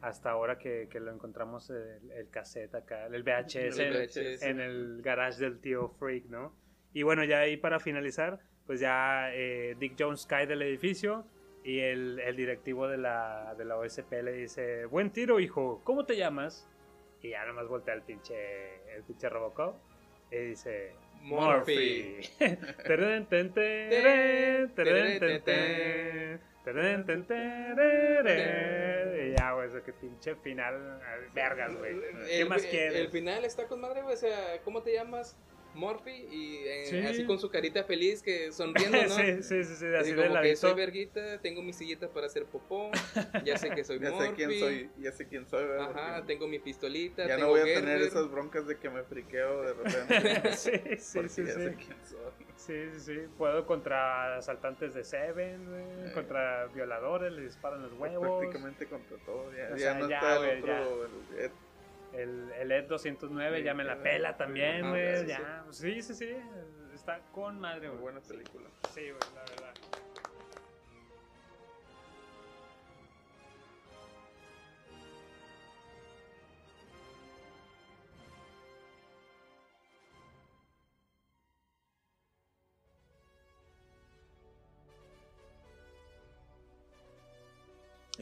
[0.01, 4.43] hasta ahora que, que lo encontramos el, el cassette acá, el VHS, El en- VHS.
[4.43, 6.55] en el garage del tío Freak, ¿no?
[6.93, 11.25] Y bueno, ya ahí para finalizar, pues ya eh, Dick Jones cae del edificio
[11.63, 16.05] y el, el directivo de la, de la OSP le dice, buen tiro, hijo, ¿cómo
[16.05, 16.69] te llamas?
[17.21, 18.35] Y ya nomás voltea el pinche,
[18.95, 19.77] el pinche Robocop
[20.31, 22.17] y dice, Murphy.
[28.25, 30.99] Y ya, güey, eso que pinche final,
[31.33, 31.99] vergas, güey.
[32.27, 32.95] ¿Qué El- más quieres?
[32.95, 34.13] El final está con madre, güey.
[34.15, 35.37] O sea, ¿cómo te llamas?
[35.73, 36.27] Murphy.
[36.31, 36.99] Y eh, Sí.
[36.99, 39.09] así con su carita feliz, que sonriendo, ¿no?
[39.09, 42.45] sí, sí, sí, sí, Así de como que soy verguita, tengo mi sillita para hacer
[42.45, 42.91] popó,
[43.45, 45.89] ya sé que soy ya sé quién soy, ya sé quién soy, ¿verdad?
[45.91, 48.89] Ajá, Porque tengo mi pistolita, ya tengo no voy a tener esas broncas de que
[48.89, 50.51] me friqueo de repente.
[50.57, 52.45] sí, sí, porque sí, ya sé quién soy.
[52.55, 53.19] Sí, sí, sí.
[53.37, 56.11] Puedo contra asaltantes de Seven, güey, Eh.
[56.13, 58.39] contra violadores, les disparan los Pues huevos.
[58.39, 59.51] prácticamente contra todo.
[59.53, 61.05] Ya, O ya sea, no ya, está el otro.
[61.05, 61.51] el- el-
[62.13, 65.17] El, el ED 209 Sí, ya me la pela también, güey.
[65.21, 65.65] sí, ya.
[65.71, 66.35] Sí, sí, sí.
[66.93, 67.99] Está con madre, güey.
[68.01, 68.69] buena película.
[68.93, 69.73] Sí, güey, la verdad.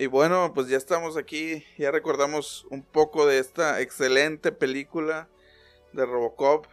[0.02, 5.30] Y bueno, pues ya estamos aquí, ya recordamos un poco de esta excelente película
[5.94, 6.65] de Robocop,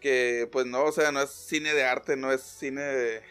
[0.00, 3.22] que pues no, o sea, no es cine de arte, no es cine de,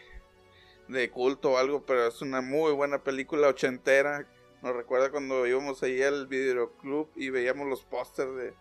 [0.88, 4.28] de culto o algo, pero es una muy buena película ochentera.
[4.60, 8.52] Nos recuerda cuando íbamos ahí al videoclub y veíamos los pósters de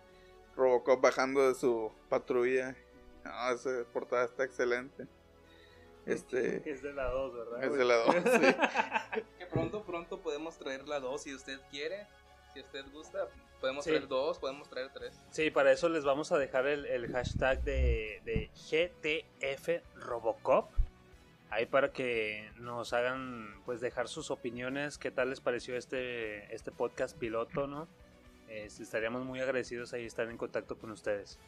[0.55, 2.77] Robocop bajando de su patrulla.
[3.25, 5.05] No, esa portada está excelente.
[6.05, 7.63] Este, Es de la 2, ¿verdad?
[7.63, 9.21] es de la 2, sí.
[9.53, 12.07] Pronto, pronto podemos traer la 2 si usted quiere.
[12.53, 13.27] Si usted gusta,
[13.59, 13.91] podemos Sí.
[13.91, 15.15] traer dos, podemos traer tres.
[15.31, 20.69] Sí, para eso les vamos a dejar el, el hashtag de, de GTF Robocop.
[21.49, 24.97] Ahí para que nos hagan, pues, dejar sus opiniones.
[24.97, 27.87] ¿Qué tal les pareció este, este podcast piloto, no?
[28.49, 31.39] Estaríamos muy agradecidos ahí estar en contacto con ustedes.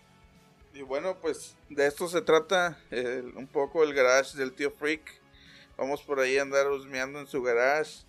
[0.73, 5.21] Y bueno, pues de esto se trata el- un poco el garage del tío Freak.
[5.77, 8.05] Vamos por ahí a andar husmeando en su garage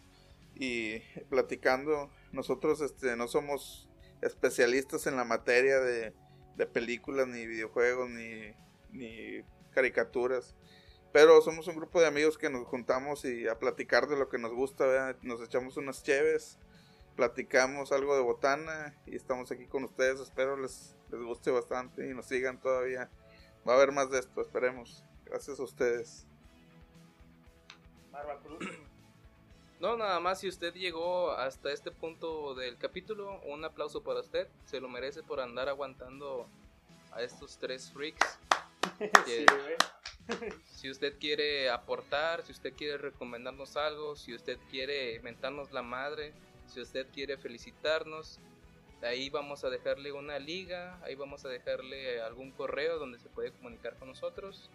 [0.54, 2.10] y platicando.
[2.32, 3.88] Nosotros este, no somos
[4.22, 6.14] especialistas en la materia de,
[6.56, 8.54] de películas, ni videojuegos, ni,
[8.92, 10.54] ni caricaturas.
[11.12, 14.38] Pero somos un grupo de amigos que nos juntamos y a platicar de lo que
[14.38, 15.16] nos gusta.
[15.22, 16.58] Nos echamos unas cheves,
[17.16, 20.20] platicamos algo de botana y estamos aquí con ustedes.
[20.20, 23.10] Espero les, les guste bastante y nos sigan todavía.
[23.66, 25.04] Va a haber más de esto, esperemos.
[25.24, 26.26] Gracias a ustedes.
[29.78, 34.48] No, nada más si usted llegó hasta este punto del capítulo, un aplauso para usted.
[34.64, 36.48] Se lo merece por andar aguantando
[37.12, 38.38] a estos tres freaks.
[39.26, 39.44] Que-
[40.64, 46.32] si usted quiere aportar, si usted quiere recomendarnos algo, si usted quiere mentarnos la madre,
[46.66, 48.40] si usted quiere felicitarnos,
[49.02, 53.52] ahí vamos a dejarle una liga, ahí vamos a dejarle algún correo donde se puede
[53.52, 54.70] comunicar con nosotros.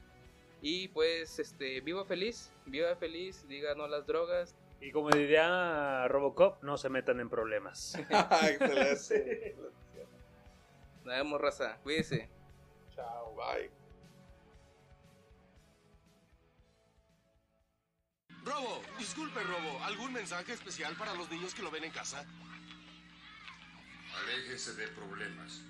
[0.61, 6.07] Y pues, este, viva feliz, viva feliz, diga no a las drogas, Y como diría
[6.07, 7.95] Robocop, no se metan en problemas.
[8.49, 9.55] Excelente.
[11.03, 11.77] Nos vemos, raza.
[11.83, 12.29] Cuídese.
[12.95, 13.71] Chao, bye.
[18.43, 19.83] Robo, disculpe, Robo.
[19.83, 22.25] ¿Algún mensaje especial para los niños que lo ven en casa?
[24.23, 25.63] Aléjese de problemas.